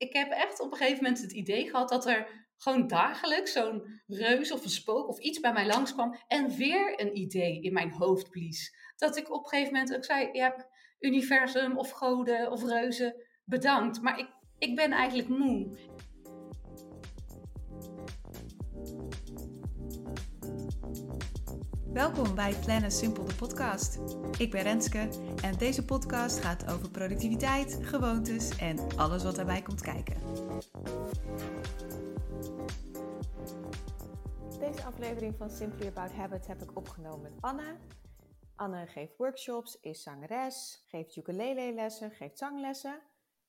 ik 0.00 0.12
heb 0.12 0.30
echt 0.30 0.60
op 0.60 0.70
een 0.70 0.76
gegeven 0.76 1.02
moment 1.02 1.22
het 1.22 1.32
idee 1.32 1.70
gehad 1.70 1.88
dat 1.88 2.06
er 2.06 2.28
gewoon 2.56 2.86
dagelijks 2.86 3.52
zo'n 3.52 4.02
reus 4.06 4.52
of 4.52 4.64
een 4.64 4.70
spook 4.70 5.08
of 5.08 5.18
iets 5.18 5.40
bij 5.40 5.52
mij 5.52 5.66
langskwam 5.66 6.16
en 6.26 6.56
weer 6.56 7.00
een 7.00 7.16
idee 7.16 7.60
in 7.60 7.72
mijn 7.72 7.90
hoofd 7.90 8.30
blies. 8.30 8.74
Dat 8.96 9.16
ik 9.16 9.30
op 9.34 9.42
een 9.42 9.48
gegeven 9.48 9.72
moment 9.72 9.94
ook 9.96 10.04
zei, 10.04 10.28
ja, 10.32 10.66
universum 10.98 11.78
of 11.78 11.90
goden 11.90 12.50
of 12.50 12.64
reuzen, 12.64 13.26
bedankt. 13.44 14.00
Maar 14.00 14.18
ik, 14.18 14.28
ik 14.58 14.74
ben 14.76 14.92
eigenlijk 14.92 15.28
moe. 15.28 15.78
Welkom 21.92 22.34
bij 22.34 22.54
Plannen 22.54 22.90
Simpel, 22.90 23.24
de 23.24 23.34
podcast. 23.34 23.98
Ik 24.38 24.50
ben 24.50 24.62
Renske 24.62 25.08
en 25.42 25.58
deze 25.58 25.84
podcast 25.84 26.38
gaat 26.38 26.72
over 26.72 26.90
productiviteit, 26.90 27.78
gewoontes 27.82 28.58
en 28.58 28.78
alles 28.96 29.22
wat 29.22 29.36
daarbij 29.36 29.62
komt 29.62 29.80
kijken. 29.80 30.20
Deze 34.58 34.84
aflevering 34.84 35.36
van 35.36 35.50
Simply 35.50 35.86
About 35.86 36.12
Habits 36.12 36.46
heb 36.46 36.62
ik 36.62 36.76
opgenomen 36.76 37.22
met 37.22 37.32
Anne. 37.40 37.76
Anne 38.56 38.86
geeft 38.86 39.16
workshops, 39.16 39.80
is 39.80 40.02
zangeres, 40.02 40.84
geeft 40.86 41.16
ukulele-lessen, 41.16 42.10
geeft 42.10 42.38
zanglessen. 42.38 43.00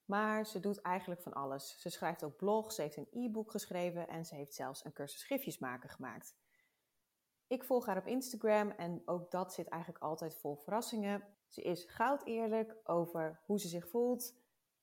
Maar 0.05 0.45
ze 0.45 0.59
doet 0.59 0.81
eigenlijk 0.81 1.21
van 1.21 1.33
alles. 1.33 1.75
Ze 1.79 1.89
schrijft 1.89 2.23
ook 2.23 2.35
blogs, 2.35 2.75
ze 2.75 2.81
heeft 2.81 2.97
een 2.97 3.07
e-book 3.11 3.51
geschreven 3.51 4.07
en 4.07 4.25
ze 4.25 4.35
heeft 4.35 4.53
zelfs 4.53 4.85
een 4.85 4.93
cursus 4.93 5.19
schriftjes 5.19 5.57
maken 5.57 5.89
gemaakt. 5.89 6.35
Ik 7.51 7.63
volg 7.63 7.85
haar 7.85 7.97
op 7.97 8.07
Instagram 8.07 8.69
en 8.69 9.01
ook 9.05 9.31
dat 9.31 9.53
zit 9.53 9.67
eigenlijk 9.67 10.03
altijd 10.03 10.35
vol 10.35 10.55
verrassingen. 10.55 11.23
Ze 11.47 11.61
is 11.61 11.83
goud 11.83 12.25
eerlijk 12.25 12.75
over 12.83 13.39
hoe 13.45 13.59
ze 13.59 13.67
zich 13.67 13.89
voelt, 13.89 14.35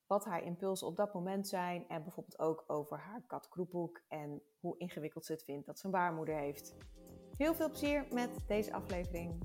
wat 0.07 0.25
haar 0.25 0.43
impulsen 0.43 0.87
op 0.87 0.97
dat 0.97 1.15
moment 1.15 1.49
zijn 1.49 1.89
en 1.89 2.03
bijvoorbeeld 2.03 2.39
ook 2.39 2.65
over 2.67 2.99
haar 2.99 3.23
kat 3.27 3.49
Kroephoek 3.49 4.01
en 4.09 4.43
hoe 4.61 4.79
ingewikkeld 4.79 5.25
ze 5.25 5.33
het 5.33 5.45
vindt 5.45 5.67
dat 5.67 5.79
ze 5.79 5.87
een 5.87 5.92
baarmoeder 5.92 6.37
heeft. 6.37 6.77
Heel 7.37 7.55
veel 7.55 7.69
plezier 7.69 8.07
met 8.11 8.31
deze 8.47 8.73
aflevering. 8.73 9.42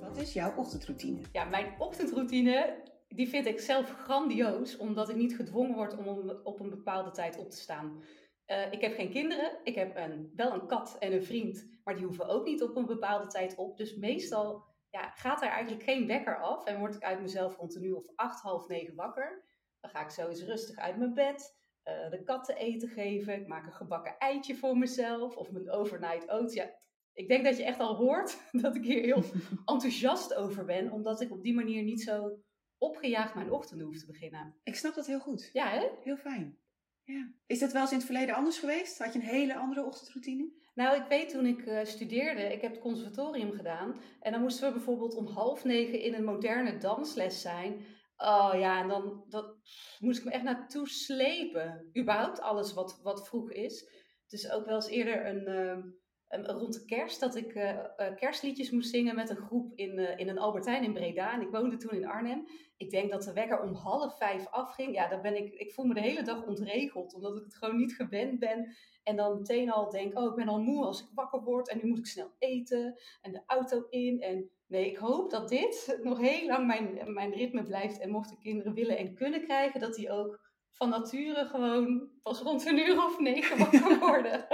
Wat 0.00 0.16
is 0.16 0.32
jouw 0.32 0.56
ochtendroutine? 0.56 1.20
Ja, 1.32 1.44
mijn 1.44 1.74
ochtendroutine 1.78 2.82
die 3.08 3.28
vind 3.28 3.46
ik 3.46 3.60
zelf 3.60 3.90
grandioos, 3.90 4.76
omdat 4.76 5.08
ik 5.08 5.16
niet 5.16 5.36
gedwongen 5.36 5.74
word 5.74 5.96
om 5.96 6.06
op 6.42 6.60
een 6.60 6.70
bepaalde 6.70 7.10
tijd 7.10 7.38
op 7.38 7.50
te 7.50 7.56
staan. 7.56 8.02
Uh, 8.46 8.72
ik 8.72 8.80
heb 8.80 8.94
geen 8.94 9.10
kinderen, 9.10 9.58
ik 9.62 9.74
heb 9.74 9.96
een, 9.96 10.32
wel 10.34 10.52
een 10.52 10.66
kat 10.66 10.96
en 10.98 11.12
een 11.12 11.24
vriend, 11.24 11.68
maar 11.84 11.94
die 11.94 12.04
hoeven 12.04 12.28
ook 12.28 12.44
niet 12.44 12.62
op 12.62 12.76
een 12.76 12.86
bepaalde 12.86 13.26
tijd 13.26 13.56
op. 13.56 13.76
Dus 13.76 13.96
meestal 13.96 14.64
ja, 14.90 15.10
gaat 15.14 15.42
er 15.42 15.48
eigenlijk 15.48 15.82
geen 15.82 16.06
wekker 16.06 16.40
af 16.40 16.64
en 16.64 16.78
word 16.78 16.94
ik 16.94 17.02
uit 17.02 17.20
mezelf 17.20 17.56
rond 17.56 17.74
een 17.74 17.84
uur 17.84 17.96
of 17.96 18.12
acht, 18.14 18.40
half 18.40 18.68
negen 18.68 18.94
wakker. 18.94 19.44
Dan 19.80 19.90
ga 19.90 20.02
ik 20.02 20.10
zo 20.10 20.28
eens 20.28 20.42
rustig 20.42 20.76
uit 20.76 20.96
mijn 20.96 21.14
bed, 21.14 21.56
uh, 21.84 22.10
de 22.10 22.22
katten 22.22 22.56
eten 22.56 22.88
geven, 22.88 23.40
ik 23.40 23.46
maak 23.46 23.66
een 23.66 23.72
gebakken 23.72 24.18
eitje 24.18 24.56
voor 24.56 24.78
mezelf 24.78 25.36
of 25.36 25.50
mijn 25.50 25.70
overnight 25.70 26.30
oats. 26.30 26.54
Ja, 26.54 26.70
ik 27.12 27.28
denk 27.28 27.44
dat 27.44 27.56
je 27.56 27.64
echt 27.64 27.80
al 27.80 27.96
hoort 27.96 28.38
dat 28.62 28.74
ik 28.74 28.84
hier 28.84 29.02
heel 29.02 29.22
enthousiast 29.74 30.34
over 30.34 30.64
ben, 30.64 30.92
omdat 30.92 31.20
ik 31.20 31.30
op 31.30 31.42
die 31.42 31.54
manier 31.54 31.82
niet 31.82 32.02
zo 32.02 32.38
opgejaagd 32.78 33.34
mijn 33.34 33.50
ochtend 33.50 33.82
hoef 33.82 33.98
te 33.98 34.06
beginnen. 34.06 34.54
Ik 34.62 34.76
snap 34.76 34.94
dat 34.94 35.06
heel 35.06 35.20
goed. 35.20 35.50
Ja, 35.52 35.70
hè? 35.70 35.88
Heel 36.02 36.16
fijn. 36.16 36.58
Ja. 37.04 37.32
Is 37.46 37.58
dat 37.58 37.72
wel 37.72 37.80
eens 37.82 37.90
in 37.90 37.96
het 37.96 38.06
verleden 38.06 38.34
anders 38.34 38.58
geweest? 38.58 38.98
Had 38.98 39.12
je 39.12 39.18
een 39.18 39.24
hele 39.24 39.56
andere 39.56 39.84
ochtendroutine? 39.84 40.52
Nou, 40.74 40.96
ik 40.96 41.08
weet 41.08 41.28
toen 41.28 41.46
ik 41.46 41.66
uh, 41.66 41.84
studeerde, 41.84 42.52
ik 42.52 42.60
heb 42.60 42.70
het 42.70 42.80
conservatorium 42.80 43.52
gedaan. 43.52 44.00
En 44.20 44.32
dan 44.32 44.40
moesten 44.40 44.66
we 44.66 44.74
bijvoorbeeld 44.74 45.14
om 45.14 45.26
half 45.26 45.64
negen 45.64 46.00
in 46.00 46.14
een 46.14 46.24
moderne 46.24 46.78
dansles 46.78 47.40
zijn. 47.40 47.84
Oh 48.16 48.50
ja, 48.54 48.80
en 48.82 48.88
dan 48.88 49.24
dat, 49.28 49.56
moest 49.98 50.18
ik 50.18 50.24
me 50.24 50.30
echt 50.30 50.42
naartoe 50.42 50.88
slepen. 50.88 51.90
Überhaupt 51.98 52.40
alles 52.40 52.74
wat, 52.74 53.00
wat 53.02 53.28
vroeg 53.28 53.50
is. 53.52 53.90
Dus 54.26 54.50
ook 54.50 54.64
wel 54.64 54.74
eens 54.74 54.88
eerder 54.88 55.26
een, 55.26 55.48
uh, 55.48 55.84
rond 56.28 56.74
de 56.74 56.84
kerst 56.84 57.20
dat 57.20 57.36
ik 57.36 57.54
uh, 57.54 57.86
kerstliedjes 58.16 58.70
moest 58.70 58.90
zingen 58.90 59.14
met 59.14 59.30
een 59.30 59.36
groep 59.36 59.72
in, 59.74 60.18
in 60.18 60.28
een 60.28 60.38
Albertijn 60.38 60.84
in 60.84 60.92
Breda. 60.92 61.32
En 61.32 61.40
ik 61.40 61.50
woonde 61.50 61.76
toen 61.76 61.90
in 61.90 62.06
Arnhem. 62.06 62.46
Ik 62.76 62.90
denk 62.90 63.10
dat 63.10 63.22
de 63.22 63.32
wekker 63.32 63.60
om 63.60 63.74
half 63.74 64.16
vijf 64.16 64.46
afging. 64.46 64.94
Ja, 64.94 65.08
dan 65.08 65.22
ben 65.22 65.36
ik, 65.36 65.54
ik 65.54 65.72
voel 65.72 65.84
me 65.84 65.94
de 65.94 66.00
hele 66.00 66.22
dag 66.22 66.46
ontregeld, 66.46 67.14
omdat 67.14 67.36
ik 67.36 67.44
het 67.44 67.56
gewoon 67.56 67.76
niet 67.76 67.94
gewend 67.94 68.38
ben. 68.38 68.76
En 69.02 69.16
dan 69.16 69.36
meteen 69.36 69.70
al 69.70 69.90
denk, 69.90 70.18
oh, 70.18 70.30
ik 70.30 70.34
ben 70.34 70.48
al 70.48 70.60
moe 70.60 70.84
als 70.84 71.00
ik 71.00 71.08
wakker 71.14 71.42
word 71.42 71.68
en 71.68 71.78
nu 71.82 71.88
moet 71.88 71.98
ik 71.98 72.06
snel 72.06 72.30
eten 72.38 73.00
en 73.22 73.32
de 73.32 73.42
auto 73.46 73.86
in. 73.88 74.20
En 74.20 74.50
nee, 74.66 74.90
ik 74.90 74.96
hoop 74.96 75.30
dat 75.30 75.48
dit 75.48 75.98
nog 76.02 76.18
heel 76.18 76.46
lang 76.46 76.66
mijn, 76.66 77.12
mijn 77.12 77.32
ritme 77.32 77.62
blijft. 77.62 77.98
En 77.98 78.10
mochten 78.10 78.38
kinderen 78.38 78.74
willen 78.74 78.98
en 78.98 79.14
kunnen 79.14 79.42
krijgen, 79.42 79.80
dat 79.80 79.94
die 79.94 80.10
ook 80.10 80.46
van 80.72 80.88
nature 80.88 81.44
gewoon 81.44 82.10
pas 82.22 82.40
rond 82.40 82.66
een 82.66 82.78
uur 82.78 83.04
of 83.04 83.18
negen 83.18 83.58
wakker 83.58 83.98
worden. 84.08 84.46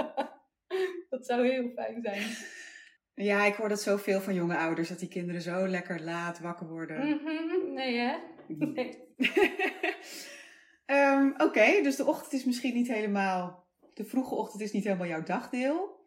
Dat 1.17 1.25
zou 1.25 1.47
heel 1.47 1.69
fijn 1.75 2.01
zijn. 2.01 2.21
Ja, 3.17 3.45
ik 3.45 3.55
hoor 3.55 3.69
dat 3.69 3.81
zoveel 3.81 4.21
van 4.21 4.33
jonge 4.33 4.57
ouders, 4.57 4.89
dat 4.89 4.99
die 4.99 5.07
kinderen 5.07 5.41
zo 5.41 5.67
lekker 5.67 6.03
laat 6.03 6.39
wakker 6.39 6.67
worden. 6.67 7.07
Mhm, 7.07 7.73
nee, 7.73 7.97
hè? 7.97 8.15
Nee. 8.47 9.03
um, 10.85 11.33
Oké, 11.47 11.81
dus 11.83 11.95
de 11.95 12.05
ochtend 12.05 12.33
is 12.33 12.45
misschien 12.45 12.73
niet 12.73 12.87
helemaal, 12.87 13.67
de 13.93 14.05
vroege 14.05 14.35
ochtend 14.35 14.61
is 14.61 14.71
niet 14.71 14.83
helemaal 14.83 15.07
jouw 15.07 15.23
dagdeel. 15.23 16.05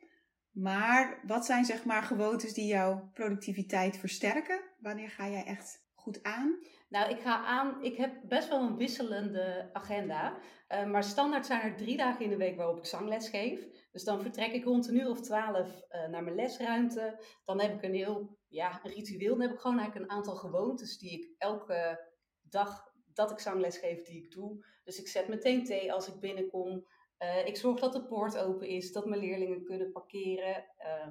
Maar 0.50 1.20
wat 1.26 1.47
zijn 1.47 1.64
zeg 1.64 1.84
maar 1.84 2.02
gewoontes 2.02 2.54
die 2.54 2.66
jouw 2.66 3.10
productiviteit 3.14 3.97
versterken? 3.97 4.60
Wanneer 4.78 5.10
ga 5.10 5.28
jij 5.28 5.44
echt 5.44 5.84
goed 5.94 6.22
aan? 6.22 6.58
Nou, 6.88 7.10
ik 7.10 7.21
ga 7.21 7.44
aan. 7.44 7.84
Ik 7.84 7.97
heb 7.97 8.21
best 8.22 8.49
wel 8.49 8.60
een 8.60 8.76
wisselende 8.76 9.71
agenda. 9.72 10.38
Uh, 10.69 10.84
maar 10.84 11.04
standaard 11.04 11.47
zijn 11.47 11.60
er 11.60 11.76
drie 11.76 11.97
dagen 11.97 12.25
in 12.25 12.31
de 12.31 12.37
week 12.37 12.56
waarop 12.56 12.76
ik 12.76 12.84
zangles 12.84 13.28
geef. 13.28 13.66
Dus 13.93 14.04
dan 14.04 14.22
vertrek 14.22 14.53
ik 14.53 14.65
rond 14.65 14.88
een 14.88 14.97
uur 14.97 15.09
of 15.09 15.21
twaalf 15.21 15.82
uh, 15.91 16.06
naar 16.06 16.22
mijn 16.22 16.34
lesruimte. 16.34 17.25
Dan 17.44 17.60
heb 17.60 17.75
ik 17.75 17.82
een 17.82 17.94
heel 17.94 18.38
ja, 18.48 18.81
een 18.82 18.93
ritueel. 18.93 19.37
Dan 19.37 19.41
heb 19.41 19.53
ik 19.53 19.60
gewoon 19.60 19.78
eigenlijk 19.78 20.10
een 20.10 20.16
aantal 20.16 20.34
gewoontes 20.34 20.98
die 20.98 21.10
ik 21.10 21.34
elke 21.38 22.06
dag 22.43 22.93
dat 23.12 23.31
ik 23.31 23.38
zangles 23.38 23.78
geef, 23.78 24.03
die 24.03 24.25
ik 24.25 24.31
doe. 24.31 24.66
Dus 24.84 24.98
ik 25.00 25.09
zet 25.09 25.28
meteen 25.28 25.65
thee 25.65 25.93
als 25.93 26.09
ik 26.09 26.21
binnenkom. 26.21 26.87
Uh, 27.19 27.47
ik 27.47 27.56
zorg 27.56 27.81
dat 27.81 27.93
de 27.93 28.06
poort 28.06 28.38
open 28.38 28.69
is, 28.69 28.93
dat 28.93 29.06
mijn 29.06 29.21
leerlingen 29.21 29.65
kunnen 29.65 29.93
parkeren. 29.93 30.65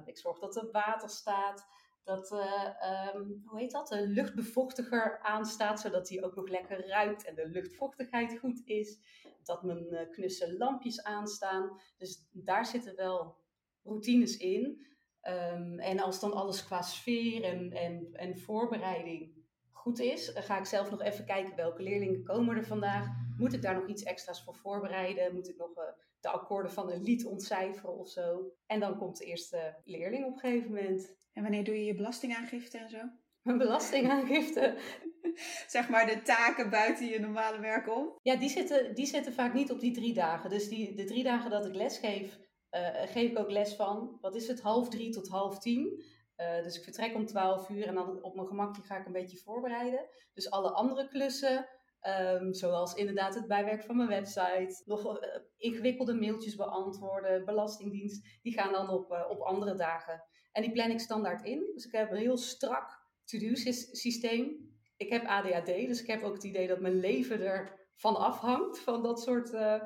ik 0.04 0.18
zorg 0.18 0.38
dat 0.38 0.56
er 0.56 0.70
water 0.70 1.08
staat 1.08 1.66
dat, 2.08 2.32
uh, 2.32 3.14
um, 3.14 3.42
hoe 3.46 3.58
heet 3.58 3.70
dat, 3.70 3.88
de 3.88 4.06
luchtbevochtiger 4.06 5.18
aanstaat, 5.22 5.80
zodat 5.80 6.06
die 6.06 6.24
ook 6.24 6.34
nog 6.34 6.48
lekker 6.48 6.86
ruikt 6.86 7.24
en 7.24 7.34
de 7.34 7.48
luchtvochtigheid 7.48 8.38
goed 8.38 8.62
is. 8.64 8.98
Dat 9.44 9.62
mijn 9.62 9.86
uh, 9.90 10.10
knusse 10.10 10.56
lampjes 10.56 11.02
aanstaan. 11.02 11.80
Dus 11.96 12.28
daar 12.32 12.66
zitten 12.66 12.96
wel 12.96 13.36
routines 13.82 14.36
in. 14.36 14.86
Um, 15.22 15.78
en 15.78 16.00
als 16.00 16.20
dan 16.20 16.32
alles 16.32 16.64
qua 16.64 16.82
sfeer 16.82 17.44
en, 17.44 17.72
en, 17.72 18.08
en 18.12 18.38
voorbereiding 18.38 19.46
goed 19.70 19.98
is, 19.98 20.30
ga 20.34 20.58
ik 20.58 20.64
zelf 20.64 20.90
nog 20.90 21.02
even 21.02 21.24
kijken 21.24 21.56
welke 21.56 21.82
leerlingen 21.82 22.24
komen 22.24 22.56
er 22.56 22.64
vandaag. 22.64 23.06
Moet 23.38 23.52
ik 23.52 23.62
daar 23.62 23.74
nog 23.74 23.88
iets 23.88 24.02
extra's 24.02 24.44
voor 24.44 24.54
voorbereiden? 24.54 25.34
Moet 25.34 25.48
ik 25.48 25.56
nog 25.56 25.78
uh, 25.78 25.84
de 26.20 26.28
akkoorden 26.28 26.72
van 26.72 26.90
een 26.90 27.02
lied 27.02 27.24
ontcijferen 27.24 27.98
of 27.98 28.08
zo? 28.08 28.52
En 28.66 28.80
dan 28.80 28.98
komt 28.98 29.18
de 29.18 29.24
eerste 29.24 29.80
leerling 29.84 30.24
op 30.24 30.32
een 30.32 30.38
gegeven 30.38 30.72
moment. 30.72 31.16
En 31.38 31.44
wanneer 31.44 31.64
doe 31.64 31.78
je 31.78 31.84
je 31.84 31.94
belastingaangifte 31.94 32.78
en 32.78 32.90
zo? 32.90 32.98
Mijn 33.42 33.58
belastingaangifte. 33.58 34.76
zeg 35.76 35.88
maar 35.88 36.06
de 36.06 36.22
taken 36.22 36.70
buiten 36.70 37.06
je 37.06 37.20
normale 37.20 37.60
werk 37.60 37.96
om? 37.96 38.18
Ja, 38.22 38.36
die 38.36 38.48
zitten, 38.48 38.94
die 38.94 39.06
zitten 39.06 39.32
vaak 39.32 39.54
niet 39.54 39.70
op 39.70 39.80
die 39.80 39.92
drie 39.92 40.14
dagen. 40.14 40.50
Dus 40.50 40.68
die, 40.68 40.94
de 40.94 41.04
drie 41.04 41.24
dagen 41.24 41.50
dat 41.50 41.66
ik 41.66 41.74
les 41.74 41.98
geef, 41.98 42.38
uh, 42.70 42.88
geef 43.04 43.30
ik 43.30 43.38
ook 43.38 43.50
les 43.50 43.74
van, 43.74 44.18
wat 44.20 44.34
is 44.34 44.48
het, 44.48 44.60
half 44.60 44.88
drie 44.88 45.10
tot 45.12 45.28
half 45.28 45.58
tien. 45.58 46.02
Uh, 46.36 46.62
dus 46.62 46.76
ik 46.76 46.82
vertrek 46.82 47.14
om 47.14 47.26
twaalf 47.26 47.68
uur 47.68 47.86
en 47.86 47.94
dan 47.94 48.22
op 48.22 48.34
mijn 48.34 48.46
gemak 48.46 48.76
ga 48.82 48.96
ik 48.96 49.06
een 49.06 49.12
beetje 49.12 49.38
voorbereiden. 49.38 50.08
Dus 50.34 50.50
alle 50.50 50.70
andere 50.70 51.08
klussen, 51.08 51.68
um, 52.02 52.54
zoals 52.54 52.94
inderdaad 52.94 53.34
het 53.34 53.46
bijwerk 53.46 53.82
van 53.82 53.96
mijn 53.96 54.08
website, 54.08 54.82
nog 54.84 55.04
uh, 55.06 55.28
ingewikkelde 55.56 56.14
mailtjes 56.14 56.54
beantwoorden, 56.54 57.44
belastingdienst, 57.44 58.26
die 58.42 58.52
gaan 58.52 58.72
dan 58.72 58.88
op, 58.88 59.26
op 59.30 59.40
andere 59.40 59.74
dagen. 59.74 60.24
En 60.58 60.64
die 60.64 60.72
plan 60.72 60.90
ik 60.90 61.00
standaard 61.00 61.44
in. 61.44 61.70
Dus 61.74 61.86
ik 61.86 61.92
heb 61.92 62.10
een 62.10 62.16
heel 62.16 62.36
strak 62.36 63.06
to-do 63.24 63.54
systeem. 63.92 64.72
Ik 64.96 65.08
heb 65.10 65.24
ADHD, 65.24 65.66
dus 65.66 66.00
ik 66.00 66.06
heb 66.06 66.22
ook 66.22 66.34
het 66.34 66.44
idee 66.44 66.66
dat 66.66 66.80
mijn 66.80 67.00
leven 67.00 67.40
er 67.40 67.88
van 67.94 68.16
afhangt, 68.16 68.78
van 68.78 69.02
dat 69.02 69.20
soort 69.22 69.52
uh, 69.52 69.82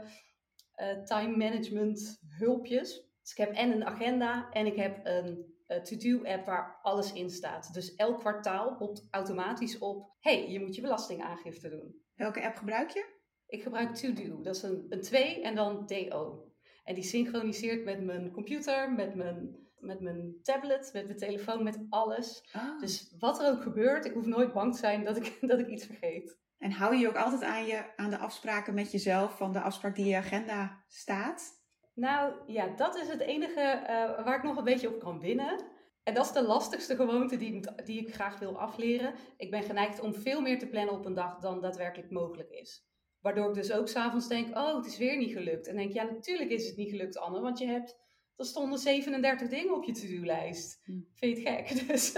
uh, 0.77 1.03
time 1.05 1.37
management 1.37 2.21
hulpjes. 2.39 2.89
Dus 3.21 3.31
ik 3.31 3.37
heb 3.37 3.53
en 3.53 3.73
een 3.73 3.85
agenda 3.85 4.51
en 4.51 4.67
ik 4.67 4.77
heb 4.77 5.01
een 5.03 5.55
uh, 5.69 5.77
to-do 5.77 6.25
app 6.25 6.47
waar 6.47 6.79
alles 6.83 7.13
in 7.13 7.31
staat. 7.31 7.75
Dus 7.75 7.95
elk 7.95 8.19
kwartaal 8.19 8.77
popt 8.77 9.09
automatisch 9.11 9.79
op, 9.79 10.17
hey, 10.21 10.51
je 10.51 10.61
moet 10.61 10.75
je 10.75 10.81
belastingaangifte 10.81 11.69
doen. 11.69 12.03
Welke 12.15 12.45
app 12.45 12.57
gebruik 12.57 12.91
je? 12.91 13.21
Ik 13.47 13.63
gebruik 13.63 13.95
To-Do, 13.95 14.43
dat 14.43 14.57
is 14.57 14.63
een, 14.63 14.87
een 14.89 15.01
2 15.01 15.43
en 15.43 15.55
dan 15.55 15.87
DO. 15.87 16.53
En 16.85 16.95
die 16.95 17.05
synchroniseert 17.05 17.85
met 17.85 18.05
mijn 18.05 18.31
computer, 18.31 18.93
met 18.93 19.15
mijn 19.15 19.62
met 19.83 20.01
mijn 20.01 20.39
tablet, 20.43 20.91
met 20.93 21.07
mijn 21.07 21.19
telefoon, 21.19 21.63
met 21.63 21.87
alles. 21.89 22.49
Oh. 22.57 22.81
Dus 22.81 23.15
wat 23.19 23.41
er 23.41 23.51
ook 23.51 23.63
gebeurt, 23.63 24.05
ik 24.05 24.13
hoef 24.13 24.27
nooit 24.27 24.53
bang 24.53 24.73
te 24.73 24.79
zijn 24.79 25.05
dat 25.05 25.17
ik, 25.17 25.39
dat 25.51 25.59
ik 25.59 25.69
iets 25.69 25.87
vergeet. 25.87 26.41
En 26.59 26.71
hou 26.71 26.97
je 26.97 27.09
ook 27.09 27.17
altijd 27.17 27.43
aan, 27.43 27.67
je, 27.67 27.97
aan 27.97 28.11
de 28.11 28.19
afspraken 28.19 28.75
met 28.75 28.93
jezelf 28.93 29.37
van 29.37 29.53
de 29.53 29.61
afspraak 29.61 29.95
die 29.95 30.05
in 30.05 30.11
je 30.11 30.17
agenda 30.17 30.85
staat? 30.89 31.61
Nou 31.95 32.35
ja, 32.47 32.67
dat 32.67 32.97
is 32.97 33.09
het 33.09 33.21
enige 33.21 33.61
eh, 33.61 34.25
waar 34.25 34.37
ik 34.37 34.43
nog 34.43 34.57
een 34.57 34.65
beetje 34.65 34.95
op 34.95 35.01
kan 35.01 35.21
winnen. 35.21 35.65
En 36.03 36.15
dat 36.15 36.25
is 36.25 36.33
de 36.33 36.43
lastigste 36.43 36.97
gewoonte 36.97 37.37
die, 37.37 37.61
die 37.85 38.01
ik 38.01 38.15
graag 38.15 38.39
wil 38.39 38.59
afleren. 38.59 39.15
Ik 39.37 39.51
ben 39.51 39.63
geneigd 39.63 40.01
om 40.01 40.15
veel 40.15 40.41
meer 40.41 40.59
te 40.59 40.67
plannen 40.67 40.95
op 40.95 41.05
een 41.05 41.15
dag 41.15 41.39
dan 41.39 41.61
daadwerkelijk 41.61 42.11
mogelijk 42.11 42.51
is. 42.51 42.87
Waardoor 43.21 43.49
ik 43.49 43.55
dus 43.55 43.73
ook 43.73 43.89
s'avonds 43.89 44.29
denk, 44.29 44.57
oh, 44.57 44.77
het 44.77 44.87
is 44.87 44.99
weer 44.99 45.17
niet 45.17 45.33
gelukt. 45.33 45.67
En 45.67 45.77
denk, 45.77 45.93
ja, 45.93 46.03
natuurlijk 46.03 46.51
is 46.51 46.67
het 46.67 46.77
niet 46.77 46.91
gelukt, 46.91 47.19
Anne, 47.19 47.41
want 47.41 47.59
je 47.59 47.67
hebt, 47.67 47.99
er 48.43 48.49
stonden 48.49 48.79
37 48.79 49.49
dingen 49.49 49.75
op 49.75 49.85
je 49.85 49.93
to-do-lijst. 49.93 50.81
Hm. 50.85 50.93
Vind 51.15 51.39
je 51.39 51.51
het 51.51 51.69
gek? 51.69 51.87
Dus, 51.89 52.13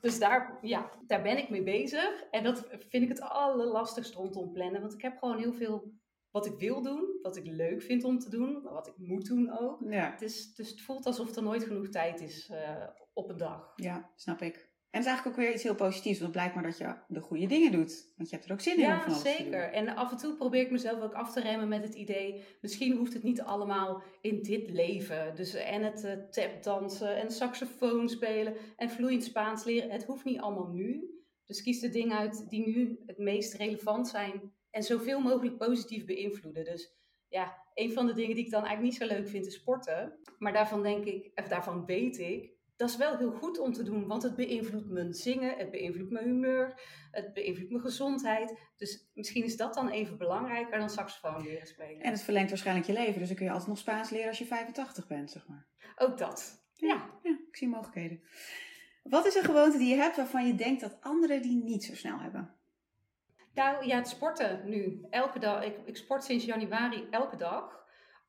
dus 0.00 0.18
daar, 0.18 0.58
ja, 0.62 0.90
daar 1.06 1.22
ben 1.22 1.38
ik 1.38 1.48
mee 1.48 1.62
bezig. 1.62 2.24
En 2.30 2.44
dat 2.44 2.66
vind 2.68 3.02
ik 3.02 3.08
het 3.08 3.20
allerlastigst 3.20 4.14
rondom 4.14 4.52
plannen. 4.52 4.80
Want 4.80 4.92
ik 4.94 5.02
heb 5.02 5.18
gewoon 5.18 5.38
heel 5.38 5.52
veel 5.52 5.92
wat 6.30 6.46
ik 6.46 6.58
wil 6.58 6.82
doen, 6.82 7.18
wat 7.22 7.36
ik 7.36 7.46
leuk 7.46 7.82
vind 7.82 8.04
om 8.04 8.18
te 8.18 8.30
doen, 8.30 8.62
wat 8.62 8.86
ik 8.86 8.94
moet 8.96 9.26
doen 9.26 9.58
ook. 9.58 9.80
Ja, 9.88 10.10
Het, 10.10 10.22
is, 10.22 10.54
dus 10.54 10.70
het 10.70 10.80
voelt 10.80 11.06
alsof 11.06 11.36
er 11.36 11.42
nooit 11.42 11.64
genoeg 11.64 11.88
tijd 11.88 12.20
is 12.20 12.48
eh, 12.48 12.86
op 13.12 13.28
een 13.28 13.36
dag. 13.36 13.72
ja, 13.76 14.10
snap 14.14 14.42
ik. 14.42 14.74
En 14.96 15.02
het 15.02 15.10
is 15.10 15.14
eigenlijk 15.14 15.38
ook 15.38 15.44
weer 15.46 15.54
iets 15.54 15.68
heel 15.68 15.88
positiefs, 15.88 16.20
want 16.20 16.32
het 16.34 16.42
blijkt 16.42 16.54
maar 16.54 16.62
dat 16.62 16.78
je 16.78 17.14
de 17.14 17.20
goede 17.20 17.46
dingen 17.46 17.72
doet. 17.72 18.12
Want 18.16 18.30
je 18.30 18.36
hebt 18.36 18.48
er 18.48 18.54
ook 18.54 18.60
zin 18.60 18.76
in 18.76 18.84
om 18.84 18.88
Ja, 18.90 19.00
van 19.00 19.10
alles 19.10 19.22
te 19.22 19.28
doen. 19.28 19.36
zeker. 19.36 19.72
En 19.72 19.96
af 19.96 20.10
en 20.10 20.16
toe 20.16 20.36
probeer 20.36 20.60
ik 20.60 20.70
mezelf 20.70 21.02
ook 21.02 21.12
af 21.12 21.32
te 21.32 21.40
remmen 21.40 21.68
met 21.68 21.82
het 21.82 21.94
idee, 21.94 22.42
misschien 22.60 22.96
hoeft 22.96 23.12
het 23.12 23.22
niet 23.22 23.40
allemaal 23.40 24.02
in 24.20 24.42
dit 24.42 24.70
leven. 24.70 25.34
Dus 25.34 25.54
en 25.54 25.82
het 25.82 26.04
eh, 26.04 26.12
tapdansen 26.12 27.16
en 27.16 27.30
saxofoon 27.30 28.08
spelen 28.08 28.54
en 28.76 28.90
vloeiend 28.90 29.24
Spaans 29.24 29.64
leren, 29.64 29.90
het 29.90 30.04
hoeft 30.04 30.24
niet 30.24 30.40
allemaal 30.40 30.68
nu. 30.68 31.10
Dus 31.44 31.62
kies 31.62 31.80
de 31.80 31.88
dingen 31.88 32.16
uit 32.16 32.48
die 32.48 32.66
nu 32.66 32.98
het 33.06 33.18
meest 33.18 33.54
relevant 33.54 34.08
zijn 34.08 34.52
en 34.70 34.82
zoveel 34.82 35.20
mogelijk 35.20 35.56
positief 35.56 36.04
beïnvloeden. 36.04 36.64
Dus 36.64 36.96
ja, 37.28 37.56
een 37.74 37.92
van 37.92 38.06
de 38.06 38.14
dingen 38.14 38.34
die 38.34 38.44
ik 38.44 38.50
dan 38.50 38.64
eigenlijk 38.64 39.00
niet 39.00 39.08
zo 39.10 39.16
leuk 39.16 39.28
vind 39.28 39.46
is 39.46 39.54
sporten. 39.54 40.18
Maar 40.38 40.52
daarvan 40.52 40.82
denk 40.82 41.04
ik, 41.04 41.30
of 41.34 41.48
daarvan 41.48 41.84
weet 41.84 42.18
ik, 42.18 42.55
dat 42.76 42.88
is 42.88 42.96
wel 42.96 43.16
heel 43.16 43.32
goed 43.32 43.58
om 43.58 43.72
te 43.72 43.82
doen, 43.82 44.06
want 44.06 44.22
het 44.22 44.36
beïnvloedt 44.36 44.88
mijn 44.88 45.12
zingen, 45.12 45.56
het 45.56 45.70
beïnvloedt 45.70 46.10
mijn 46.10 46.24
humeur, 46.24 46.80
het 47.10 47.32
beïnvloedt 47.32 47.70
mijn 47.70 47.82
gezondheid. 47.82 48.58
Dus 48.76 49.10
misschien 49.14 49.44
is 49.44 49.56
dat 49.56 49.74
dan 49.74 49.88
even 49.88 50.18
belangrijker 50.18 50.78
dan 50.78 50.90
saxofoon 50.90 51.42
leren 51.42 51.66
spelen. 51.66 52.00
En 52.00 52.12
het 52.12 52.22
verlengt 52.22 52.48
waarschijnlijk 52.48 52.86
je 52.86 52.92
leven, 52.92 53.18
dus 53.18 53.28
dan 53.28 53.36
kun 53.36 53.44
je 53.44 53.50
altijd 53.50 53.68
nog 53.68 53.78
Spaans 53.78 54.10
leren 54.10 54.28
als 54.28 54.38
je 54.38 54.44
85 54.44 55.06
bent, 55.06 55.30
zeg 55.30 55.46
maar. 55.46 55.66
Ook 55.96 56.18
dat. 56.18 56.64
Ja. 56.72 57.10
Ja, 57.22 57.38
ik 57.48 57.56
zie 57.56 57.68
mogelijkheden. 57.68 58.22
Wat 59.02 59.26
is 59.26 59.34
een 59.34 59.44
gewoonte 59.44 59.78
die 59.78 59.88
je 59.88 60.02
hebt 60.02 60.16
waarvan 60.16 60.46
je 60.46 60.54
denkt 60.54 60.80
dat 60.80 60.96
anderen 61.00 61.42
die 61.42 61.64
niet 61.64 61.84
zo 61.84 61.94
snel 61.94 62.18
hebben? 62.18 62.54
Nou 63.54 63.86
ja, 63.86 63.96
het 63.96 64.08
sporten 64.08 64.68
nu. 64.68 65.06
Elke 65.10 65.38
dag. 65.38 65.64
Ik, 65.64 65.76
ik 65.84 65.96
sport 65.96 66.24
sinds 66.24 66.44
januari 66.44 67.06
elke 67.10 67.36
dag. 67.36 67.85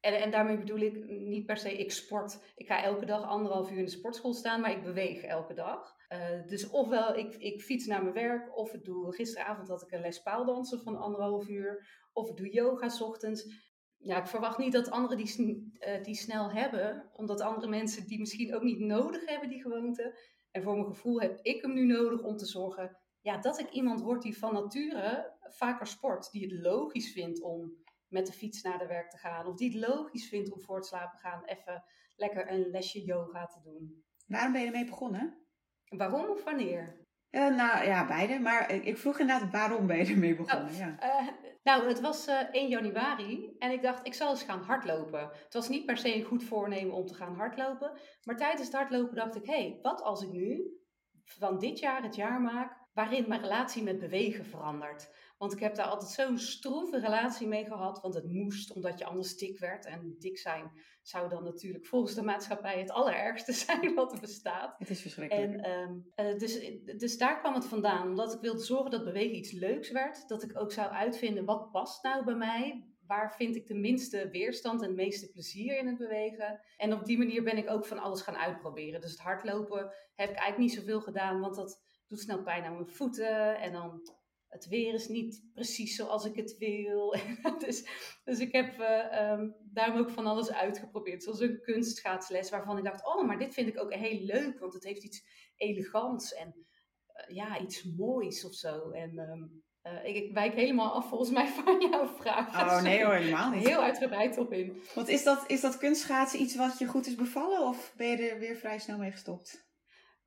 En, 0.07 0.21
en 0.21 0.31
daarmee 0.31 0.57
bedoel 0.57 0.79
ik 0.79 1.09
niet 1.09 1.45
per 1.45 1.57
se 1.57 1.77
ik 1.77 1.91
sport. 1.91 2.39
Ik 2.55 2.67
ga 2.67 2.83
elke 2.83 3.05
dag 3.05 3.23
anderhalf 3.23 3.71
uur 3.71 3.77
in 3.77 3.85
de 3.85 3.91
sportschool 3.91 4.33
staan, 4.33 4.61
maar 4.61 4.71
ik 4.71 4.83
beweeg 4.83 5.21
elke 5.21 5.53
dag. 5.53 5.95
Eh, 6.07 6.45
dus 6.45 6.69
ofwel 6.69 7.15
ik, 7.15 7.35
ik 7.35 7.61
fiets 7.61 7.85
naar 7.85 8.01
mijn 8.01 8.13
werk, 8.13 8.57
of 8.57 8.73
ik 8.73 8.83
doe 8.83 9.13
gisteravond 9.13 9.67
had 9.67 9.81
ik 9.81 9.91
een 9.91 10.01
les 10.01 10.21
paaldansen 10.21 10.81
van 10.81 10.97
anderhalf 10.97 11.47
uur, 11.47 11.87
of 12.13 12.29
ik 12.29 12.37
doe 12.37 12.49
yoga 12.49 12.89
ochtends. 12.99 13.65
Ja, 13.97 14.17
ik 14.17 14.27
verwacht 14.27 14.57
niet 14.57 14.71
dat 14.71 14.89
anderen 14.89 15.17
die, 15.17 15.71
eh, 15.79 16.03
die 16.03 16.15
snel 16.15 16.51
hebben, 16.51 17.09
omdat 17.13 17.41
andere 17.41 17.67
mensen 17.67 18.07
die 18.07 18.19
misschien 18.19 18.55
ook 18.55 18.63
niet 18.63 18.79
nodig 18.79 19.25
hebben, 19.25 19.49
die 19.49 19.61
gewoonte. 19.61 20.19
En 20.51 20.63
voor 20.63 20.73
mijn 20.73 20.87
gevoel 20.87 21.21
heb 21.21 21.39
ik 21.41 21.61
hem 21.61 21.73
nu 21.73 21.85
nodig 21.85 22.23
om 22.23 22.37
te 22.37 22.45
zorgen 22.45 22.97
ja, 23.21 23.37
dat 23.37 23.59
ik 23.59 23.69
iemand 23.69 24.01
word 24.01 24.21
die 24.21 24.37
van 24.37 24.53
nature 24.53 25.33
vaker 25.41 25.87
sport. 25.87 26.31
Die 26.31 26.41
het 26.41 26.61
logisch 26.61 27.11
vindt 27.11 27.41
om 27.41 27.85
met 28.09 28.25
de 28.25 28.33
fiets 28.33 28.61
naar 28.61 28.77
de 28.77 28.87
werk 28.87 29.09
te 29.09 29.17
gaan. 29.17 29.45
Of 29.45 29.55
die 29.55 29.69
het 29.69 29.89
logisch 29.89 30.29
vindt 30.29 30.51
om 30.51 30.61
voor 30.61 30.75
het 30.75 30.85
slapen 30.85 31.19
gaan 31.19 31.43
even 31.45 31.83
lekker 32.15 32.51
een 32.51 32.69
lesje 32.69 33.03
yoga 33.03 33.45
te 33.45 33.61
doen. 33.63 34.03
Waarom 34.25 34.51
ben 34.51 34.61
je 34.61 34.67
ermee 34.67 34.85
begonnen? 34.85 35.45
Waarom 35.87 36.29
of 36.29 36.43
wanneer? 36.43 37.05
Eh, 37.29 37.55
nou 37.55 37.85
ja, 37.85 38.07
beide. 38.07 38.39
Maar 38.39 38.71
ik 38.71 38.97
vroeg 38.97 39.19
inderdaad 39.19 39.51
waarom 39.51 39.87
ben 39.87 39.97
je 39.97 40.05
ermee 40.05 40.35
begonnen? 40.35 40.75
Ja. 40.75 40.99
Eh, 40.99 41.27
nou, 41.63 41.87
het 41.87 41.99
was 41.99 42.27
eh 42.27 42.39
1 42.51 42.67
januari 42.69 43.55
en 43.57 43.71
ik 43.71 43.81
dacht, 43.81 44.05
ik 44.05 44.13
zal 44.13 44.29
eens 44.29 44.43
gaan 44.43 44.61
hardlopen. 44.61 45.19
Het 45.19 45.53
was 45.53 45.69
niet 45.69 45.85
per 45.85 45.97
se 45.97 46.15
een 46.15 46.23
goed 46.23 46.43
voornemen 46.43 46.95
om 46.95 47.05
te 47.05 47.13
gaan 47.13 47.35
hardlopen. 47.35 47.91
Maar 48.23 48.37
tijdens 48.37 48.65
het 48.65 48.75
hardlopen 48.75 49.15
dacht 49.15 49.35
ik, 49.35 49.45
hé, 49.45 49.53
hey, 49.53 49.79
wat 49.81 50.01
als 50.01 50.23
ik 50.23 50.31
nu 50.31 50.77
van 51.23 51.59
dit 51.59 51.79
jaar 51.79 52.03
het 52.03 52.15
jaar 52.15 52.41
maak 52.41 52.85
waarin 52.93 53.27
mijn 53.27 53.41
relatie 53.41 53.83
met 53.83 53.99
bewegen 53.99 54.45
verandert? 54.45 55.09
Want 55.37 55.53
ik 55.53 55.59
heb 55.59 55.75
daar 55.75 55.85
altijd 55.85 56.11
zo'n 56.11 56.37
stroeve 56.37 56.99
relatie 56.99 57.47
mee 57.47 57.65
gehad, 57.65 58.01
want 58.01 58.13
het 58.13 58.31
moest 58.31 58.73
omdat 58.73 58.99
je 58.99 59.05
anders 59.05 59.37
dik 59.37 59.59
werd. 59.59 59.85
En 59.85 60.15
dik 60.19 60.37
zijn 60.37 60.71
zou 61.01 61.29
dan 61.29 61.43
natuurlijk 61.43 61.85
volgens 61.85 62.13
de 62.13 62.23
maatschappij 62.23 62.79
het 62.79 62.91
allerergste 62.91 63.51
zijn 63.65 63.93
wat 63.93 64.13
er 64.13 64.19
bestaat. 64.19 64.75
Het 64.77 64.89
is 64.89 65.01
verschrikkelijk. 65.01 65.53
En 65.53 65.59
ehm, 65.59 65.93
eh, 66.15 66.37
dus, 66.37 66.81
dus 66.97 67.17
daar 67.17 67.39
kwam 67.39 67.53
het 67.53 67.65
vandaan. 67.65 68.07
Omdat 68.07 68.33
ik 68.33 68.41
wilde 68.41 68.63
zorgen 68.63 68.91
dat 68.91 69.03
bewegen 69.03 69.37
iets 69.37 69.51
leuks 69.51 69.91
werd. 69.91 70.27
Dat 70.27 70.43
ik 70.43 70.59
ook 70.59 70.71
zou 70.71 70.91
uitvinden 70.91 71.45
wat 71.45 71.71
past 71.71 72.03
nou 72.03 72.25
bij 72.25 72.35
mij. 72.35 72.87
Waar 73.07 73.35
vind 73.35 73.55
ik 73.55 73.67
de 73.67 73.75
minste 73.75 74.29
weerstand 74.29 74.81
en 74.81 74.87
het 74.87 74.95
meeste 74.95 75.31
plezier 75.31 75.77
in 75.77 75.87
het 75.87 75.97
bewegen. 75.97 76.61
En 76.77 76.93
op 76.93 77.05
die 77.05 77.17
manier 77.17 77.43
ben 77.43 77.57
ik 77.57 77.69
ook 77.69 77.85
van 77.85 77.99
alles 77.99 78.21
gaan 78.21 78.37
uitproberen. 78.37 79.01
Dus 79.01 79.11
het 79.11 79.19
hardlopen 79.19 79.79
heb 80.15 80.29
ik 80.29 80.35
eigenlijk 80.35 80.57
niet 80.57 80.73
zoveel 80.73 81.01
gedaan. 81.01 81.39
Want 81.39 81.55
dat 81.55 81.81
doet 82.07 82.19
snel 82.19 82.43
pijn 82.43 82.63
aan 82.63 82.73
mijn 82.73 82.87
voeten. 82.87 83.59
En 83.59 83.71
dan 83.71 84.01
het 84.49 84.67
weer 84.67 84.93
is 84.93 85.07
niet 85.07 85.43
precies 85.53 85.95
zoals 85.95 86.25
ik 86.25 86.35
het 86.35 86.57
wil. 86.57 87.15
dus, 87.65 87.87
dus 88.23 88.39
ik 88.39 88.51
heb 88.51 88.79
ehm, 88.79 89.49
daarom 89.73 89.99
ook 89.99 90.09
van 90.09 90.25
alles 90.25 90.51
uitgeprobeerd. 90.51 91.23
Zoals 91.23 91.39
een 91.39 91.61
kunstschaatsles 91.61 92.49
waarvan 92.49 92.77
ik 92.77 92.83
dacht, 92.83 93.05
oh, 93.05 93.27
maar 93.27 93.39
dit 93.39 93.53
vind 93.53 93.67
ik 93.67 93.79
ook 93.79 93.93
heel 93.93 94.19
leuk. 94.19 94.59
Want 94.59 94.73
het 94.73 94.83
heeft 94.83 95.03
iets 95.03 95.23
elegants 95.55 96.33
en 96.33 96.65
eh, 97.07 97.35
ja, 97.35 97.59
iets 97.59 97.83
moois 97.83 98.45
of 98.45 98.53
zo. 98.53 98.89
En 98.89 99.17
ehm, 99.17 99.43
eh, 99.81 100.05
ik, 100.05 100.15
ik 100.15 100.33
wijk 100.33 100.53
helemaal 100.53 100.91
af 100.91 101.09
volgens 101.09 101.31
mij 101.31 101.47
van 101.63 101.89
jouw 101.89 102.07
vraag. 102.07 102.47
Oh 102.47 102.81
nee 102.81 103.03
hoor, 103.03 103.13
helemaal 103.13 103.51
niet. 103.51 103.67
Heel 103.67 103.81
uitgebreid 103.81 104.37
op 104.37 104.53
in. 104.53 104.81
Want 104.95 105.07
is 105.07 105.23
dat, 105.23 105.43
is 105.47 105.61
dat 105.61 105.77
kunstschaatsen 105.77 106.41
iets 106.41 106.55
wat 106.55 106.77
je 106.77 106.85
goed 106.85 107.07
is 107.07 107.15
bevallen 107.15 107.67
of 107.67 107.93
ben 107.97 108.07
je 108.07 108.29
er 108.29 108.39
weer 108.39 108.55
vrij 108.55 108.79
snel 108.79 108.97
mee 108.97 109.11
gestopt? 109.11 109.66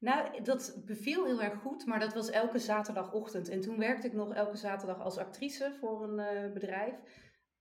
Nou, 0.00 0.42
dat 0.42 0.82
beviel 0.84 1.24
heel 1.24 1.42
erg 1.42 1.60
goed, 1.60 1.86
maar 1.86 2.00
dat 2.00 2.14
was 2.14 2.30
elke 2.30 2.58
zaterdagochtend. 2.58 3.48
En 3.48 3.60
toen 3.60 3.78
werkte 3.78 4.06
ik 4.06 4.12
nog 4.12 4.34
elke 4.34 4.56
zaterdag 4.56 5.00
als 5.00 5.18
actrice 5.18 5.76
voor 5.80 6.02
een 6.02 6.18
eh, 6.18 6.52
bedrijf. 6.52 6.94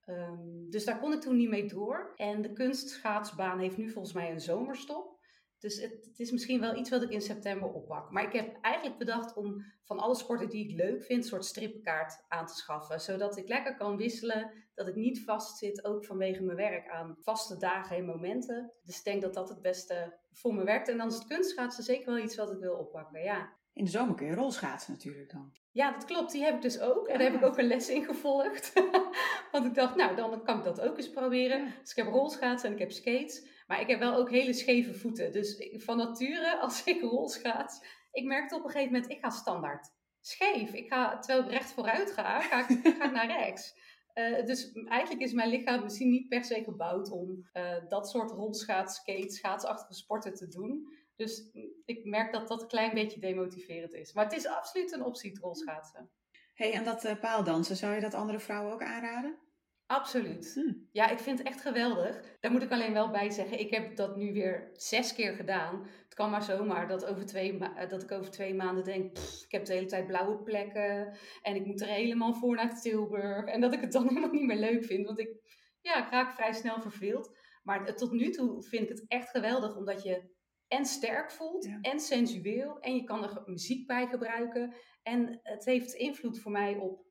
Ehm, 0.06 0.70
dus 0.70 0.86
daar 0.86 1.00
kon 1.00 1.14
ik 1.14 1.22
toen 1.22 1.36
niet 1.36 1.50
mee 1.50 1.68
door. 1.68 2.14
En 2.16 2.42
de 2.42 2.54
kunstschaatsbaan 2.54 3.60
heeft 3.60 3.78
nu 3.78 3.90
volgens 3.90 4.14
mij 4.14 4.32
een 4.32 4.42
zomerstop. 4.42 5.19
Dus 5.60 5.82
het, 5.82 6.06
het 6.06 6.20
is 6.20 6.32
misschien 6.32 6.60
wel 6.60 6.76
iets 6.76 6.90
wat 6.90 7.02
ik 7.02 7.10
in 7.10 7.22
september 7.22 7.74
oppak. 7.74 8.12
Maar 8.12 8.24
ik 8.24 8.34
heb 8.34 8.58
eigenlijk 8.62 8.98
bedacht 8.98 9.36
om 9.36 9.66
van 9.84 10.00
alle 10.00 10.16
sporten 10.16 10.50
die 10.50 10.70
ik 10.70 10.76
leuk 10.76 11.04
vind, 11.04 11.24
een 11.24 11.30
soort 11.30 11.46
strippenkaart 11.46 12.26
aan 12.28 12.46
te 12.46 12.56
schaffen. 12.56 13.02
Zodat 13.02 13.38
ik 13.38 13.48
lekker 13.48 13.76
kan 13.76 13.98
wisselen. 13.98 14.68
Dat 14.76 14.88
ik 14.88 14.96
niet 14.96 15.24
vastzit, 15.24 15.84
ook 15.84 16.06
vanwege 16.06 16.44
mijn 16.44 16.58
werk, 16.58 16.90
aan 16.90 17.18
vaste 17.22 17.58
dagen 17.58 17.96
en 17.96 18.06
momenten. 18.06 18.74
Dus 18.84 18.98
ik 18.98 19.04
denk 19.04 19.22
dat 19.22 19.34
dat 19.34 19.50
het 19.50 19.62
beste 19.62 20.18
voor 20.32 20.54
me 20.54 20.64
werkt. 20.64 20.88
En 20.88 20.98
dan 20.98 21.08
is 21.08 21.16
het 21.16 21.28
kunstschaatsen 21.28 21.84
zeker 21.84 22.14
wel 22.14 22.24
iets 22.24 22.36
wat 22.36 22.52
ik 22.52 22.60
wil 22.60 22.76
oppakken, 22.76 23.22
ja. 23.22 23.58
In 23.74 23.86
de 23.86 23.92
zomer 23.92 24.16
kun 24.16 24.28
je 24.28 24.36
rolschaatsen 24.36 24.92
natuurlijk 24.92 25.32
dan. 25.32 25.52
Ja, 25.72 25.92
dat 25.92 26.06
klopt. 26.06 26.32
Die 26.32 26.44
heb 26.44 26.56
ik 26.56 26.62
dus 26.62 26.80
ook. 26.80 27.08
En 27.08 27.20
daar 27.20 27.32
heb 27.32 27.42
ik 27.42 27.48
ook 27.48 27.58
een 27.58 27.68
les 27.68 27.90
in 27.90 28.04
gevolgd. 28.06 28.74
Want 29.52 29.66
ik 29.66 29.76
dacht, 29.76 29.96
nou, 29.96 30.16
dan 30.16 30.44
kan 30.44 30.58
ik 30.58 30.64
dat 30.64 30.82
ook 30.82 30.98
eens 30.98 31.10
proberen. 31.10 31.74
Dus 31.82 31.90
ik 31.90 31.96
heb 31.96 32.08
rolschaatsen 32.14 32.68
en 32.68 32.74
ik 32.74 32.80
heb 32.80 32.92
skates. 32.92 33.59
Maar 33.70 33.82
ik 33.82 33.88
heb 33.88 34.00
wel 34.00 34.16
ook 34.16 34.30
hele 34.30 34.54
scheve 34.54 34.94
voeten. 34.94 35.32
Dus 35.32 35.70
van 35.72 35.98
nature, 35.98 36.58
als 36.62 36.84
ik 36.84 37.02
rolschaats... 37.02 37.98
Ik 38.12 38.26
merkte 38.26 38.56
op 38.56 38.64
een 38.64 38.70
gegeven 38.70 38.94
moment, 38.94 39.12
ik 39.12 39.20
ga 39.20 39.30
standaard 39.30 39.92
scheef. 40.22 40.74
Ik 40.74 40.88
ga, 40.88 41.20
terwijl 41.20 41.46
ik 41.46 41.52
recht 41.52 41.72
vooruit 41.72 42.12
ga, 42.12 42.40
ga 42.40 42.70
ik, 42.70 42.96
ga 42.98 43.06
ik 43.06 43.12
naar 43.12 43.28
rechts. 43.28 43.74
Eh, 44.14 44.46
dus 44.46 44.72
eigenlijk 44.86 45.22
is 45.22 45.34
mijn 45.34 45.50
lichaam 45.50 45.84
misschien 45.84 46.10
niet 46.10 46.28
per 46.28 46.44
se 46.44 46.64
gebouwd 46.64 47.12
om 47.12 47.48
eh, 47.54 47.76
dat 47.88 48.10
soort 48.10 48.32
rolschaats, 48.32 48.96
skate, 48.96 49.30
schaatsachtige 49.30 49.94
sporten 49.94 50.34
te 50.34 50.48
doen. 50.48 50.94
Dus 51.16 51.50
ik 51.86 52.06
merk 52.06 52.32
dat 52.32 52.48
dat 52.48 52.62
een 52.62 52.68
klein 52.68 52.94
beetje 52.94 53.20
demotiverend 53.20 53.94
is. 53.94 54.14
Maar 54.14 54.24
het 54.24 54.34
is 54.34 54.48
absoluut 54.48 54.92
een 54.92 55.04
optie, 55.04 55.40
rolschaatsen. 55.40 56.10
hey, 56.54 56.74
en 56.74 56.84
dat 56.84 57.04
eh, 57.04 57.20
paaldansen, 57.20 57.76
zou 57.76 57.96
je 57.96 58.02
dat 58.02 58.14
andere 58.14 58.40
vrouwen 58.40 58.74
ook 58.74 58.84
aanraden? 58.84 59.38
Absoluut. 59.90 60.52
Hm. 60.54 60.74
Ja, 60.92 61.10
ik 61.10 61.20
vind 61.20 61.38
het 61.38 61.48
echt 61.48 61.62
geweldig. 61.62 62.38
Daar 62.40 62.52
moet 62.52 62.62
ik 62.62 62.72
alleen 62.72 62.94
wel 62.94 63.10
bij 63.10 63.30
zeggen, 63.30 63.60
ik 63.60 63.70
heb 63.70 63.96
dat 63.96 64.16
nu 64.16 64.34
weer 64.34 64.70
zes 64.74 65.14
keer 65.14 65.34
gedaan. 65.34 65.88
Het 66.04 66.14
kan 66.14 66.30
maar 66.30 66.44
zomaar 66.44 66.88
dat, 66.88 67.06
over 67.06 67.26
twee 67.26 67.58
eh, 67.60 67.90
dat 67.90 68.04
ik 68.04 68.12
over 68.12 68.32
twee 68.32 68.54
maanden 68.54 68.84
denk, 68.84 69.14
"Pff, 69.14 69.44
ik 69.44 69.52
heb 69.52 69.66
de 69.66 69.74
hele 69.74 69.86
tijd 69.86 70.08
blauwe 70.08 70.44
plekken. 70.44 71.18
En 71.42 71.56
ik 71.56 71.66
moet 71.66 71.82
er 71.82 71.88
helemaal 71.88 72.34
voor 72.34 72.56
naar 72.56 72.82
Tilburg. 72.82 73.46
En 73.46 73.62
dat 73.62 73.74
ik 73.74 73.82
het 73.82 73.92
dan 73.92 74.08
helemaal 74.08 74.32
niet 74.32 74.46
meer 74.46 74.60
leuk 74.60 74.84
vind. 74.86 75.06
Want 75.06 75.20
ik, 75.20 75.30
ja, 75.82 76.06
ik 76.06 76.12
raak 76.12 76.32
vrij 76.34 76.54
snel 76.54 76.82
verveeld. 76.82 77.38
Maar 77.64 77.96
tot 77.96 78.12
nu 78.12 78.30
toe 78.30 78.64
vind 78.64 78.84
ik 78.84 78.90
het 78.90 79.06
echt 79.08 79.30
geweldig, 79.30 79.76
omdat 79.76 80.04
je 80.04 80.38
en 80.68 80.86
sterk 80.86 81.32
voelt 81.32 81.66
Ja. 81.66 81.78
en 81.82 82.00
sensueel. 82.00 82.80
En 82.80 82.96
je 82.96 83.04
kan 83.04 83.24
er 83.24 83.42
muziek 83.46 83.88
bij 83.88 84.08
gebruiken. 84.08 84.76
En 85.04 85.40
het 85.44 85.66
heeft 85.66 85.94
invloed 85.94 86.40
voor 86.40 86.52
mij 86.52 86.76
op, 86.76 87.06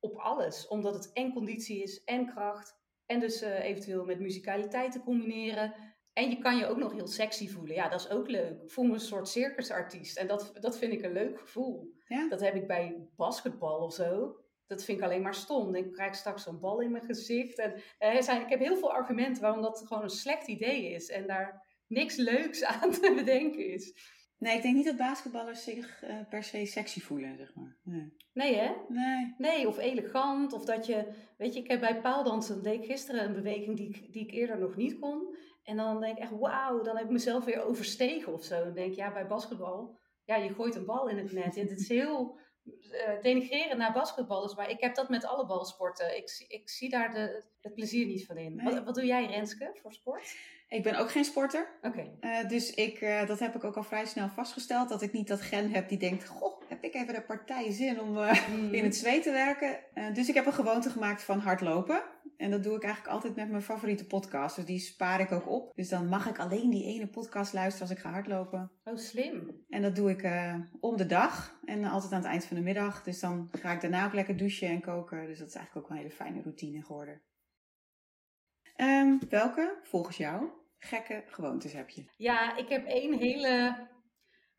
op 0.00 0.16
alles. 0.16 0.68
Omdat 0.68 0.94
het 0.94 1.12
en 1.12 1.32
conditie 1.32 1.82
is 1.82 2.04
en 2.04 2.26
kracht. 2.26 2.78
En 3.06 3.20
dus 3.20 3.40
eh, 3.42 3.64
eventueel 3.64 4.04
met 4.04 4.20
musicaliteit 4.20 4.92
te 4.92 5.00
combineren. 5.00 5.74
En 6.12 6.30
je 6.30 6.38
kan 6.38 6.56
je 6.56 6.66
ook 6.66 6.76
nog 6.76 6.92
heel 6.92 7.06
sexy 7.06 7.48
voelen. 7.48 7.74
Ja, 7.74 7.88
dat 7.88 8.00
is 8.00 8.10
ook 8.10 8.28
leuk. 8.28 8.62
Ik 8.62 8.70
voel 8.70 8.84
me 8.84 8.92
een 8.92 9.00
soort 9.00 9.28
circusartiest. 9.28 10.16
En 10.16 10.26
dat, 10.26 10.52
dat 10.60 10.78
vind 10.78 10.92
ik 10.92 11.02
een 11.02 11.12
leuk 11.12 11.40
gevoel. 11.40 11.94
Ja? 12.06 12.28
Dat 12.28 12.40
heb 12.40 12.54
ik 12.54 12.66
bij 12.66 13.08
basketbal 13.16 13.84
of 13.84 13.94
zo. 13.94 14.36
Dat 14.66 14.84
vind 14.84 14.98
ik 14.98 15.04
alleen 15.04 15.22
maar 15.22 15.34
stom. 15.34 15.72
Dan 15.72 15.90
krijg 15.90 16.08
ik 16.08 16.16
straks 16.16 16.42
zo'n 16.42 16.60
bal 16.60 16.80
in 16.80 16.90
mijn 16.90 17.04
gezicht. 17.04 17.58
En, 17.58 17.82
eh, 17.98 18.20
zijn, 18.20 18.42
ik 18.42 18.48
heb 18.48 18.60
heel 18.60 18.76
veel 18.76 18.92
argumenten 18.92 19.42
waarom 19.42 19.62
dat 19.62 19.86
gewoon 19.86 20.02
een 20.02 20.10
slecht 20.10 20.46
idee 20.46 20.90
is. 20.90 21.08
En 21.08 21.26
daar 21.26 21.66
niks 21.86 22.16
leuks 22.16 22.64
aan 22.64 22.90
te 22.90 23.12
bedenken 23.14 23.66
is. 23.66 23.94
Nee, 24.40 24.56
ik 24.56 24.62
denk 24.62 24.74
niet 24.76 24.84
dat 24.84 24.96
basketballers 24.96 25.64
zich 25.64 26.02
eh, 26.02 26.16
per 26.28 26.42
se 26.42 26.64
sexy 26.66 27.00
voelen, 27.00 27.36
zeg 27.36 27.54
maar. 27.54 27.76
Nee. 27.82 28.12
Nee 28.32 28.54
hè? 28.56 28.72
nee. 28.88 29.34
Nee, 29.38 29.68
of 29.68 29.78
elegant. 29.78 30.52
Of 30.52 30.64
dat 30.64 30.86
je, 30.86 31.06
weet 31.36 31.54
je, 31.54 31.60
ik 31.60 31.70
heb 31.70 31.80
bij 31.80 32.00
paaldansen, 32.00 32.62
deed 32.62 32.80
ik 32.82 32.90
gisteren 32.90 33.24
een 33.24 33.34
beweging 33.34 33.76
die 33.76 33.88
ik, 33.88 34.12
die 34.12 34.22
ik 34.22 34.30
eerder 34.32 34.58
nog 34.58 34.76
niet 34.76 34.98
kon. 34.98 35.36
En 35.62 35.76
dan 35.76 36.00
denk 36.00 36.16
ik 36.16 36.22
echt, 36.22 36.30
wauw, 36.38 36.82
dan 36.82 36.96
heb 36.96 37.04
ik 37.04 37.10
mezelf 37.10 37.44
weer 37.44 37.62
overstegen 37.64 38.32
of 38.32 38.44
zo. 38.44 38.64
Dan 38.64 38.74
denk 38.74 38.90
ik, 38.90 38.96
ja, 38.96 39.12
bij 39.12 39.26
basketbal, 39.26 39.98
ja, 40.24 40.36
je 40.36 40.54
gooit 40.54 40.74
een 40.74 40.84
bal 40.86 41.08
in 41.08 41.18
het 41.18 41.32
net. 41.32 41.56
En 41.56 41.68
het 41.68 41.80
is 41.80 41.88
heel 41.88 42.38
eh 42.90 43.22
denigrerend 43.22 43.78
naar 43.78 43.92
basketballers, 43.92 44.54
maar 44.54 44.70
ik 44.70 44.80
heb 44.80 44.94
dat 44.94 45.08
met 45.08 45.24
alle 45.24 45.46
balsporten. 45.46 46.16
Ik, 46.16 46.28
zie- 46.28 46.46
ik 46.48 46.68
zie 46.70 46.90
daar 46.90 47.10
de, 47.12 47.44
het 47.60 47.74
plezier 47.74 48.06
niet 48.06 48.26
van 48.26 48.36
in. 48.36 48.54
Nee. 48.56 48.74
Wat, 48.74 48.84
wat 48.84 48.94
doe 48.94 49.06
jij, 49.06 49.26
Renske, 49.26 49.78
voor 49.82 49.92
sport? 49.92 50.36
Ik 50.70 50.82
ben 50.82 50.98
ook 50.98 51.10
geen 51.10 51.24
sporter. 51.24 51.68
Oké. 51.82 52.10
Eh, 52.20 52.48
dus 52.48 52.74
ik, 52.74 53.00
eh, 53.00 53.26
dat 53.26 53.38
heb 53.38 53.54
ik 53.54 53.64
ook 53.64 53.76
al 53.76 53.82
vrij 53.82 54.06
snel 54.06 54.28
vastgesteld. 54.28 54.88
Dat 54.88 55.02
ik 55.02 55.12
niet 55.12 55.28
dat 55.28 55.40
gen 55.40 55.70
heb 55.70 55.88
die 55.88 55.98
denkt: 55.98 56.26
Goh, 56.26 56.62
heb 56.68 56.84
ik 56.84 56.94
even 56.94 57.14
de 57.14 57.22
partij 57.22 57.70
zin 57.70 58.00
om 58.00 58.18
eh, 58.18 58.48
Mhm. 58.48 58.74
in 58.74 58.84
het 58.84 58.96
zweet 58.96 59.22
te 59.22 59.30
werken. 59.30 59.78
Dus 60.14 60.28
ik 60.28 60.34
heb 60.34 60.46
een 60.46 60.52
gewoonte 60.52 60.90
gemaakt 60.90 61.22
van 61.22 61.38
hardlopen. 61.38 62.02
En 62.36 62.50
dat 62.50 62.62
doe 62.62 62.76
ik 62.76 62.82
eigenlijk 62.82 63.14
altijd 63.14 63.36
met 63.36 63.50
mijn 63.50 63.62
favoriete 63.62 64.06
podcast. 64.06 64.56
Dus 64.56 64.64
die 64.64 64.78
spaar 64.78 65.20
ik 65.20 65.32
ook 65.32 65.48
op. 65.48 65.72
Dus 65.74 65.88
dan 65.88 66.06
mag 66.08 66.28
ik 66.28 66.38
alleen 66.38 66.70
die 66.70 66.84
ene 66.84 67.06
podcast 67.06 67.52
luisteren 67.52 67.88
als 67.88 67.96
ik 67.96 68.02
ga 68.04 68.10
hardlopen. 68.10 68.70
Oh, 68.84 68.96
slim. 68.96 69.64
En 69.68 69.82
dat 69.82 69.96
doe 69.96 70.10
ik 70.10 70.28
om 70.80 70.96
de 70.96 71.06
dag 71.06 71.58
en 71.64 71.84
altijd 71.84 72.12
aan 72.12 72.18
het 72.20 72.28
eind 72.30 72.44
van 72.44 72.56
de 72.56 72.62
middag. 72.62 73.02
Dus 73.02 73.20
dan 73.20 73.48
ga 73.52 73.72
ik 73.72 73.80
daarna 73.80 74.06
ook 74.06 74.12
lekker 74.12 74.36
douchen 74.36 74.68
en 74.68 74.80
koken. 74.80 75.26
Dus 75.26 75.38
dat 75.38 75.48
is 75.48 75.54
eigenlijk 75.54 75.86
ook 75.86 75.92
een 75.92 75.98
hele 75.98 76.10
fijne 76.14 76.42
routine 76.42 76.82
geworden. 76.82 77.20
Ehm, 78.76 79.18
welke, 79.28 79.78
volgens 79.82 80.16
jou, 80.16 80.46
gekke 80.80 81.24
gewoontes 81.26 81.72
heb 81.72 81.88
je? 81.88 82.04
Ja, 82.16 82.56
ik 82.56 82.68
heb 82.68 82.86
één 82.86 83.18
hele 83.18 83.88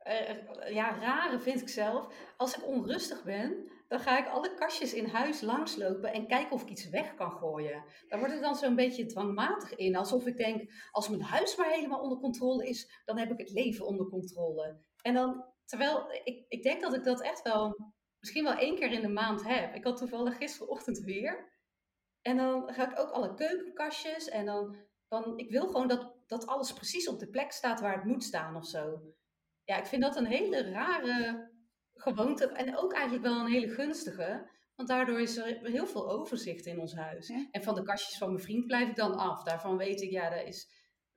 eh, 0.01 0.73
ja, 0.73 0.99
rare, 0.99 1.39
vind 1.39 1.61
ik 1.61 1.69
zelf. 1.69 2.07
Als 2.37 2.57
ik 2.57 2.67
onrustig 2.67 3.23
ben, 3.23 3.71
dan 3.87 3.99
ga 3.99 4.17
ik 4.17 4.27
alle 4.27 4.53
kastjes 4.53 4.93
in 4.93 5.05
huis 5.05 5.41
langslopen 5.41 6.13
en 6.13 6.27
kijken 6.27 6.51
of 6.51 6.61
ik 6.61 6.69
iets 6.69 6.89
weg 6.89 7.15
kan 7.15 7.31
gooien. 7.31 7.83
Daar 8.07 8.19
word 8.19 8.31
ik 8.31 8.41
dan 8.41 8.55
zo'n 8.55 8.75
beetje 8.75 9.05
dwangmatig 9.05 9.75
in. 9.75 9.95
Alsof 9.95 10.25
ik 10.25 10.37
denk, 10.37 10.71
als 10.91 11.09
mijn 11.09 11.21
huis 11.21 11.55
maar 11.55 11.69
helemaal 11.69 12.01
onder 12.01 12.17
controle 12.17 12.67
is, 12.67 13.01
dan 13.05 13.17
heb 13.17 13.31
ik 13.31 13.37
het 13.37 13.51
leven 13.51 13.85
onder 13.85 14.07
controle. 14.07 14.77
En 15.01 15.13
dan, 15.13 15.45
terwijl 15.65 16.11
ik, 16.23 16.45
ik 16.47 16.63
denk 16.63 16.81
dat 16.81 16.93
ik 16.93 17.03
dat 17.03 17.21
echt 17.21 17.41
wel, 17.41 17.93
misschien 18.19 18.43
wel 18.43 18.57
één 18.57 18.75
keer 18.75 18.91
in 18.91 19.01
de 19.01 19.07
maand 19.07 19.47
heb. 19.47 19.75
Ik 19.75 19.83
had 19.83 19.97
toevallig 19.97 20.37
gisterochtend 20.37 20.99
weer. 20.99 21.59
En 22.21 22.37
dan 22.37 22.73
ga 22.73 22.91
ik 22.91 22.99
ook 22.99 23.09
alle 23.09 23.33
keukenkastjes 23.33 24.29
en 24.29 24.45
dan, 24.45 24.75
dan 25.11 25.37
ik 25.37 25.49
wil 25.49 25.67
gewoon 25.67 25.87
dat, 25.87 26.13
dat 26.27 26.47
alles 26.47 26.73
precies 26.73 27.07
op 27.07 27.19
de 27.19 27.29
plek 27.29 27.51
staat 27.51 27.79
waar 27.79 27.95
het 27.95 28.05
moet 28.05 28.23
staan 28.23 28.55
of 28.55 28.65
zo. 28.65 29.01
Ja, 29.63 29.77
ik 29.77 29.85
vind 29.85 30.01
dat 30.01 30.15
een 30.15 30.25
hele 30.25 30.71
rare 30.71 31.51
gewoonte 31.93 32.47
en 32.47 32.77
ook 32.77 32.93
eigenlijk 32.93 33.23
wel 33.23 33.39
een 33.39 33.51
hele 33.51 33.69
gunstige. 33.69 34.49
Want 34.75 34.89
daardoor 34.89 35.21
is 35.21 35.37
er 35.37 35.59
heel 35.63 35.87
veel 35.87 36.09
overzicht 36.09 36.65
in 36.65 36.79
ons 36.79 36.95
huis. 36.95 37.27
Ja. 37.27 37.47
En 37.51 37.63
van 37.63 37.75
de 37.75 37.83
kastjes 37.83 38.17
van 38.17 38.27
mijn 38.27 38.43
vriend 38.43 38.65
blijf 38.65 38.89
ik 38.89 38.95
dan 38.95 39.15
af. 39.15 39.43
Daarvan 39.43 39.77
weet 39.77 40.01
ik, 40.01 40.09
ja, 40.11 40.29
dat 40.29 40.47
is, 40.47 40.69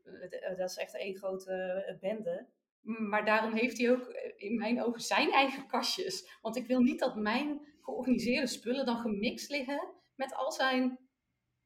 eh, 0.02 0.56
dat 0.56 0.70
is 0.70 0.76
echt 0.76 0.96
één 0.96 1.16
grote 1.16 1.52
eh, 1.52 1.98
bende. 1.98 2.48
Maar 2.80 3.24
daarom 3.24 3.52
heeft 3.52 3.78
hij 3.78 3.90
ook 3.90 4.06
eh, 4.06 4.32
in 4.36 4.58
mijn 4.58 4.82
ogen 4.82 5.00
zijn 5.00 5.30
eigen 5.32 5.66
kastjes. 5.66 6.38
Want 6.42 6.56
ik 6.56 6.66
wil 6.66 6.80
niet 6.80 6.98
dat 6.98 7.16
mijn 7.16 7.60
georganiseerde 7.80 8.46
spullen 8.46 8.86
dan 8.86 8.98
gemixt 8.98 9.50
liggen 9.50 9.92
met 10.14 10.34
al 10.34 10.52
zijn, 10.52 10.98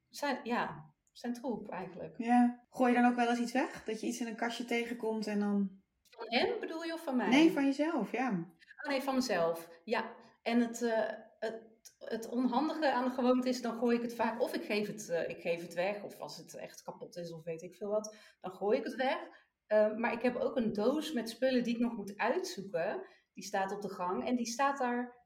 zijn, 0.09 0.41
ja, 0.43 0.88
zijn 1.19 1.33
troep 1.33 1.69
eigenlijk. 1.69 2.15
Ja. 2.19 2.67
Gooi 2.71 2.93
je 2.93 3.01
dan 3.01 3.11
ook 3.11 3.17
wel 3.17 3.29
eens 3.29 3.39
iets 3.39 3.53
weg? 3.53 3.85
Dat 3.85 4.01
je 4.01 4.07
iets 4.07 4.21
in 4.21 4.27
een 4.27 4.37
kastje 4.37 4.65
tegenkomt 4.65 5.27
en 5.27 5.39
dan... 5.39 5.81
Van 6.09 6.27
hem 6.29 6.61
bedoel 6.61 6.85
je 6.85 6.93
of 6.93 7.03
van 7.03 7.17
mij? 7.17 7.29
Nee, 7.29 7.53
van 7.53 7.65
jezelf, 7.65 8.13
ja. 8.13 8.29
Oh 8.83 8.91
nee, 8.91 9.03
van 9.03 9.15
mezelf. 9.15 9.69
Ja. 9.85 10.15
En 10.43 10.61
het, 10.61 10.83
eh, 10.83 11.11
het, 11.39 11.63
het 11.99 12.29
onhandige 12.29 12.93
aan 12.93 13.05
de 13.05 13.11
gewoonte 13.11 13.49
is, 13.49 13.63
dan 13.63 13.79
gooi 13.79 13.97
ik 13.97 14.03
het 14.03 14.15
vaak, 14.15 14.41
of 14.41 14.55
ik 14.55 14.65
geef 14.65 14.87
het, 14.87 15.09
eh, 15.09 15.29
ik 15.29 15.41
geef 15.41 15.61
het 15.63 15.75
weg, 15.75 16.03
of 16.03 16.21
als 16.21 16.37
het 16.37 16.55
echt 16.55 16.83
kapot 16.83 17.17
is 17.17 17.33
of 17.33 17.45
weet 17.45 17.63
ik 17.63 17.77
veel 17.77 17.91
wat, 17.91 18.17
dan 18.41 18.53
gooi 18.53 18.79
ik 18.79 18.85
het 18.85 18.95
weg. 18.95 19.19
Eh, 19.67 19.97
maar 19.97 20.13
ik 20.13 20.23
heb 20.23 20.37
ook 20.37 20.57
een 20.57 20.73
doos 20.73 21.13
met 21.13 21.31
spullen 21.31 21.65
die 21.65 21.75
ik 21.75 21.81
nog 21.81 21.97
moet 21.97 22.17
uitzoeken. 22.17 23.03
Die 23.35 23.45
staat 23.45 23.73
op 23.73 23.83
de 23.83 23.89
gang 23.91 24.27
en 24.27 24.37
die 24.37 24.47
staat 24.47 24.79
daar, 24.79 25.17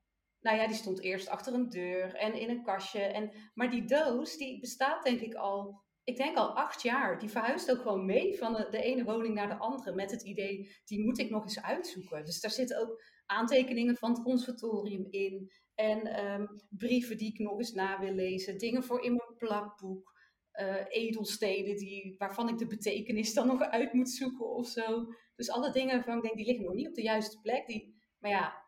nou 0.42 0.56
ja, 0.56 0.66
die 0.66 0.76
stond 0.76 1.00
eerst 1.00 1.28
achter 1.28 1.54
een 1.54 1.68
deur 1.68 2.14
en 2.14 2.34
in 2.34 2.50
een 2.50 2.62
kastje. 2.62 3.00
En, 3.00 3.32
maar 3.54 3.70
die 3.70 3.84
doos, 3.84 4.36
die 4.36 4.60
bestaat 4.60 5.04
denk 5.04 5.20
ik 5.20 5.34
al, 5.34 5.82
ik 6.04 6.16
denk 6.16 6.36
al 6.36 6.56
acht 6.56 6.82
jaar. 6.82 7.18
Die 7.18 7.28
verhuist 7.28 7.70
ook 7.70 7.80
gewoon 7.80 8.06
mee 8.06 8.38
van 8.38 8.52
de, 8.52 8.82
ene 8.82 9.04
woning 9.04 9.34
naar 9.34 9.48
de 9.48 9.58
andere 9.58 9.94
met 9.94 10.10
het 10.10 10.22
idee, 10.22 10.76
die 10.84 11.04
moet 11.04 11.18
ik 11.18 11.30
nog 11.30 11.42
eens 11.42 11.62
uitzoeken. 11.62 12.24
Dus 12.24 12.40
daar 12.40 12.50
zitten 12.50 12.80
ook 12.80 13.02
aantekeningen 13.26 13.96
van 13.96 14.10
het 14.12 14.22
conservatorium 14.22 15.06
in. 15.10 15.50
En 15.74 16.06
ehm, 16.06 16.46
brieven 16.68 17.18
die 17.18 17.28
ik 17.28 17.38
nog 17.38 17.58
eens 17.58 17.72
na 17.72 18.00
wil 18.00 18.12
lezen. 18.14 18.58
Dingen 18.58 18.84
voor 18.84 19.02
in 19.02 19.14
mijn 19.16 19.36
plakboek. 19.36 20.10
eh, 20.52 20.84
edelstenen 20.88 21.76
die, 21.76 22.14
waarvan 22.18 22.48
ik 22.48 22.58
de 22.58 22.66
betekenis 22.66 23.34
dan 23.34 23.46
nog 23.46 23.60
uit 23.60 23.92
moet 23.92 24.10
zoeken 24.10 24.50
of 24.50 24.66
zo. 24.68 25.06
Dus 25.36 25.50
alle 25.50 25.72
dingen 25.72 25.94
waarvan 25.94 26.16
ik 26.16 26.22
denk, 26.22 26.36
die 26.36 26.46
liggen 26.46 26.64
nog 26.64 26.74
niet 26.74 26.88
op 26.88 26.94
de 26.94 27.02
juiste 27.02 27.40
plek. 27.40 27.66
Die, 27.66 27.94
maar 28.18 28.30
ja, 28.30 28.61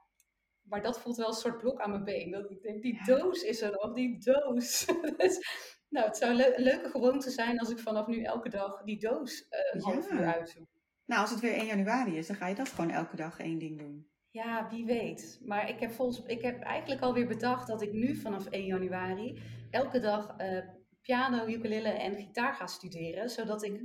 maar 0.69 0.83
dat 0.83 1.01
voelt 1.01 1.17
wel 1.17 1.29
een 1.29 1.33
soort 1.35 1.59
blok 1.59 1.81
aan 1.81 1.91
mijn 1.91 2.05
been. 2.05 2.31
Dat 2.31 2.51
ik 2.51 2.63
denk, 2.63 2.83
die 2.83 3.05
doos 3.05 3.43
is 3.43 3.63
er 3.63 3.71
nog, 3.71 3.93
die 3.93 4.19
doos. 4.19 4.87
Dus, 5.17 5.39
nou, 5.89 6.07
het 6.07 6.17
zou 6.17 6.35
le- 6.35 6.55
een 6.57 6.63
leuke 6.63 6.89
gewoonte 6.89 7.31
zijn 7.31 7.59
als 7.59 7.71
ik 7.71 7.79
vanaf 7.79 8.07
nu 8.07 8.23
elke 8.23 8.49
dag 8.49 8.83
die 8.83 8.99
doos 8.99 9.49
eh, 9.49 9.61
een 9.73 9.83
half 9.83 10.11
uur 10.11 10.27
uitzoek. 10.27 10.67
Nou, 11.07 11.21
als 11.21 11.31
het 11.31 11.41
weer 11.41 11.53
1 11.55 11.67
januari 11.67 12.17
is, 12.17 12.27
dan 12.27 12.37
ga 12.37 12.47
je 12.47 12.55
dat 12.55 12.69
gewoon 12.69 12.91
elke 12.91 13.17
dag 13.17 13.39
één 13.39 13.59
ding 13.59 13.79
doen. 13.79 14.09
Ja, 14.31 14.69
wie 14.71 14.85
weet. 14.85 15.41
Maar 15.45 15.69
ik 15.69 15.81
heb, 15.81 15.91
volgens, 15.91 16.23
ik 16.27 16.43
heb 16.43 16.63
eigenlijk 16.63 17.01
alweer 17.01 17.27
bedacht 17.27 17.67
dat 17.67 17.83
ik 17.83 17.93
nu 17.93 18.17
vanaf 18.17 18.47
1 18.47 18.65
januari 18.65 19.43
elke 19.71 20.01
dag 20.01 20.35
eh, 20.37 20.59
piano, 21.01 21.47
ukulele 21.47 21.89
en 21.89 22.15
gitaar 22.17 22.55
ga 22.55 22.67
studeren. 22.67 23.31
Zodat 23.31 23.63
ik 23.63 23.81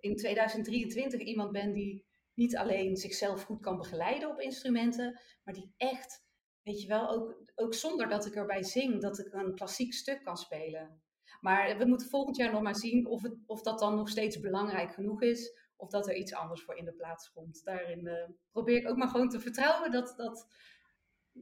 in 0.00 0.16
2023 0.16 1.20
iemand 1.20 1.52
ben 1.52 1.72
die 1.72 2.04
niet 2.40 2.56
alleen 2.56 2.96
zichzelf 2.96 3.42
goed 3.42 3.60
kan 3.60 3.76
begeleiden 3.76 4.30
op 4.30 4.40
instrumenten, 4.40 5.20
maar 5.44 5.54
die 5.54 5.72
echt, 5.76 6.24
weet 6.62 6.82
je 6.82 6.88
wel, 6.88 7.08
ook, 7.08 7.42
ook 7.54 7.74
zonder 7.74 8.08
dat 8.08 8.26
ik 8.26 8.34
erbij 8.34 8.62
zing, 8.62 9.00
dat 9.00 9.18
ik 9.18 9.32
een 9.32 9.54
klassiek 9.54 9.92
stuk 9.92 10.22
kan 10.22 10.36
spelen. 10.36 11.02
Maar 11.40 11.78
we 11.78 11.84
moeten 11.84 12.08
volgend 12.08 12.36
jaar 12.36 12.52
nog 12.52 12.62
maar 12.62 12.76
zien 12.76 13.06
of, 13.06 13.22
of 13.46 13.62
dat 13.62 13.78
dan 13.78 13.94
nog 13.94 14.08
steeds 14.08 14.40
belangrijk 14.40 14.94
genoeg 14.94 15.22
is. 15.22 15.58
Of 15.76 15.90
dat 15.90 16.08
er 16.08 16.16
iets 16.16 16.34
anders 16.34 16.62
voor 16.62 16.76
in 16.76 16.84
de 16.84 16.92
plaats 16.92 17.32
komt. 17.32 17.64
Daarin 17.64 18.06
eh, 18.06 18.28
probeer 18.50 18.76
ik 18.76 18.88
ook 18.88 18.96
maar 18.96 19.08
gewoon 19.08 19.28
te 19.28 19.40
vertrouwen 19.40 19.90
dat, 19.90 20.14
dat 20.16 20.46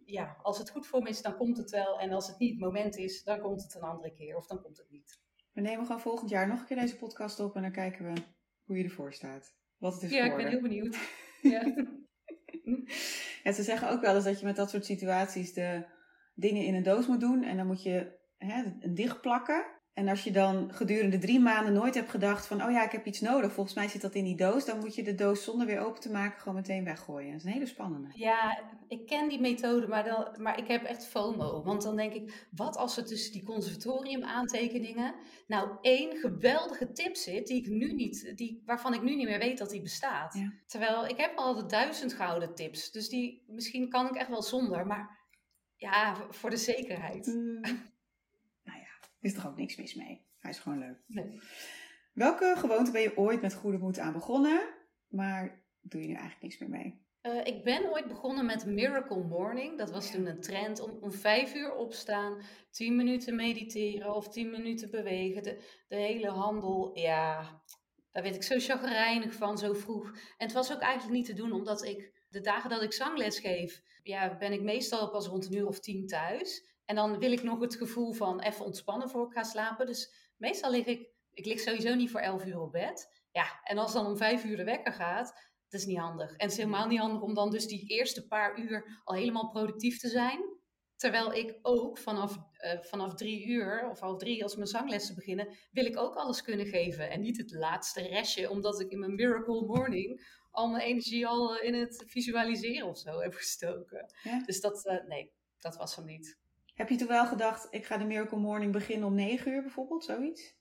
ja, 0.05 0.37
als 0.43 0.59
het 0.59 0.71
goed 0.71 0.87
voor 0.87 1.03
me 1.03 1.09
is, 1.09 1.23
dan 1.23 1.37
komt 1.37 1.57
het 1.57 1.71
wel. 1.71 1.99
En 2.01 2.13
als 2.13 2.27
het 2.27 2.39
niet 2.39 2.51
het 2.51 2.61
moment 2.61 2.97
is, 2.97 3.25
dan 3.25 3.41
komt 3.41 3.63
het 3.63 3.75
een 3.75 3.83
andere 3.83 4.13
keer. 4.13 4.37
Of 4.37 4.47
dan 4.47 4.63
komt 4.63 4.79
het 4.79 4.91
niet. 4.91 5.21
We 5.53 5.61
nemen 5.61 5.87
gewoon 5.87 6.01
volgend 6.01 6.31
jaar 6.31 6.49
nog 6.49 6.61
een 6.61 6.67
keer 6.67 6.81
deze 6.81 6.97
podcast 6.97 7.41
op 7.41 7.57
en 7.57 7.63
dan 7.63 7.73
kijken 7.73 8.13
we 8.13 8.21
hoe 8.65 8.77
je 8.77 8.85
ervoor 8.85 9.13
staat. 9.13 9.57
Wat 9.79 9.95
het 9.95 10.03
is 10.03 10.11
Ja, 10.11 10.25
ik 10.25 10.37
ben 10.37 10.49
heel 10.49 10.61
benieuwd. 10.61 10.97
Ja. 11.43 11.75
Ja, 13.43 13.53
ze 13.53 13.63
zeggen 13.63 13.91
ook 13.91 14.01
wel 14.01 14.15
eens 14.15 14.25
dat 14.25 14.41
je 14.41 14.47
met 14.47 14.57
dat 14.57 14.71
soort 14.71 14.85
situaties 14.85 15.53
de 15.53 15.87
dingen 16.35 16.65
in 16.65 16.75
een 16.75 16.83
doos 16.83 17.07
moet 17.07 17.21
doen. 17.21 17.43
En 17.43 17.57
dan 17.57 17.67
moet 17.67 17.83
je 17.83 18.19
hè, 18.37 18.65
dicht 18.93 19.21
plakken. 19.21 19.78
En 19.99 20.09
als 20.09 20.25
je 20.25 20.31
dan 20.31 20.73
gedurende 20.73 21.19
drie 21.19 21.41
maanden 21.41 21.73
nooit 21.73 21.95
hebt 21.95 22.11
gedacht 22.11 22.47
van... 22.47 22.63
oh 22.65 22.71
ja, 22.71 22.85
ik 22.85 22.93
heb 22.93 23.07
iets 23.07 23.21
nodig, 23.21 23.53
volgens 23.53 23.75
mij 23.75 23.89
zit 23.89 24.01
dat 24.01 24.15
in 24.15 24.25
die 24.25 24.37
doos... 24.37 24.65
dan 24.65 24.79
moet 24.79 24.95
je 24.95 25.03
de 25.03 25.15
doos 25.15 25.45
zonder 25.45 25.67
weer 25.67 25.81
open 25.81 26.01
te 26.01 26.11
maken 26.11 26.41
gewoon 26.41 26.55
meteen 26.55 26.85
weggooien. 26.85 27.31
Dat 27.31 27.41
is 27.41 27.47
een 27.47 27.53
hele 27.53 27.67
spannende. 27.67 28.09
Ja, 28.15 28.63
ik 28.89 29.07
ken 29.07 29.29
die 29.29 29.41
methode, 29.41 29.87
maar, 29.87 30.05
dan, 30.05 30.43
maar 30.43 30.59
ik 30.59 30.69
heb 30.69 30.85
echt 30.85 31.07
FOMO. 31.07 31.63
Want 31.63 31.83
dan 31.83 31.97
denk 31.97 32.13
ik, 32.13 32.47
wat 32.51 32.77
als 32.77 32.97
er 32.97 33.05
tussen 33.05 33.33
die 33.33 33.45
conservatorium 33.45 34.25
aantekeningen 34.25 35.15
nou 35.47 35.71
één 35.81 36.17
geweldige 36.17 36.93
tip 36.93 37.17
zit 37.17 37.47
die 37.47 37.57
ik 37.57 37.69
nu 37.69 37.93
niet, 37.93 38.33
die, 38.37 38.63
waarvan 38.67 38.95
ik 38.95 39.03
nu 39.03 39.17
niet 39.17 39.29
meer 39.29 39.39
weet 39.39 39.59
dat 39.59 39.71
die 39.71 39.83
bestaat. 39.83 40.35
Ja. 40.35 40.53
Terwijl 40.67 41.07
ik 41.07 41.17
heb 41.17 41.37
al 41.37 41.55
de 41.55 41.67
duizend 41.67 42.13
gouden 42.13 42.55
tips, 42.55 42.91
dus 42.91 43.09
die 43.09 43.45
misschien 43.47 43.89
kan 43.89 44.07
ik 44.07 44.15
echt 44.15 44.29
wel 44.29 44.43
zonder, 44.43 44.87
maar 44.87 45.19
ja, 45.77 46.17
voor 46.31 46.51
de 46.51 46.57
zekerheid. 46.57 47.27
er 47.27 47.98
is 49.21 49.35
toch 49.35 49.47
ook 49.47 49.57
niks 49.57 49.77
mis 49.77 49.95
mee. 49.95 50.27
Hij 50.39 50.51
is 50.51 50.59
gewoon 50.59 50.79
leuk. 50.79 51.03
Nee. 51.07 51.41
Welke 52.13 52.55
gewoonte 52.57 52.91
ben 52.91 53.01
je 53.01 53.17
ooit 53.17 53.41
met 53.41 53.55
goede 53.55 53.79
moed 53.79 53.99
aan 53.99 54.13
begonnen? 54.13 54.77
maar 55.09 55.63
doe 55.81 56.01
je 56.01 56.07
nu 56.07 56.15
eigenlijk 56.15 56.43
niks 56.43 56.59
meer 56.59 56.69
mee? 56.69 57.07
Uh, 57.23 57.47
ik 57.47 57.65
ben 57.65 57.91
ooit 57.91 58.09
begonnen 58.09 58.47
met 58.47 58.67
Miracle 58.67 59.25
Morning. 59.25 59.79
Dat 59.79 59.91
was 59.91 60.11
toen 60.11 60.27
een 60.27 60.41
trend 60.41 60.81
om, 60.81 60.99
om 61.01 61.13
vijf 61.13 61.55
uur 61.55 61.75
opstaan, 61.75 62.43
tien 62.71 62.97
minuten 62.97 63.37
mediteren 63.37 64.15
of 64.15 64.29
tien 64.29 64.51
minuten 64.51 64.91
bewegen. 64.91 65.43
De, 65.43 65.85
de 65.89 65.97
hele 65.97 66.29
handel, 66.29 66.99
ja, 66.99 67.61
daar 68.11 68.23
werd 68.23 68.35
ik 68.35 68.43
zo 68.43 68.59
chagrijnig 68.59 69.35
van, 69.35 69.59
zo 69.59 69.73
vroeg. 69.73 70.11
En 70.37 70.47
het 70.47 70.53
was 70.53 70.73
ook 70.73 70.81
eigenlijk 70.81 71.17
niet 71.17 71.27
te 71.27 71.43
doen, 71.43 71.53
omdat 71.53 71.85
ik 71.85 72.13
de 72.29 72.41
dagen 72.41 72.71
dat 72.71 72.83
ik 72.83 72.93
zangles 72.93 73.39
geef, 73.39 73.83
ja, 74.03 74.37
ben 74.37 74.53
ik 74.53 74.63
meestal 74.63 75.11
pas 75.11 75.27
rond 75.27 75.47
een 75.47 75.57
uur 75.57 75.67
of 75.67 75.81
tien 75.81 76.07
thuis. 76.07 76.67
En 76.89 76.95
dan 76.95 77.19
wil 77.19 77.33
ik 77.33 77.43
nog 77.43 77.61
het 77.61 77.75
gevoel 77.75 78.13
van 78.13 78.41
even 78.41 78.65
ontspannen 78.65 79.11
voor 79.11 79.27
ik 79.27 79.33
ga 79.33 79.43
slapen. 79.43 79.87
Dus 79.87 80.33
meestal 80.37 80.71
lig 80.71 80.87
ik, 80.87 81.09
ik 81.33 81.45
lig 81.45 81.61
sowieso 81.61 81.95
niet 81.95 82.11
voor 82.11 82.21
elf 82.21 82.45
uur 82.45 82.61
op 82.61 82.73
bed. 82.73 83.23
Ja, 83.33 83.61
en 83.63 83.79
als 83.79 83.93
dan 83.93 84.07
om 84.07 84.17
vijf 84.17 84.45
uur 84.45 84.57
de 84.57 84.65
wekker 84.65 84.93
gaat, 84.93 85.27
dat 85.69 85.81
is 85.81 85.87
niet 85.87 85.99
handig. 85.99 86.31
En 86.31 86.37
het 86.39 86.51
is 86.51 86.57
helemaal 86.57 86.87
niet 86.87 86.99
handig 86.99 87.23
om 87.23 87.35
dan 87.35 87.51
dus 87.51 87.67
die 87.67 87.87
eerste 87.87 88.27
paar 88.27 88.59
uur 88.59 89.01
al 89.05 89.15
helemaal 89.15 89.49
productief 89.49 89.99
te 89.99 90.09
zijn. 90.09 90.41
Terwijl 90.97 91.33
ik 91.33 91.59
ook 91.63 91.99
vanaf, 91.99 92.37
uh, 92.37 92.81
vanaf 92.81 93.15
drie 93.15 93.47
uur 93.47 93.89
of 93.91 94.01
half 94.01 94.19
drie, 94.19 94.43
als 94.43 94.55
mijn 94.55 94.67
zanglessen 94.67 95.15
beginnen, 95.15 95.57
wil 95.71 95.85
ik 95.85 95.99
ook 95.99 96.15
alles 96.15 96.43
kunnen 96.43 96.67
geven. 96.67 97.11
En 97.11 97.21
niet 97.21 97.37
het 97.37 97.51
laatste 97.51 98.03
restje, 98.03 98.51
omdat 98.51 98.81
ik 98.81 98.91
in 98.91 98.99
mijn 98.99 99.15
Miracle 99.15 99.67
Morning 99.67 100.27
al 100.51 100.69
mijn 100.69 100.85
energie 100.85 101.27
al 101.27 101.57
eh, 101.57 101.67
in 101.67 101.75
het 101.75 102.05
visualiseren 102.07 102.89
of 102.89 102.99
zo 102.99 103.21
heb 103.21 103.35
gestoken. 103.35 104.13
Dus 104.47 104.61
dat, 104.61 104.87
uh, 104.87 105.05
nee, 105.07 105.33
dat 105.59 105.77
was 105.77 105.97
hem 105.97 106.05
niet. 106.05 106.39
Heb 106.79 106.89
je 106.89 106.97
toen 106.97 107.09
wel 107.09 107.27
gedacht, 107.27 107.67
ik 107.71 107.87
ga 107.87 107.97
de 107.97 108.05
Miracle 108.05 108.39
Morning 108.39 108.73
beginnen 108.73 109.09
om 109.09 109.15
negen 109.15 109.53
uur 109.53 109.63
bijvoorbeeld, 109.63 110.05
zoiets? 110.05 110.57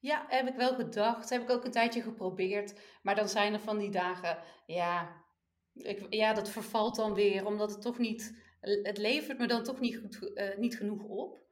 Ja, 0.00 0.24
heb 0.28 0.48
ik 0.48 0.54
wel 0.54 0.74
gedacht. 0.74 1.30
Heb 1.30 1.42
ik 1.42 1.50
ook 1.50 1.64
een 1.64 1.70
tijdje 1.70 2.02
geprobeerd. 2.02 2.80
Maar 3.02 3.14
dan 3.14 3.28
zijn 3.28 3.52
er 3.52 3.60
van 3.60 3.78
die 3.78 3.90
dagen, 3.90 4.38
ja, 4.66 5.22
ik, 5.72 6.06
ja 6.14 6.32
dat 6.32 6.50
vervalt 6.50 6.96
dan 6.96 7.14
weer. 7.14 7.46
Omdat 7.46 7.70
het 7.70 7.82
toch 7.82 7.98
niet, 7.98 8.38
het 8.60 8.98
levert 8.98 9.38
me 9.38 9.46
dan 9.46 9.62
toch 9.62 9.80
niet, 9.80 9.96
goed, 9.96 10.30
uh, 10.34 10.56
niet 10.56 10.76
genoeg 10.76 11.02
op. 11.02 11.42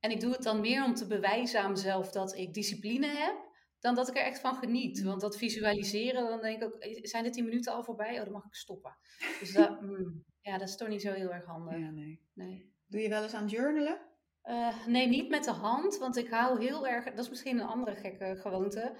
En 0.00 0.10
ik 0.10 0.20
doe 0.20 0.32
het 0.32 0.42
dan 0.42 0.60
meer 0.60 0.84
om 0.84 0.94
te 0.94 1.06
bewijzen 1.06 1.60
aan 1.60 1.70
mezelf 1.70 2.10
dat 2.10 2.36
ik 2.36 2.54
discipline 2.54 3.06
heb. 3.06 3.48
Dan 3.80 3.94
dat 3.94 4.08
ik 4.08 4.16
er 4.16 4.24
echt 4.24 4.40
van 4.40 4.54
geniet. 4.54 5.02
Want 5.02 5.20
dat 5.20 5.36
visualiseren, 5.36 6.28
dan 6.28 6.40
denk 6.40 6.62
ik 6.62 6.64
ook, 6.64 6.86
zijn 7.02 7.24
de 7.24 7.30
tien 7.30 7.44
minuten 7.44 7.72
al 7.72 7.84
voorbij? 7.84 8.18
Oh, 8.18 8.24
dan 8.24 8.32
mag 8.32 8.44
ik 8.44 8.54
stoppen. 8.54 8.96
Dus 9.40 9.52
dat, 9.52 9.80
mm, 9.82 10.24
ja, 10.40 10.58
dat 10.58 10.68
is 10.68 10.76
toch 10.76 10.88
niet 10.88 11.02
zo 11.02 11.12
heel 11.12 11.32
erg 11.32 11.44
handig. 11.44 11.78
Ja, 11.78 11.90
nee. 11.90 12.20
nee. 12.34 12.69
Doe 12.90 13.00
je 13.00 13.08
wel 13.08 13.22
eens 13.22 13.34
aan 13.34 13.48
journalen? 13.48 14.00
Uh, 14.44 14.86
nee, 14.86 15.06
niet 15.06 15.28
met 15.28 15.44
de 15.44 15.50
hand, 15.50 15.98
want 15.98 16.16
ik 16.16 16.28
hou 16.28 16.64
heel 16.64 16.86
erg, 16.86 17.04
dat 17.04 17.18
is 17.24 17.28
misschien 17.28 17.58
een 17.58 17.66
andere 17.66 17.96
gekke 17.96 18.36
gewoonte. 18.36 18.96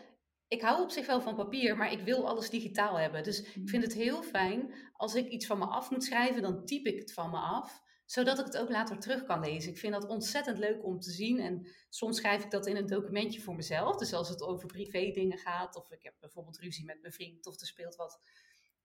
Ik 0.49 0.61
hou 0.61 0.83
op 0.83 0.91
zich 0.91 1.07
wel 1.07 1.21
van 1.21 1.35
papier, 1.35 1.77
maar 1.77 1.93
ik 1.93 2.01
wil 2.01 2.29
alles 2.29 2.51
digitaal 2.51 2.99
hebben. 2.99 3.23
Dus 3.23 3.41
ik 3.41 3.69
vind 3.69 3.83
het 3.83 3.93
heel 3.93 4.23
fijn 4.23 4.75
als 4.93 5.15
ik 5.15 5.29
iets 5.29 5.47
van 5.47 5.59
me 5.59 5.65
af 5.65 5.91
moet 5.91 6.05
schrijven, 6.05 6.43
dan 6.43 6.65
typ 6.65 6.87
ik 6.87 6.99
het 6.99 7.13
van 7.13 7.31
me 7.31 7.37
af, 7.37 7.83
zodat 8.05 8.39
ik 8.39 8.45
het 8.45 8.57
ook 8.57 8.71
later 8.71 8.99
terug 8.99 9.25
kan 9.25 9.41
lezen. 9.41 9.71
Ik 9.71 9.79
vind 9.79 9.93
dat 9.93 10.07
ontzettend 10.07 10.59
leuk 10.59 10.85
om 10.85 11.01
te 11.01 11.11
zien 11.11 11.39
en 11.39 11.69
soms 11.89 12.17
schrijf 12.17 12.45
ik 12.45 12.51
dat 12.51 12.67
in 12.67 12.77
een 12.77 12.87
documentje 12.87 13.41
voor 13.41 13.55
mezelf. 13.55 13.97
Dus 13.97 14.13
als 14.13 14.29
het 14.29 14.43
over 14.43 14.67
privé 14.67 15.11
dingen 15.11 15.39
gaat, 15.39 15.77
of 15.77 15.91
ik 15.91 16.03
heb 16.03 16.15
bijvoorbeeld 16.21 16.59
ruzie 16.59 16.85
met 16.85 17.01
mijn 17.01 17.13
vriend, 17.13 17.47
of 17.47 17.61
er 17.61 17.67
speelt 17.67 17.97
wat 17.97 18.21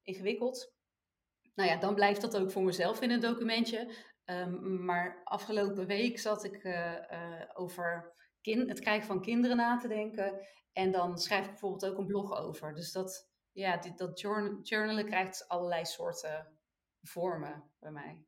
ingewikkeld. 0.04 0.74
Nou 1.56 1.70
ja, 1.70 1.78
dan 1.78 1.96
blijft 1.96 2.22
dat 2.22 2.38
ook 2.38 2.52
voor 2.52 2.64
mezelf 2.64 3.02
in 3.02 3.12
een 3.12 3.20
documentje. 3.20 3.94
Um, 4.26 4.86
maar 4.86 5.22
afgelopen 5.24 5.88
week 5.88 6.20
zat 6.20 6.44
ik 6.44 6.64
uh, 6.64 6.92
uh, 6.92 7.42
over 7.54 8.14
kind, 8.42 8.70
het 8.70 8.80
krijgen 8.80 9.08
van 9.08 9.22
kinderen 9.22 9.58
na 9.58 9.78
te 9.78 9.88
denken. 9.88 10.48
En 10.74 10.92
dan 10.92 11.18
schrijf 11.18 11.44
ik 11.44 11.50
bijvoorbeeld 11.50 11.86
ook 11.86 11.98
een 11.98 12.06
blog 12.06 12.38
over. 12.38 12.74
Dus 12.74 12.92
dat, 12.92 13.30
ja, 13.52 13.78
dit, 13.78 13.98
dat 13.98 14.20
journal, 14.20 14.60
journalen 14.62 15.06
krijgt 15.06 15.48
allerlei 15.48 15.86
soorten 15.86 16.58
vormen 17.02 17.72
bij 17.80 17.92
mij. 17.92 18.26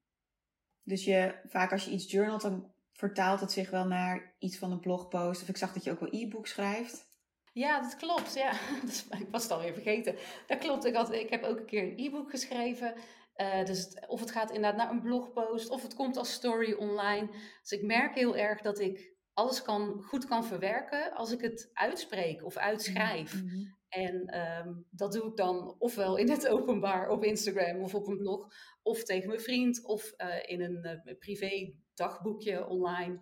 Dus 0.84 1.06
je, 1.06 1.40
vaak 1.44 1.72
als 1.72 1.86
je 1.86 1.92
iets 1.92 2.12
journalt, 2.12 2.42
dan 2.42 2.72
vertaalt 2.92 3.40
het 3.40 3.52
zich 3.52 3.70
wel 3.70 3.86
naar 3.86 4.36
iets 4.40 4.58
van 4.58 4.72
een 4.72 4.80
blogpost. 4.80 5.42
Of 5.42 5.50
ik 5.50 5.58
zag 5.58 5.74
dat 5.74 5.84
je 5.84 5.92
ook 5.92 6.00
wel 6.00 6.14
e-book 6.14 6.48
schrijft. 6.48 7.08
Ja, 7.54 7.82
dat 7.82 7.96
klopt. 7.96 8.34
Ja, 8.34 8.52
ik 9.20 9.28
was 9.32 9.44
het 9.44 9.52
alweer 9.52 9.74
vergeten. 9.74 10.16
Dat 10.48 10.58
klopt. 10.58 10.86
Ik, 10.86 10.96
had, 10.96 11.14
ik 11.14 11.30
heb 11.30 11.44
ook 11.44 11.58
een 11.58 11.66
keer 11.66 11.84
een 11.84 12.06
e-book 12.06 12.30
geschreven. 12.30 12.94
Uh, 13.38 13.66
dus 13.66 14.00
of 14.08 14.20
het 14.20 14.32
gaat 14.32 14.52
inderdaad 14.52 14.78
naar 14.78 14.92
een 14.92 15.02
blogpost, 15.02 15.70
of 15.70 15.82
het 15.82 15.94
komt 15.94 16.18
als 16.18 16.34
story 16.34 16.74
online. 16.74 17.28
Dus 17.62 17.72
ik 17.72 17.84
merk 17.84 18.16
heel 18.16 18.38
erg 18.38 18.62
dat 18.62 18.80
ik 18.80 19.16
alles 19.34 19.62
kan, 19.62 20.02
goed 20.02 20.26
kan 20.26 20.46
verwerken 20.46 21.14
als 21.14 21.32
ik 21.32 21.42
het 21.42 21.70
uitspreek 21.74 22.44
of 22.44 22.58
uitschrijf. 22.58 23.42
Mm 23.42 23.50
-hmm. 23.50 23.76
En 23.90 24.40
um, 24.40 24.86
dat 24.90 25.12
doe 25.12 25.30
ik 25.30 25.36
dan 25.36 25.76
ofwel 25.80 26.18
in 26.18 26.30
het 26.30 26.48
openbaar 26.48 27.10
op 27.10 27.24
Instagram 27.24 27.82
of 27.82 27.96
op 27.96 28.08
een 28.08 28.18
blog, 28.18 28.48
of 28.82 29.04
tegen 29.04 29.28
mijn 29.28 29.42
vriend, 29.42 29.86
of 29.86 30.14
uh, 30.18 30.36
in 30.46 30.62
een 30.62 31.02
uh, 31.06 31.18
privé 31.20 31.74
dagboekje 31.94 32.68
online. 32.68 33.20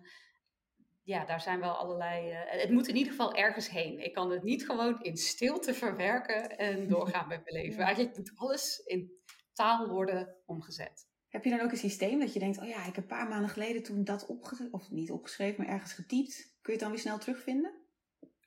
Ja, 1.02 1.24
daar 1.24 1.40
zijn 1.40 1.60
wel 1.60 1.72
allerlei. 1.72 2.32
het 2.32 2.70
moet 2.70 2.88
in 2.88 2.96
ieder 2.96 3.12
geval 3.12 3.34
ergens 3.34 3.70
heen. 3.70 3.98
Ik 3.98 4.12
kan 4.12 4.30
het 4.30 4.42
niet 4.42 4.66
gewoon 4.66 5.02
in 5.02 5.16
stilte 5.16 5.74
verwerken 5.74 6.58
en 6.58 6.88
doorgaan 6.94 7.28
met 7.28 7.44
mijn 7.44 7.64
leven. 7.64 7.84
Eigenlijk 7.84 8.16
moet 8.16 8.32
alles 8.34 8.78
in 8.84 9.10
taal 9.56 9.88
worden 9.88 10.36
omgezet. 10.46 11.08
Heb 11.28 11.44
je 11.44 11.50
dan 11.50 11.60
ook 11.60 11.70
een 11.70 11.76
systeem 11.76 12.18
dat 12.18 12.32
je 12.32 12.38
denkt, 12.38 12.58
oh 12.58 12.68
ja, 12.68 12.78
ik 12.78 12.94
heb 12.94 12.96
een 12.96 13.16
paar 13.16 13.28
maanden 13.28 13.50
geleden 13.50 13.82
toen 13.82 14.04
dat 14.04 14.26
opgeschreven, 14.26 14.72
of 14.72 14.90
niet 14.90 15.10
opgeschreven, 15.10 15.64
maar 15.64 15.72
ergens 15.72 15.92
getypt. 15.92 16.34
Kun 16.36 16.72
je 16.72 16.72
het 16.72 16.80
dan 16.80 16.90
weer 16.90 16.98
snel 16.98 17.18
terugvinden? 17.18 17.72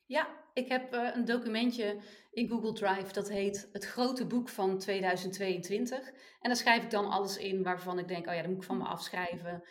Ja, 0.06 0.28
ik 0.54 0.68
heb 0.68 0.94
uh, 0.94 1.16
een 1.16 1.26
documentje 1.26 2.00
in 2.32 2.48
Google 2.48 2.74
Drive 2.74 3.14
dat 3.14 3.30
heet 3.30 3.70
Het 3.72 3.86
Grote 3.86 4.28
Boek 4.28 4.50
van 4.50 4.78
2022. 4.78 6.08
En 6.10 6.14
daar 6.42 6.56
schrijf 6.56 6.84
ik 6.84 6.90
dan 6.90 7.10
alles 7.10 7.38
in 7.38 7.64
waarvan 7.64 8.00
ik 8.00 8.08
denk, 8.08 8.28
oh 8.28 8.34
ja, 8.34 8.42
dat 8.42 8.50
moet 8.50 8.60
ik 8.62 8.68
van 8.68 8.78
me 8.78 8.84
afschrijven. 8.84 9.64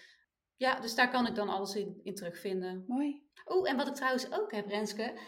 Ja, 0.57 0.81
dus 0.81 0.95
daar 0.95 1.11
kan 1.11 1.27
ik 1.27 1.35
dan 1.35 1.49
alles 1.49 1.75
in, 1.75 2.01
in 2.03 2.15
terugvinden. 2.15 2.85
Mooi. 2.87 3.23
Oh, 3.45 3.69
en 3.69 3.77
wat 3.77 3.89
ik 3.89 3.95
trouwens 3.95 4.33
ook 4.33 4.53
heb, 4.53 4.67
Renske, 4.67 5.19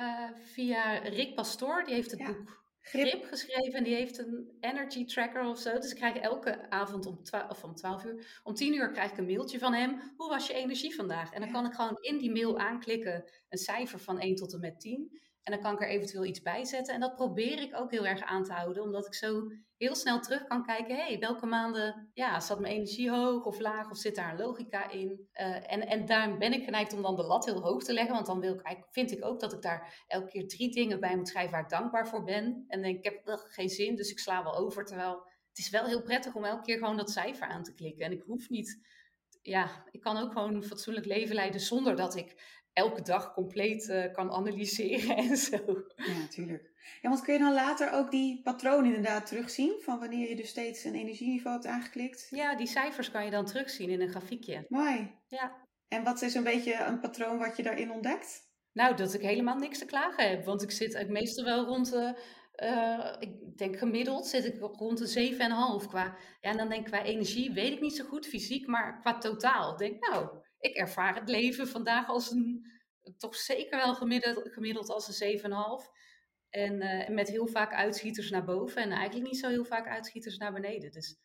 uh, 0.00 0.30
via 0.34 0.98
Rick 0.98 1.34
Pastoor, 1.34 1.84
die 1.84 1.94
heeft 1.94 2.10
het 2.10 2.20
ja. 2.20 2.26
boek 2.26 2.63
Grip. 2.84 3.24
geschreven 3.24 3.72
en 3.72 3.84
die 3.84 3.94
heeft 3.94 4.18
een 4.18 4.56
energy 4.60 5.04
tracker 5.04 5.44
of 5.44 5.58
zo. 5.58 5.78
Dus 5.78 5.90
ik 5.90 5.96
krijg 5.96 6.16
elke 6.16 6.70
avond 6.70 7.06
om 7.06 7.22
12, 7.22 7.50
of 7.50 7.64
om 7.64 7.74
12 7.74 8.04
uur, 8.04 8.40
om 8.42 8.54
10 8.54 8.74
uur 8.74 8.90
krijg 8.90 9.10
ik 9.10 9.18
een 9.18 9.26
mailtje 9.26 9.58
van 9.58 9.72
hem. 9.72 10.12
Hoe 10.16 10.28
was 10.28 10.46
je 10.46 10.52
energie 10.54 10.94
vandaag? 10.94 11.32
En 11.32 11.40
dan 11.40 11.52
kan 11.52 11.66
ik 11.66 11.74
gewoon 11.74 11.96
in 12.00 12.18
die 12.18 12.32
mail 12.32 12.58
aanklikken 12.58 13.30
een 13.48 13.58
cijfer 13.58 13.98
van 13.98 14.18
1 14.18 14.34
tot 14.34 14.52
en 14.52 14.60
met 14.60 14.80
10. 14.80 15.20
En 15.44 15.52
dan 15.52 15.60
kan 15.60 15.72
ik 15.72 15.80
er 15.80 15.88
eventueel 15.88 16.24
iets 16.24 16.42
bij 16.42 16.64
zetten. 16.64 16.94
En 16.94 17.00
dat 17.00 17.14
probeer 17.14 17.60
ik 17.60 17.76
ook 17.76 17.90
heel 17.90 18.06
erg 18.06 18.22
aan 18.22 18.44
te 18.44 18.52
houden, 18.52 18.82
omdat 18.82 19.06
ik 19.06 19.14
zo 19.14 19.50
heel 19.76 19.94
snel 19.94 20.20
terug 20.20 20.46
kan 20.46 20.64
kijken. 20.64 20.96
hey, 20.96 21.18
welke 21.18 21.46
maanden 21.46 22.10
ja, 22.14 22.40
zat 22.40 22.60
mijn 22.60 22.74
energie 22.74 23.10
hoog 23.10 23.44
of 23.44 23.58
laag? 23.58 23.90
Of 23.90 23.96
zit 23.96 24.14
daar 24.14 24.30
een 24.30 24.38
logica 24.38 24.90
in? 24.90 25.28
Uh, 25.34 25.72
en, 25.72 25.86
en 25.86 26.06
daar 26.06 26.38
ben 26.38 26.52
ik 26.52 26.64
geneigd 26.64 26.92
om 26.92 27.02
dan 27.02 27.16
de 27.16 27.22
lat 27.22 27.44
heel 27.44 27.60
hoog 27.60 27.84
te 27.84 27.92
leggen. 27.92 28.14
Want 28.14 28.26
dan 28.26 28.40
wil 28.40 28.54
ik, 28.54 28.86
vind 28.90 29.10
ik 29.10 29.24
ook 29.24 29.40
dat 29.40 29.52
ik 29.52 29.62
daar 29.62 30.04
elke 30.06 30.28
keer 30.28 30.48
drie 30.48 30.70
dingen 30.70 31.00
bij 31.00 31.16
moet 31.16 31.28
schrijven 31.28 31.52
waar 31.52 31.62
ik 31.62 31.68
dankbaar 31.68 32.08
voor 32.08 32.24
ben. 32.24 32.64
En 32.68 32.82
denk 32.82 32.98
ik, 32.98 33.04
heb 33.04 33.28
uh, 33.28 33.34
geen 33.38 33.68
zin, 33.68 33.96
dus 33.96 34.10
ik 34.10 34.18
sla 34.18 34.42
wel 34.42 34.56
over. 34.56 34.84
Terwijl 34.84 35.12
het 35.48 35.58
is 35.58 35.70
wel 35.70 35.84
heel 35.84 36.02
prettig 36.02 36.34
om 36.34 36.44
elke 36.44 36.62
keer 36.62 36.78
gewoon 36.78 36.96
dat 36.96 37.10
cijfer 37.10 37.46
aan 37.46 37.62
te 37.62 37.74
klikken. 37.74 38.04
En 38.04 38.12
ik 38.12 38.22
hoef 38.22 38.48
niet 38.48 38.82
ja, 39.44 39.84
ik 39.90 40.00
kan 40.00 40.16
ook 40.16 40.32
gewoon 40.32 40.54
een 40.54 40.64
fatsoenlijk 40.64 41.06
leven 41.06 41.34
leiden 41.34 41.60
zonder 41.60 41.96
dat 41.96 42.16
ik 42.16 42.62
elke 42.74 43.02
dag 43.02 43.34
compleet 43.34 43.88
uh, 43.88 44.12
kan 44.12 44.30
analyseren 44.30 45.16
en 45.28 45.36
zo. 45.36 45.56
Ja, 45.96 46.18
natuurlijk. 46.18 46.72
Ja, 47.02 47.08
want 47.08 47.22
kun 47.22 47.32
je 47.32 47.38
dan 47.38 47.52
later 47.52 47.92
ook 47.92 48.10
die 48.10 48.42
patroon 48.42 48.84
inderdaad 48.84 49.26
terugzien? 49.26 49.80
Van 49.80 49.98
wanneer 49.98 50.28
je 50.28 50.36
dus 50.36 50.48
steeds 50.48 50.84
een 50.84 50.94
energieniveau 50.94 51.54
hebt 51.54 51.66
aangeklikt? 51.66 52.26
Ja, 52.30 52.56
die 52.56 52.66
cijfers 52.66 53.10
kan 53.10 53.24
je 53.24 53.30
dan 53.30 53.46
terugzien 53.46 53.90
in 53.90 54.00
een 54.00 54.08
grafiekje. 54.08 54.64
Mooi. 54.68 55.14
Ja. 55.28 55.62
En 55.88 56.04
wat 56.04 56.22
is 56.22 56.34
een 56.34 56.44
beetje 56.44 56.84
een 56.84 57.00
patroon 57.00 57.38
wat 57.38 57.56
je 57.56 57.62
daarin 57.62 57.90
ontdekt? 57.90 58.52
Nou, 58.72 58.96
dat 58.96 59.14
ik 59.14 59.20
helemaal 59.20 59.56
niks 59.56 59.78
te 59.78 59.84
klagen 59.84 60.28
heb. 60.28 60.44
Want 60.44 60.62
ik 60.62 60.70
zit 60.70 60.94
ik 60.94 61.08
meestal 61.08 61.44
wel 61.44 61.64
rond 61.64 61.90
de... 61.90 62.18
Uh, 62.62 63.14
ik 63.18 63.58
denk 63.58 63.78
gemiddeld 63.78 64.26
zit 64.26 64.44
ik 64.44 64.60
rond 64.60 64.98
de 64.98 65.32
7,5 65.82 65.88
qua. 65.88 66.16
Ja, 66.40 66.50
en 66.50 66.56
dan 66.56 66.68
denk 66.68 66.80
ik 66.80 66.92
qua 66.92 67.02
energie 67.02 67.52
weet 67.52 67.72
ik 67.72 67.80
niet 67.80 67.96
zo 67.96 68.04
goed 68.04 68.26
fysiek, 68.26 68.66
maar 68.66 69.00
qua 69.00 69.18
totaal. 69.18 69.72
Ik 69.72 69.78
denk 69.78 70.08
nou, 70.08 70.28
ik 70.64 70.76
ervaar 70.76 71.14
het 71.14 71.28
leven 71.28 71.68
vandaag 71.68 72.08
als 72.08 72.30
een, 72.30 72.66
toch 73.16 73.36
zeker 73.36 73.78
wel 73.78 73.94
gemiddeld, 73.94 74.52
gemiddeld 74.52 74.88
als 74.88 75.20
een 75.20 75.38
7,5. 75.38 75.44
En 76.48 76.82
uh, 76.82 77.08
met 77.08 77.28
heel 77.28 77.46
vaak 77.46 77.72
uitschieters 77.72 78.30
naar 78.30 78.44
boven 78.44 78.82
en 78.82 78.90
eigenlijk 78.90 79.30
niet 79.30 79.40
zo 79.40 79.48
heel 79.48 79.64
vaak 79.64 79.86
uitschieters 79.86 80.36
naar 80.36 80.52
beneden. 80.52 80.92
Dus 80.92 81.16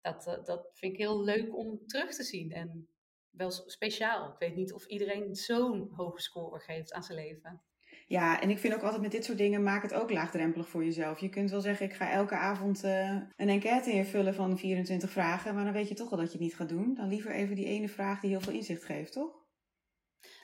dat, 0.00 0.26
uh, 0.26 0.44
dat 0.44 0.70
vind 0.72 0.92
ik 0.92 0.98
heel 0.98 1.24
leuk 1.24 1.56
om 1.56 1.86
terug 1.86 2.14
te 2.14 2.22
zien. 2.22 2.52
En 2.52 2.88
wel 3.30 3.50
speciaal. 3.50 4.32
Ik 4.32 4.38
weet 4.38 4.54
niet 4.54 4.72
of 4.72 4.86
iedereen 4.86 5.34
zo'n 5.34 5.88
hoge 5.92 6.20
score 6.20 6.60
geeft 6.60 6.92
aan 6.92 7.02
zijn 7.02 7.18
leven. 7.18 7.62
Ja, 8.06 8.40
en 8.40 8.50
ik 8.50 8.58
vind 8.58 8.74
ook 8.74 8.82
altijd 8.82 9.02
met 9.02 9.10
dit 9.10 9.24
soort 9.24 9.38
dingen, 9.38 9.62
maak 9.62 9.82
het 9.82 9.94
ook 9.94 10.10
laagdrempelig 10.10 10.68
voor 10.68 10.84
jezelf. 10.84 11.20
Je 11.20 11.28
kunt 11.28 11.50
wel 11.50 11.60
zeggen, 11.60 11.86
ik 11.86 11.94
ga 11.94 12.10
elke 12.10 12.34
avond 12.34 12.84
uh, 12.84 13.10
een 13.36 13.48
enquête 13.48 13.90
invullen 13.90 14.34
van 14.34 14.58
24 14.58 15.10
vragen, 15.10 15.54
maar 15.54 15.64
dan 15.64 15.72
weet 15.72 15.88
je 15.88 15.94
toch 15.94 16.10
al 16.10 16.16
dat 16.16 16.26
je 16.26 16.32
het 16.32 16.40
niet 16.40 16.56
gaat 16.56 16.68
doen. 16.68 16.94
Dan 16.94 17.08
liever 17.08 17.30
even 17.30 17.56
die 17.56 17.66
ene 17.66 17.88
vraag 17.88 18.20
die 18.20 18.30
heel 18.30 18.40
veel 18.40 18.52
inzicht 18.52 18.84
geeft, 18.84 19.12
toch? 19.12 19.42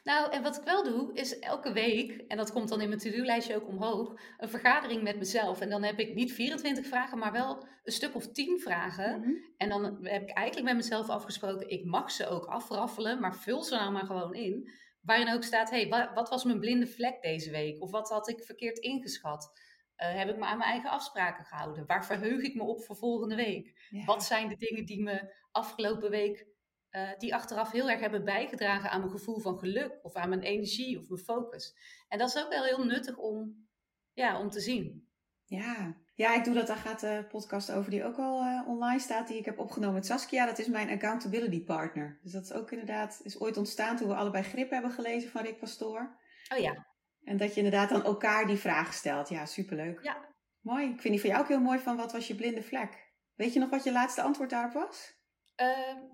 Nou, 0.03 0.33
en 0.33 0.43
wat 0.43 0.57
ik 0.57 0.65
wel 0.65 0.85
doe, 0.85 1.13
is 1.15 1.39
elke 1.39 1.73
week, 1.73 2.25
en 2.29 2.37
dat 2.37 2.53
komt 2.53 2.69
dan 2.69 2.81
in 2.81 2.89
mijn 2.89 3.01
to-do-lijstje 3.01 3.57
ook 3.57 3.69
omhoog, 3.69 4.21
een 4.39 4.49
vergadering 4.49 5.03
met 5.03 5.19
mezelf. 5.19 5.61
En 5.61 5.69
dan 5.69 5.83
heb 5.83 5.99
ik 5.99 6.15
niet 6.15 6.33
24 6.33 6.87
vragen, 6.87 7.19
maar 7.19 7.33
wel 7.33 7.67
een 7.83 7.93
stuk 7.93 8.15
of 8.15 8.33
10 8.33 8.61
vragen. 8.61 9.21
Mhm. 9.21 9.31
En 9.57 9.69
dan 9.69 10.07
heb 10.07 10.23
ik 10.23 10.31
eigenlijk 10.31 10.67
met 10.69 10.77
mezelf 10.77 11.09
afgesproken, 11.09 11.71
ik 11.71 11.85
mag 11.85 12.11
ze 12.11 12.29
ook 12.29 12.45
afraffelen, 12.45 13.21
maar 13.21 13.37
vul 13.37 13.63
ze 13.63 13.75
nou 13.75 13.93
maar 13.93 14.07
gewoon 14.07 14.35
in. 14.35 14.71
Waarin 15.01 15.33
ook 15.33 15.43
staat, 15.43 15.71
hey, 15.71 15.89
wa- 15.89 16.13
wat 16.15 16.29
was 16.29 16.45
mijn 16.45 16.59
blinde 16.61 16.87
vlek 16.87 17.23
deze 17.23 17.51
week? 17.51 17.83
Of 17.83 17.91
wat 17.91 18.09
had 18.09 18.29
ik 18.29 18.45
verkeerd 18.45 18.79
ingeschat? 18.79 19.53
Eh, 19.97 20.15
heb 20.15 20.29
ik 20.29 20.37
me 20.37 20.45
aan 20.45 20.59
mijn 20.59 20.71
eigen 20.71 20.91
afspraken 20.91 21.45
gehouden? 21.45 21.87
Waar 21.87 22.05
verheug 22.07 22.43
ik 22.43 22.55
me 22.55 22.63
op 22.63 22.83
voor 22.85 22.97
volgende 22.97 23.35
week? 23.35 23.87
Ja. 23.91 24.05
Wat 24.05 24.25
zijn 24.25 24.49
de 24.49 24.57
dingen 24.57 24.85
die 24.87 25.03
me 25.03 25.35
afgelopen 25.51 26.11
week, 26.11 26.47
eh, 26.91 27.11
die 27.19 27.35
achteraf 27.35 27.71
heel 27.73 27.91
erg 27.91 28.01
hebben 28.01 28.25
bijgedragen 28.25 28.91
aan 28.91 29.01
mijn 29.01 29.13
gevoel 29.13 29.39
van 29.39 29.59
geluk 29.59 29.99
of 30.03 30.15
aan 30.15 30.29
mijn 30.29 30.43
energie 30.43 30.99
of 30.99 31.09
mijn 31.09 31.21
focus? 31.23 31.75
En 32.09 32.19
dat 32.19 32.29
is 32.29 32.43
ook 32.43 32.51
wel 32.51 32.65
heel 32.65 32.85
nuttig 32.85 33.17
om, 33.17 33.69
ja, 34.13 34.41
om 34.41 34.51
te 34.51 34.61
zien. 34.61 35.09
Ja. 35.45 35.97
Ja, 36.21 36.35
ik 36.35 36.45
doe 36.45 36.55
dat. 36.55 36.67
Daar 36.67 36.77
gaat 36.77 37.01
de 37.01 37.25
podcast 37.29 37.71
over 37.73 37.91
die 37.91 38.05
ook 38.05 38.17
al 38.19 38.41
eh, 38.43 38.69
online 38.69 39.01
staat, 39.01 39.29
die 39.29 39.39
ik 39.39 39.45
heb 39.45 39.59
opgenomen 39.59 39.95
met 39.95 40.07
Saskia. 40.07 40.47
Dat 40.47 40.59
is 40.59 40.67
mijn 40.67 40.91
accountability 40.91 41.65
partner. 41.65 42.19
Dus 42.23 42.33
dat 42.33 42.45
is 42.45 42.53
ook 42.53 42.71
inderdaad, 42.71 43.21
is 43.23 43.41
ooit 43.41 43.57
ontstaan 43.57 43.97
toen 43.97 44.09
we 44.09 44.15
allebei 44.15 44.45
grip 44.45 44.71
hebben 44.71 44.91
gelezen 44.91 45.31
van 45.31 45.43
Rick 45.43 45.59
Pastoor. 45.59 46.19
Oh 46.53 46.59
ja, 46.59 46.87
En 47.25 47.37
dat 47.37 47.51
je 47.55 47.57
inderdaad 47.63 47.91
aan 47.93 48.05
elkaar 48.05 48.47
die 48.47 48.57
vragen 48.57 48.95
stelt. 48.95 49.29
Ja, 49.29 49.47
superleuk. 49.47 50.01
Ja. 50.03 50.17
Mooi. 50.61 50.85
Ik 50.89 51.01
vind 51.01 51.13
die 51.15 51.21
van 51.21 51.31
jou 51.31 51.43
ook 51.43 51.49
heel 51.49 51.61
mooi 51.61 51.79
van 51.79 51.97
wat 51.97 52.13
was 52.13 52.27
je 52.29 52.35
blinde 52.35 52.63
vlek? 52.63 53.09
Weet 53.35 53.53
je 53.53 53.61
nog 53.61 53.71
wat 53.71 53.85
je 53.85 53.93
laatste 53.93 54.23
antwoord 54.23 54.51
daarop 54.51 54.73
was? 54.73 55.19
Eh, 55.55 55.69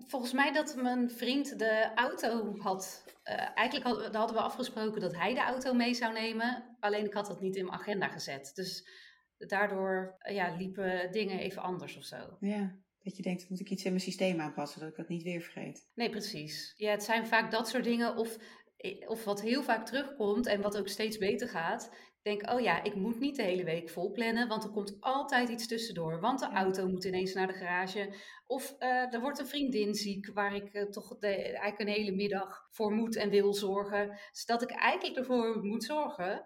volgens 0.07 0.31
mij 0.33 0.51
dat 0.51 0.75
mijn 0.75 1.11
vriend 1.11 1.59
de 1.59 1.91
auto 1.95 2.57
had. 2.57 3.03
eh, 3.23 3.47
eigenlijk 3.57 3.87
had- 3.87 4.15
hadden 4.15 4.35
we 4.35 4.41
afgesproken 4.41 5.01
dat 5.01 5.15
hij 5.15 5.33
de 5.33 5.39
auto 5.39 5.73
mee 5.73 5.93
zou 5.93 6.13
nemen. 6.13 6.77
Alleen 6.79 7.05
ik 7.05 7.13
had 7.13 7.27
dat 7.27 7.41
niet 7.41 7.55
in 7.55 7.65
mijn 7.65 7.77
agenda 7.79 8.07
gezet. 8.07 8.51
Dus 8.55 8.89
daardoor 9.37 10.15
eh, 10.19 10.35
ja, 10.35 10.55
liepen 10.55 11.11
dingen 11.11 11.39
even 11.39 11.61
anders 11.61 11.97
of 11.97 12.03
zo. 12.03 12.37
Ja. 12.39 12.75
Dat 13.03 13.17
je 13.17 13.23
denkt, 13.23 13.49
moet 13.49 13.59
ik 13.59 13.69
iets 13.69 13.83
in 13.83 13.91
mijn 13.91 14.03
systeem 14.03 14.39
aanpassen, 14.39 14.79
dat 14.79 14.89
ik 14.89 14.95
dat 14.95 15.07
niet 15.07 15.23
weer 15.23 15.41
vergeet. 15.41 15.89
Nee, 15.93 16.09
precies. 16.09 16.73
Ja, 16.75 16.91
het 16.91 17.03
zijn 17.03 17.27
vaak 17.27 17.51
dat 17.51 17.67
soort 17.67 17.83
dingen. 17.83 18.15
Of, 18.15 18.37
eh, 18.77 19.09
of 19.09 19.23
wat 19.23 19.41
heel 19.41 19.63
vaak 19.63 19.85
terugkomt 19.85 20.45
en 20.45 20.61
wat 20.61 20.77
ook 20.77 20.87
steeds 20.87 21.17
beter 21.17 21.47
gaat. 21.47 21.89
Ik 21.93 22.39
denk, 22.39 22.51
oh 22.51 22.61
ja, 22.61 22.83
ik 22.83 22.95
moet 22.95 23.19
niet 23.19 23.35
de 23.35 23.43
hele 23.43 23.63
week 23.63 23.89
vol 23.89 24.11
plannen, 24.11 24.47
want 24.47 24.63
er 24.63 24.69
komt 24.69 24.97
altijd 24.99 25.49
iets 25.49 25.67
tussendoor. 25.67 26.19
Want 26.19 26.39
de 26.39 26.45
auto 26.45 26.87
moet 26.87 27.03
ineens 27.03 27.33
naar 27.33 27.47
de 27.47 27.53
garage. 27.53 28.13
Of 28.45 28.75
eh, 28.79 29.13
er 29.13 29.21
wordt 29.21 29.39
een 29.39 29.47
vriendin 29.47 29.95
ziek, 29.95 30.33
waar 30.33 30.55
ik 30.55 30.91
toch 30.91 31.17
de, 31.17 31.27
eigenlijk 31.27 31.79
een 31.79 31.87
hele 31.87 32.15
middag 32.15 32.67
voor 32.71 32.91
moet 32.91 33.15
en 33.15 33.29
wil 33.29 33.53
zorgen. 33.53 34.19
Dus 34.31 34.45
dat 34.45 34.61
ik 34.61 34.71
eigenlijk 34.71 35.17
ervoor 35.17 35.63
moet 35.63 35.83
zorgen 35.83 36.45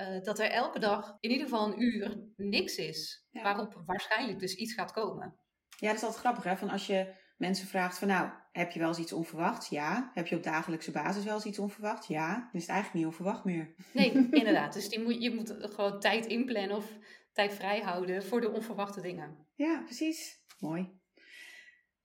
eh, 0.00 0.22
dat 0.22 0.38
er 0.38 0.50
elke 0.50 0.78
dag 0.78 1.16
in 1.20 1.30
ieder 1.30 1.48
geval 1.48 1.66
een 1.66 1.82
uur 1.82 2.18
niks 2.36 2.76
is. 2.76 3.26
Ja. 3.30 3.42
Waarop 3.42 3.82
waarschijnlijk 3.86 4.38
dus 4.38 4.54
iets 4.54 4.72
gaat 4.74 4.92
komen. 4.92 5.34
Ja, 5.78 5.86
dat 5.86 5.96
is 5.96 6.02
altijd 6.02 6.20
grappig 6.20 6.44
hè. 6.44 6.56
Van 6.56 6.70
als 6.70 6.86
je 6.86 7.14
mensen 7.36 7.66
vraagt 7.66 7.98
van 7.98 8.08
nou, 8.08 8.30
heb 8.52 8.70
je 8.70 8.78
wel 8.78 8.88
eens 8.88 8.98
iets 8.98 9.12
onverwachts? 9.12 9.68
Ja. 9.68 10.10
Heb 10.14 10.26
je 10.26 10.36
op 10.36 10.42
dagelijkse 10.42 10.90
basis 10.90 11.24
wel 11.24 11.34
eens 11.34 11.44
iets 11.44 11.58
onverwachts? 11.58 12.06
Ja. 12.06 12.34
Dan 12.34 12.48
is 12.52 12.60
het 12.60 12.70
eigenlijk 12.70 12.94
niet 12.98 13.06
onverwacht 13.06 13.44
meer. 13.44 13.74
Nee, 13.92 14.12
inderdaad. 14.30 14.72
Dus 14.72 14.88
die 14.88 15.02
moet, 15.02 15.22
je 15.22 15.34
moet 15.34 15.56
gewoon 15.60 16.00
tijd 16.00 16.26
inplannen 16.26 16.76
of 16.76 16.98
tijd 17.32 17.54
vrij 17.54 17.80
houden 17.80 18.24
voor 18.24 18.40
de 18.40 18.50
onverwachte 18.50 19.00
dingen. 19.00 19.46
Ja, 19.54 19.82
precies. 19.84 20.44
Mooi. 20.58 20.98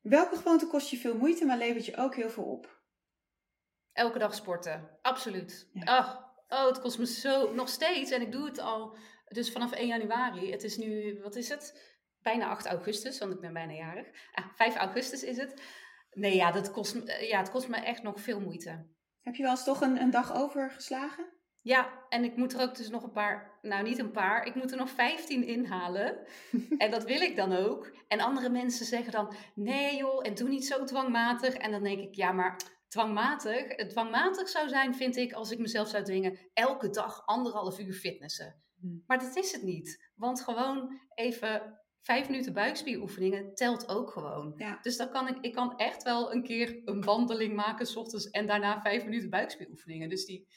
Welke 0.02 0.36
gewoonte 0.36 0.68
kost 0.68 0.90
je 0.90 0.98
veel 0.98 1.18
moeite, 1.18 1.46
maar 1.46 1.58
levert 1.58 1.86
je 1.86 1.98
ook 1.98 2.16
heel 2.16 2.30
veel 2.30 2.44
op? 2.44 2.84
Elke 3.92 4.20
dag 4.20 4.36
sporten, 4.36 4.98
absoluut. 5.02 5.70
Ja. 5.74 5.84
Ach, 5.84 6.25
oh, 6.48 6.66
het 6.66 6.80
kost 6.80 6.98
me 6.98 7.06
zo, 7.06 7.54
nog 7.54 7.70
steeds. 7.70 8.12
En 8.12 8.22
ik 8.22 8.32
doe 8.32 8.46
het 8.46 8.60
al, 8.60 8.98
dus 9.28 9.52
vanaf 9.52 9.72
1 9.72 9.88
januari. 9.88 10.52
Het 10.52 10.64
is 10.64 10.78
nu, 10.78 11.20
wat 11.22 11.36
is 11.36 11.50
het? 11.50 11.94
Bijna 12.22 12.48
8 12.48 12.66
augustus, 12.66 13.20
want 13.20 13.34
ik 13.34 13.40
ben 13.40 13.54
bijna 13.54 13.74
jarig. 13.74 14.08
Ah, 14.32 14.46
5 14.56 14.76
augustus 14.76 15.24
is 15.24 15.38
het. 15.38 15.62
Nee, 16.12 16.36
ja, 16.36 16.52
dat 16.52 16.72
kost, 16.72 16.96
eh, 16.96 17.30
ja, 17.30 17.40
het 17.40 17.50
kost 17.50 17.68
me 17.68 17.76
echt 17.76 18.04
nog 18.04 18.22
veel 18.22 18.40
moeite. 18.40 18.88
Heb 19.22 19.36
je 19.36 19.44
wel 19.44 19.52
eens 19.52 19.64
toch 19.64 19.82
een, 19.82 20.02
een 20.02 20.12
dag 20.12 20.36
overgeslagen? 20.36 21.34
Ja, 21.62 22.06
en 22.10 22.24
ik 22.24 22.36
moet 22.36 22.54
er 22.54 22.62
ook 22.62 22.76
dus 22.76 22.90
nog 22.90 23.04
een 23.04 23.12
paar, 23.12 23.60
nou 23.62 23.84
niet 23.84 24.00
een 24.00 24.12
paar, 24.12 24.46
ik 24.46 24.56
moet 24.56 24.72
er 24.72 24.78
nog 24.78 24.90
15 24.90 25.44
inhalen. 25.44 26.28
en 26.78 26.92
dat 26.92 27.04
wil 27.04 27.22
ik 27.22 27.36
dan 27.36 27.54
ook. 27.54 27.96
En 28.08 28.20
andere 28.20 28.50
mensen 28.50 28.86
zeggen 28.86 29.12
dan, 29.12 29.34
nee 29.56 29.98
joh, 29.98 30.28
en 30.28 30.36
doe 30.36 30.50
niet 30.50 30.68
zo 30.68 30.84
dwangmatig. 30.84 31.54
En 31.54 31.72
dan 31.72 31.84
denk 31.84 32.00
ik, 32.00 32.16
ja 32.16 32.32
maar 32.32 32.56
dwangmatig, 32.88 33.76
het 33.76 33.90
dwangmatig 33.90 34.50
zou 34.50 34.68
zijn 34.68 34.96
vind 34.96 35.16
ik 35.16 35.34
als 35.34 35.52
ik 35.52 35.60
mezelf 35.60 35.88
zou 35.88 36.04
dwingen 36.04 36.38
elke 36.54 36.90
dag 36.90 37.26
anderhalf 37.26 37.80
uur 37.80 37.94
fitnessen. 37.94 38.62
Hmm. 38.80 39.04
Maar 39.08 39.20
dat 39.20 39.36
is 39.36 39.52
het 39.52 39.64
niet. 39.64 40.12
Want 40.16 40.42
gewoon 40.42 41.00
even 41.14 41.80
vijf 42.06 42.30
minuten 42.30 42.54
buikspieroefeningen 42.54 43.56
telt 43.56 43.90
ook 43.90 44.12
gewoon. 44.12 44.54
Ja. 44.58 44.80
Dus 44.82 44.98
dan 44.98 45.10
kan 45.10 45.28
ik, 45.28 45.38
ik 45.42 45.54
kan 45.54 45.78
echt 45.78 46.04
wel 46.04 46.34
een 46.34 46.44
keer 46.44 46.82
een 46.86 47.04
wandeling 47.04 47.56
maken 47.56 47.86
s 47.86 47.96
ochtends 47.96 48.30
en 48.30 48.48
daarna 48.48 48.82
vijf 48.82 49.04
minuten 49.04 49.30
buikspieroefeningen. 49.30 50.10
Dus 50.10 50.26
die, 50.26 50.48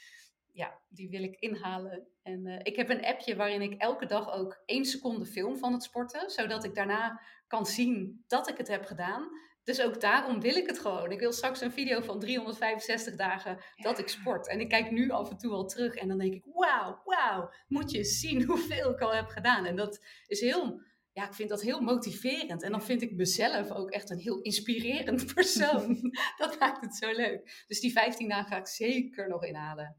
ja, 0.52 0.80
die 0.88 1.08
wil 1.08 1.22
ik 1.22 1.36
inhalen. 1.38 2.08
En 2.22 2.46
eh, 2.46 2.58
ik 2.62 2.76
heb 2.76 2.88
een 2.88 3.04
appje 3.04 3.36
waarin 3.36 3.62
ik 3.62 3.80
elke 3.80 4.06
dag 4.06 4.32
ook 4.32 4.62
één 4.64 4.84
seconde 4.84 5.26
film 5.26 5.56
van 5.56 5.72
het 5.72 5.82
sporten, 5.82 6.30
zodat 6.30 6.64
ik 6.64 6.74
daarna 6.74 7.20
kan 7.46 7.66
zien 7.66 8.24
dat 8.26 8.48
ik 8.48 8.56
het 8.56 8.68
heb 8.68 8.84
gedaan. 8.84 9.28
Dus 9.68 9.80
ook 9.80 10.00
daarom 10.00 10.40
wil 10.40 10.56
ik 10.56 10.66
het 10.66 10.78
gewoon. 10.78 11.10
Ik 11.10 11.20
wil 11.20 11.32
straks 11.32 11.60
een 11.60 11.72
video 11.72 12.00
van 12.00 12.20
365 12.20 13.16
dagen 13.16 13.58
dat 13.76 13.98
ik 13.98 14.08
sport. 14.08 14.48
En 14.48 14.60
ik 14.60 14.68
kijk 14.68 14.90
nu 14.90 15.10
af 15.10 15.30
en 15.30 15.38
toe 15.38 15.52
al 15.52 15.66
terug 15.66 15.94
en 15.94 16.08
dan 16.08 16.18
denk 16.18 16.34
ik, 16.34 16.44
wauw, 16.44 17.02
wauw, 17.04 17.50
moet 17.66 17.90
je 17.90 17.98
eens 17.98 18.18
zien 18.20 18.44
hoeveel 18.48 18.90
ik 18.90 19.00
al 19.00 19.14
heb 19.14 19.26
gedaan. 19.26 19.64
En 19.64 19.76
dat 19.76 20.04
is 20.26 20.40
heel, 20.40 20.80
ja, 21.12 21.26
ik 21.26 21.34
vind 21.34 21.48
dat 21.48 21.62
heel 21.62 21.80
motiverend. 21.80 22.62
En 22.62 22.70
dan 22.70 22.82
vind 22.82 23.02
ik 23.02 23.12
mezelf 23.12 23.70
ook 23.70 23.90
echt 23.90 24.10
een 24.10 24.18
heel 24.18 24.40
inspirerend 24.40 25.26
persoon. 25.34 26.12
dat 26.38 26.58
maakt 26.58 26.80
het 26.80 26.96
zo 26.96 27.12
leuk. 27.12 27.64
Dus 27.66 27.80
die 27.80 27.92
15 27.92 28.28
dagen 28.28 28.46
ga 28.46 28.58
ik 28.58 28.66
zeker 28.66 29.28
nog 29.28 29.44
inhalen. 29.44 29.96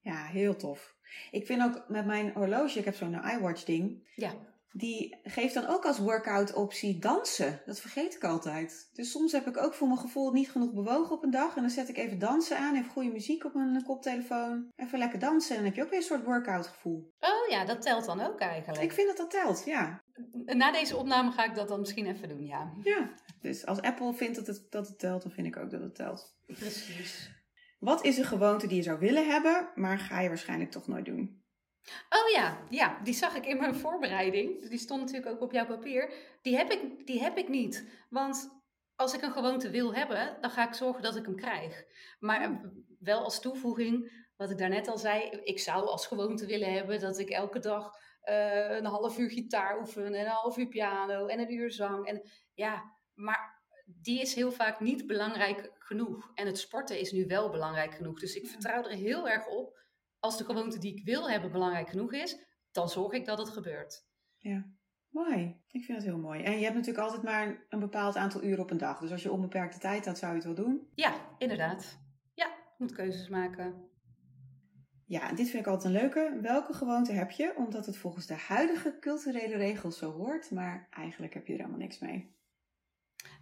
Ja, 0.00 0.26
heel 0.26 0.56
tof. 0.56 0.96
Ik 1.30 1.46
vind 1.46 1.62
ook 1.62 1.88
met 1.88 2.06
mijn 2.06 2.32
horloge, 2.32 2.78
ik 2.78 2.84
heb 2.84 2.94
zo'n 2.94 3.24
iWatch 3.24 3.64
ding, 3.64 4.12
Ja, 4.14 4.34
die 4.72 5.18
geeft 5.22 5.54
dan 5.54 5.66
ook 5.66 5.84
als 5.84 5.98
workout 5.98 6.54
optie 6.54 6.98
dansen. 6.98 7.60
Dat 7.66 7.80
vergeet 7.80 8.14
ik 8.14 8.24
altijd. 8.24 8.88
Dus 8.92 9.10
soms 9.10 9.32
heb 9.32 9.46
ik 9.46 9.56
ook 9.56 9.74
voor 9.74 9.86
mijn 9.86 10.00
gevoel 10.00 10.32
niet 10.32 10.50
genoeg 10.50 10.72
bewogen 10.72 11.16
op 11.16 11.22
een 11.22 11.30
dag. 11.30 11.56
En 11.56 11.62
dan 11.62 11.70
zet 11.70 11.88
ik 11.88 11.96
even 11.96 12.18
dansen 12.18 12.58
aan, 12.58 12.76
even 12.76 12.90
goede 12.90 13.10
muziek 13.10 13.44
op 13.44 13.54
mijn 13.54 13.84
koptelefoon. 13.84 14.70
Even 14.76 14.98
lekker 14.98 15.18
dansen 15.18 15.50
en 15.50 15.56
dan 15.56 15.64
heb 15.64 15.74
je 15.74 15.82
ook 15.82 15.90
weer 15.90 15.98
een 15.98 16.04
soort 16.04 16.24
workout 16.24 16.66
gevoel. 16.66 17.12
oh 17.20 17.48
ja, 17.50 17.64
dat 17.64 17.82
telt 17.82 18.04
dan 18.04 18.20
ook 18.20 18.40
eigenlijk. 18.40 18.82
Ik 18.82 18.92
vind 18.92 19.08
dat 19.08 19.16
dat 19.16 19.30
telt, 19.30 19.62
ja. 19.64 20.02
Na 20.44 20.72
deze 20.72 20.96
opname 20.96 21.30
ga 21.30 21.44
ik 21.44 21.54
dat 21.54 21.68
dan 21.68 21.80
misschien 21.80 22.06
even 22.06 22.28
doen, 22.28 22.46
ja. 22.46 22.72
Ja, 22.82 23.10
dus 23.40 23.66
als 23.66 23.80
Apple 23.80 24.14
vindt 24.14 24.36
dat 24.36 24.46
het, 24.46 24.66
dat 24.70 24.88
het 24.88 24.98
telt, 24.98 25.22
dan 25.22 25.32
vind 25.32 25.46
ik 25.46 25.56
ook 25.56 25.70
dat 25.70 25.80
het 25.80 25.94
telt. 25.94 26.36
Precies. 26.46 27.30
Wat 27.78 28.04
is 28.04 28.18
een 28.18 28.24
gewoonte 28.24 28.66
die 28.66 28.76
je 28.76 28.82
zou 28.82 28.98
willen 28.98 29.26
hebben, 29.26 29.68
maar 29.74 29.98
ga 29.98 30.20
je 30.20 30.28
waarschijnlijk 30.28 30.70
toch 30.70 30.86
nooit 30.86 31.04
doen? 31.04 31.41
Oh 32.08 32.30
ja, 32.34 32.66
ja, 32.70 33.00
die 33.02 33.14
zag 33.14 33.34
ik 33.34 33.46
in 33.46 33.56
mijn 33.56 33.74
voorbereiding. 33.74 34.68
Die 34.68 34.78
stond 34.78 35.00
natuurlijk 35.00 35.32
ook 35.32 35.40
op 35.40 35.52
jouw 35.52 35.66
papier. 35.66 36.12
Die 36.42 36.56
heb 36.56 36.70
ik, 36.70 37.06
die 37.06 37.22
heb 37.22 37.36
ik 37.36 37.48
niet. 37.48 37.88
Want 38.10 38.62
als 38.96 39.14
ik 39.14 39.22
een 39.22 39.32
gewoonte 39.32 39.70
wil 39.70 39.94
hebben, 39.94 40.36
dan 40.40 40.50
ga 40.50 40.68
ik 40.68 40.74
zorgen 40.74 41.02
dat 41.02 41.16
ik 41.16 41.24
hem 41.24 41.36
krijg. 41.36 41.84
Maar 42.18 42.60
wel 42.98 43.24
als 43.24 43.40
toevoeging, 43.40 44.26
wat 44.36 44.50
ik 44.50 44.58
daarnet 44.58 44.88
al 44.88 44.98
zei, 44.98 45.28
ik 45.44 45.58
zou 45.58 45.86
als 45.86 46.06
gewoonte 46.06 46.46
willen 46.46 46.72
hebben 46.72 47.00
dat 47.00 47.18
ik 47.18 47.30
elke 47.30 47.58
dag 47.58 47.96
eh, 48.20 48.76
een 48.76 48.84
half 48.84 49.18
uur 49.18 49.30
gitaar 49.30 49.78
oefen 49.78 50.06
en 50.06 50.14
een 50.14 50.26
half 50.26 50.56
uur 50.56 50.68
piano 50.68 51.26
en 51.26 51.38
een 51.38 51.52
uur 51.52 51.70
zang. 51.70 52.06
En 52.06 52.30
ja, 52.54 52.92
maar 53.14 53.62
die 53.84 54.20
is 54.20 54.34
heel 54.34 54.52
vaak 54.52 54.80
niet 54.80 55.06
belangrijk 55.06 55.70
genoeg. 55.78 56.30
En 56.34 56.46
het 56.46 56.58
sporten 56.58 56.98
is 56.98 57.12
nu 57.12 57.26
wel 57.26 57.50
belangrijk 57.50 57.94
genoeg. 57.94 58.20
Dus 58.20 58.34
ik 58.34 58.46
vertrouw 58.46 58.82
er 58.82 58.96
heel 58.96 59.28
erg 59.28 59.46
op. 59.46 59.81
Als 60.22 60.38
de 60.38 60.44
gewoonte 60.44 60.78
die 60.78 60.96
ik 60.96 61.04
wil 61.04 61.30
hebben 61.30 61.52
belangrijk 61.52 61.88
genoeg 61.88 62.12
is, 62.12 62.38
dan 62.70 62.88
zorg 62.88 63.12
ik 63.12 63.24
dat 63.24 63.38
het 63.38 63.48
gebeurt. 63.48 64.06
Mooi, 65.08 65.62
ik 65.70 65.84
vind 65.84 65.98
het 65.98 66.06
heel 66.06 66.18
mooi. 66.18 66.42
En 66.42 66.52
je 66.52 66.62
hebt 66.64 66.74
natuurlijk 66.74 67.04
altijd 67.04 67.22
maar 67.22 67.66
een 67.68 67.78
bepaald 67.80 68.16
aantal 68.16 68.42
uren 68.42 68.62
op 68.62 68.70
een 68.70 68.78
dag. 68.78 69.00
Dus 69.00 69.10
als 69.10 69.22
je 69.22 69.32
onbeperkte 69.32 69.78
tijd 69.78 70.06
had, 70.06 70.18
zou 70.18 70.30
je 70.30 70.36
het 70.36 70.46
wel 70.46 70.64
doen. 70.64 70.88
Ja, 70.94 71.14
inderdaad. 71.38 71.98
Ja, 72.34 72.46
ik 72.46 72.78
moet 72.78 72.92
keuzes 72.92 73.28
maken. 73.28 73.90
Ja, 75.06 75.28
en 75.28 75.34
dit 75.34 75.48
vind 75.48 75.66
ik 75.66 75.72
altijd 75.72 75.94
een 75.94 76.00
leuke. 76.00 76.38
Welke 76.42 76.72
gewoonte 76.72 77.12
heb 77.12 77.30
je? 77.30 77.54
Omdat 77.56 77.86
het 77.86 77.96
volgens 77.96 78.26
de 78.26 78.36
huidige 78.36 78.96
culturele 79.00 79.56
regels 79.56 79.98
zo 79.98 80.12
hoort, 80.12 80.50
maar 80.50 80.88
eigenlijk 80.90 81.34
heb 81.34 81.46
je 81.46 81.52
er 81.52 81.58
helemaal 81.58 81.80
niks 81.80 81.98
mee. 81.98 82.36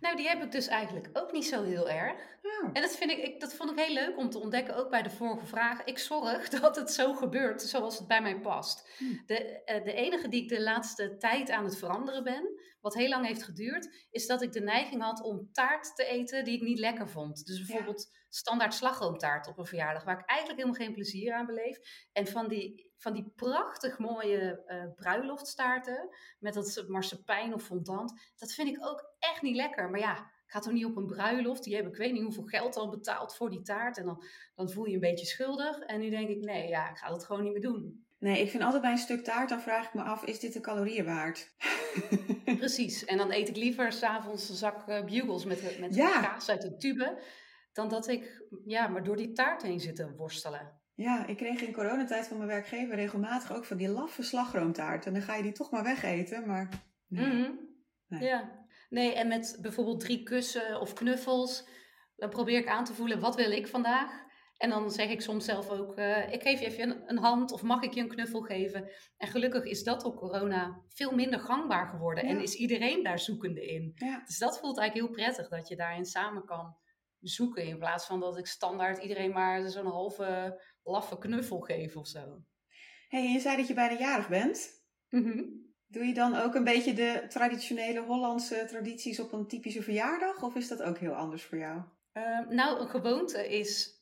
Nou, 0.01 0.17
die 0.17 0.29
heb 0.29 0.43
ik 0.43 0.53
dus 0.53 0.67
eigenlijk 0.67 1.09
ook 1.13 1.33
niet 1.33 1.47
zo 1.47 1.63
heel 1.63 1.91
erg. 1.91 2.13
Oh, 2.43 2.71
En 2.73 2.83
dat, 2.83 2.97
vind 2.97 3.11
ik, 3.11 3.19
ik, 3.19 3.41
dat 3.41 3.55
vond 3.55 3.71
ik 3.71 3.79
heel 3.79 3.95
leuk 3.95 4.17
om 4.17 4.31
te 4.31 4.39
ontdekken, 4.39 4.77
ook 4.77 4.91
bij 4.91 5.03
de 5.03 5.11
vorige 5.11 5.47
vraag. 5.47 5.85
Ik 5.85 5.99
zorg 5.99 6.49
dat 6.61 6.77
het 6.77 6.93
zo 6.93 7.15
gebeurt 7.15 7.63
zoals 7.63 7.99
het 7.99 8.09
bij 8.09 8.23
mij 8.23 8.41
past. 8.41 8.89
Hmm. 8.99 9.23
De, 9.27 9.65
eh, 9.65 9.85
de 9.85 9.93
enige 9.93 10.29
die 10.29 10.43
ik 10.43 10.49
de 10.49 10.63
laatste 10.63 11.17
tijd 11.17 11.51
aan 11.51 11.65
het 11.65 11.79
veranderen 11.79 12.25
ben, 12.25 12.61
wat 12.81 12.95
heel 12.95 13.09
lang 13.09 13.27
heeft 13.27 13.43
geduurd, 13.43 14.07
is 14.11 14.27
dat 14.27 14.43
ik 14.43 14.53
de 14.53 14.61
neiging 14.61 15.03
had 15.03 15.23
om 15.23 15.49
taart 15.53 15.97
te 15.97 16.05
eten 16.05 16.45
die 16.45 16.57
ik 16.57 16.63
niet 16.63 16.79
lekker 16.79 17.09
vond. 17.09 17.47
Dus 17.47 17.67
bijvoorbeeld 17.67 18.11
standaard 18.29 18.75
slagroomtaart 18.75 19.47
op 19.47 19.59
een 19.59 19.67
verjaardag, 19.67 20.05
waar 20.05 20.19
ik 20.19 20.29
eigenlijk 20.29 20.61
helemaal 20.61 20.81
geen 20.81 20.95
plezier 20.95 21.35
aan 21.35 21.47
beleef. 21.47 21.79
En 22.13 22.27
van 22.27 22.49
die, 22.49 22.89
van 23.01 23.13
die 23.13 23.33
prachtig 23.37 23.99
mooie 23.99 24.63
uh, 24.67 24.85
bruiloftstaarten 24.97 26.09
met 26.39 26.55
dat 26.55 26.85
marsepein 26.89 27.55
of 27.55 27.63
fondant, 27.63 28.33
dat 28.37 28.53
vind 28.53 28.69
ik 28.69 28.87
ook 28.87 29.15
echt 29.19 29.43
niet 29.43 29.57
lekker. 29.57 29.91
Maar 29.91 30.01
ja, 30.01 30.17
ik 30.17 30.57
ga 30.57 30.59
toch 30.59 30.73
niet 30.73 30.85
op 30.85 30.97
een 30.97 31.07
bruiloft, 31.07 31.65
die 31.65 31.77
heb 31.77 31.87
ik 31.87 31.97
weet 31.97 32.13
niet 32.13 32.23
hoeveel 32.23 32.45
geld 32.45 32.77
al 32.77 32.89
betaald 32.89 33.37
voor 33.37 33.51
die 33.51 33.63
taart. 33.63 33.99
En 33.99 34.05
dan, 34.05 34.25
dan 34.55 34.71
voel 34.71 34.85
je 34.85 34.95
een 34.95 35.01
beetje 35.01 35.27
schuldig. 35.27 35.79
En 35.79 36.01
nu 36.01 36.11
denk 36.11 36.29
ik, 36.29 36.41
nee, 36.41 36.69
ja, 36.69 36.91
ik 36.91 36.97
ga 36.99 37.09
dat 37.09 37.25
gewoon 37.25 37.43
niet 37.43 37.53
meer 37.53 37.63
doen. 37.63 38.05
Nee, 38.19 38.41
ik 38.41 38.51
vind 38.51 38.63
altijd 38.63 38.83
bij 38.83 38.91
een 38.91 38.99
stuk 38.99 39.25
taart, 39.25 39.49
dan 39.49 39.61
vraag 39.61 39.87
ik 39.87 39.95
me 39.95 40.03
af, 40.03 40.25
is 40.25 40.41
dit 40.41 40.53
de 40.53 40.61
calorieën 40.61 41.05
waard? 41.05 41.55
Precies, 42.59 43.05
en 43.05 43.17
dan 43.17 43.33
eet 43.33 43.49
ik 43.49 43.57
liever 43.57 43.93
s'avonds 43.93 44.49
een 44.49 44.55
zak 44.55 44.89
uh, 44.89 45.05
bugles 45.05 45.45
met, 45.45 45.79
met 45.79 45.97
kaas 45.97 46.49
uit 46.49 46.63
de 46.63 46.77
tube, 46.77 47.23
dan 47.73 47.89
dat 47.89 48.09
ik 48.09 48.43
ja, 48.65 48.89
maar 48.89 49.03
door 49.03 49.17
die 49.17 49.33
taart 49.33 49.63
heen 49.63 49.81
zit 49.81 49.97
te 49.97 50.15
worstelen. 50.17 50.80
Ja, 51.01 51.27
ik 51.27 51.37
kreeg 51.37 51.61
in 51.61 51.73
coronatijd 51.73 52.27
van 52.27 52.37
mijn 52.37 52.49
werkgever 52.49 52.95
regelmatig 52.95 53.53
ook 53.53 53.65
van 53.65 53.77
die 53.77 53.89
laffe 53.89 54.23
slagroomtaart. 54.23 55.07
En 55.07 55.13
dan 55.13 55.23
ga 55.23 55.35
je 55.35 55.43
die 55.43 55.53
toch 55.53 55.71
maar 55.71 55.83
wegeten, 55.83 56.47
maar... 56.47 56.69
Nee. 57.09 57.27
Mhm. 57.27 57.51
nee. 58.07 58.23
Ja, 58.23 58.67
nee, 58.89 59.15
en 59.15 59.29
met 59.29 59.59
bijvoorbeeld 59.61 60.01
drie 60.01 60.23
kussen 60.23 60.81
of 60.81 60.93
knuffels, 60.93 61.69
dan 62.17 62.31
probeer 62.31 62.59
ik 62.59 62.69
aan 62.69 62.85
te 62.85 62.95
voelen, 62.95 63.21
wat 63.21 63.37
wil 63.37 63.51
ik 63.51 63.67
vandaag? 63.67 64.29
En 64.57 64.71
dan 64.71 64.91
zeg 64.91 65.09
ik 65.09 65.21
soms 65.21 65.45
zelf 65.45 65.71
ook, 65.71 65.99
uh, 65.99 66.33
ik 66.33 66.43
geef 66.43 66.61
je 66.61 66.67
even 66.67 67.03
een, 67.07 67.19
hand 67.19 67.53
of 67.53 67.63
mag 67.63 67.83
ik 67.83 67.93
je 67.93 68.01
een 68.01 68.09
knuffel 68.09 68.41
geven? 68.41 68.91
En 69.17 69.29
gelukkig 69.29 69.65
is 69.65 69.83
dat 69.83 70.05
op 70.05 70.17
corona 70.17 70.83
veel 70.89 71.15
minder 71.15 71.41
gangbaar 71.41 71.87
geworden 71.87 72.25
en 72.25 72.43
is 72.43 72.55
iedereen 72.55 73.03
daar 73.03 73.19
zoekende 73.19 73.67
in. 73.67 73.95
Dus 74.25 74.39
dat 74.39 74.59
voelt 74.59 74.79
eigenlijk 74.79 75.09
heel 75.09 75.25
prettig 75.25 75.49
dat 75.49 75.69
je 75.69 75.77
daarin 75.77 76.05
samen 76.05 76.45
kan 76.45 76.77
zoeken 77.21 77.65
in 77.65 77.79
plaats 77.79 78.07
van 78.07 78.21
dat 78.21 78.39
ik 78.39 78.47
standaard 78.47 79.03
iedereen 79.03 79.33
maar 79.33 79.69
zo'n 79.69 79.87
halve 79.87 80.61
laffe 80.90 81.18
knuffel 81.18 81.61
geef 81.61 81.96
of 81.96 82.07
zo. 82.07 82.44
hey, 83.09 83.33
je 83.33 83.40
zei 83.40 83.57
dat 83.57 83.66
je 83.66 83.74
bijna 83.74 83.98
jarig 83.98 84.29
bent. 84.29 84.70
Mhm. 85.09 85.42
Doe 85.87 86.05
je 86.05 86.14
dan 86.14 86.37
ook 86.37 86.55
een 86.55 86.64
beetje 86.64 86.92
de 86.92 87.24
traditionele 87.29 88.00
Hollandse 88.00 88.64
tradities 88.68 89.20
op 89.20 89.33
een 89.33 89.46
typische 89.46 89.83
verjaardag 89.83 90.42
of 90.42 90.55
is 90.55 90.68
dat 90.68 90.83
ook 90.83 90.98
heel 90.98 91.14
anders 91.14 91.44
voor 91.44 91.59
jou? 91.59 91.83
Ehm, 92.12 92.55
nou, 92.55 92.81
een 92.81 92.88
gewoonte 92.88 93.48
is 93.59 94.00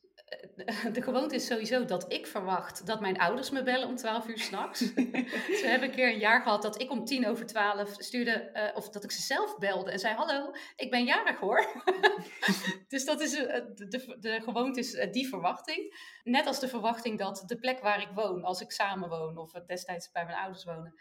de 0.92 1.02
gewoonte 1.02 1.34
is 1.34 1.46
sowieso 1.46 1.84
dat 1.84 2.12
ik 2.12 2.26
verwacht 2.26 2.86
dat 2.86 3.00
mijn 3.00 3.18
ouders 3.18 3.50
me 3.50 3.62
bellen 3.62 3.88
om 3.88 3.96
12 3.96 4.28
uur 4.28 4.38
s'nachts. 4.38 4.78
Ze 5.60 5.64
hebben 5.64 5.88
een 5.88 5.94
keer 5.94 6.08
een 6.08 6.18
jaar 6.18 6.42
gehad 6.42 6.62
dat 6.62 6.80
ik 6.80 6.90
om 6.90 7.04
tien 7.04 7.26
over 7.26 7.46
12 7.46 7.94
stuurde, 7.98 8.50
uh, 8.54 8.76
of 8.76 8.88
dat 8.88 9.04
ik 9.04 9.10
ze 9.10 9.22
zelf 9.22 9.58
belde 9.58 9.90
en 9.90 9.98
zei: 9.98 10.14
Hallo, 10.14 10.52
ik 10.76 10.90
ben 10.90 11.04
jarig 11.04 11.38
hoor. 11.38 11.82
dus 12.88 13.04
dat 13.04 13.20
is 13.20 13.34
uh, 13.34 13.46
de, 13.74 14.16
de 14.20 14.40
gewoonte 14.40 14.80
is 14.80 14.94
uh, 14.94 15.12
die 15.12 15.28
verwachting. 15.28 15.94
Net 16.22 16.46
als 16.46 16.60
de 16.60 16.68
verwachting 16.68 17.18
dat 17.18 17.42
de 17.46 17.58
plek 17.58 17.80
waar 17.80 18.00
ik 18.00 18.10
woon, 18.14 18.42
als 18.44 18.60
ik 18.60 18.72
samen 18.72 19.08
woon 19.08 19.36
of 19.36 19.52
destijds 19.52 20.10
bij 20.10 20.24
mijn 20.24 20.38
ouders 20.38 20.64
wonen, 20.64 20.94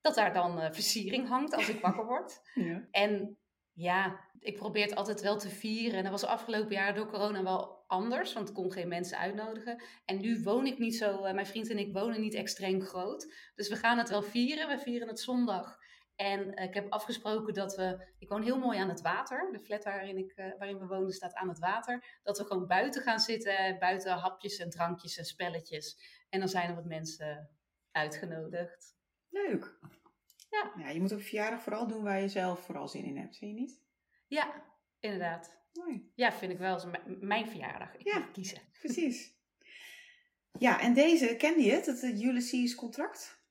dat 0.00 0.14
daar 0.14 0.32
dan 0.32 0.74
versiering 0.74 1.28
hangt 1.28 1.54
als 1.54 1.68
ik 1.68 1.80
wakker 1.80 2.06
word. 2.06 2.40
Ja. 2.54 2.86
En 2.90 3.38
ja, 3.76 4.20
ik 4.40 4.56
probeer 4.56 4.84
het 4.84 4.94
altijd 4.94 5.20
wel 5.20 5.38
te 5.38 5.48
vieren. 5.48 5.96
En 5.96 6.02
dat 6.02 6.12
was 6.12 6.24
afgelopen 6.24 6.72
jaar 6.72 6.94
door 6.94 7.06
corona 7.06 7.42
wel 7.42 7.84
anders, 7.86 8.32
want 8.32 8.48
ik 8.48 8.54
kon 8.54 8.72
geen 8.72 8.88
mensen 8.88 9.18
uitnodigen. 9.18 9.82
En 10.04 10.20
nu 10.20 10.42
woon 10.42 10.66
ik 10.66 10.78
niet 10.78 10.96
zo, 10.96 11.24
uh, 11.24 11.32
mijn 11.32 11.46
vriend 11.46 11.70
en 11.70 11.78
ik 11.78 11.92
wonen 11.92 12.20
niet 12.20 12.34
extreem 12.34 12.80
groot. 12.80 13.32
Dus 13.54 13.68
we 13.68 13.76
gaan 13.76 13.98
het 13.98 14.08
wel 14.08 14.22
vieren. 14.22 14.68
We 14.68 14.78
vieren 14.78 15.08
het 15.08 15.20
zondag. 15.20 15.78
En 16.14 16.40
uh, 16.40 16.64
ik 16.64 16.74
heb 16.74 16.92
afgesproken 16.92 17.54
dat 17.54 17.76
we, 17.76 18.06
ik 18.18 18.28
woon 18.28 18.42
heel 18.42 18.58
mooi 18.58 18.78
aan 18.78 18.88
het 18.88 19.00
water. 19.00 19.48
De 19.52 19.60
flat 19.60 19.84
waarin, 19.84 20.18
ik, 20.18 20.32
uh, 20.36 20.58
waarin 20.58 20.78
we 20.78 20.86
wonen 20.86 21.12
staat 21.12 21.34
aan 21.34 21.48
het 21.48 21.58
water. 21.58 22.20
Dat 22.22 22.38
we 22.38 22.44
gewoon 22.44 22.66
buiten 22.66 23.02
gaan 23.02 23.20
zitten, 23.20 23.78
buiten 23.78 24.12
hapjes 24.12 24.58
en 24.58 24.70
drankjes 24.70 25.16
en 25.16 25.24
spelletjes. 25.24 25.98
En 26.28 26.38
dan 26.38 26.48
zijn 26.48 26.68
er 26.68 26.74
wat 26.74 26.84
mensen 26.84 27.50
uitgenodigd. 27.90 28.94
Leuk. 29.28 29.78
Ja. 30.50 30.72
ja. 30.76 30.88
Je 30.88 31.00
moet 31.00 31.12
op 31.12 31.20
verjaardag 31.20 31.62
vooral 31.62 31.86
doen 31.86 32.02
waar 32.02 32.20
je 32.20 32.28
zelf 32.28 32.60
vooral 32.60 32.88
zin 32.88 33.04
in 33.04 33.16
hebt, 33.16 33.36
zie 33.36 33.48
je 33.48 33.54
niet? 33.54 33.80
Ja, 34.26 34.64
inderdaad. 35.00 35.64
Mooi. 35.72 36.12
Ja, 36.14 36.32
vind 36.32 36.52
ik 36.52 36.58
wel. 36.58 36.80
Mijn 37.20 37.46
verjaardag. 37.46 37.94
Ik 37.94 38.06
ja, 38.06 38.18
moet 38.18 38.30
kiezen. 38.30 38.60
Precies. 38.78 39.34
Ja, 40.58 40.80
en 40.80 40.94
deze, 40.94 41.36
kende 41.36 41.62
je 41.62 41.72
het? 41.72 41.86
Het 41.86 42.22
Ulysses 42.22 42.74
contract? 42.74 43.44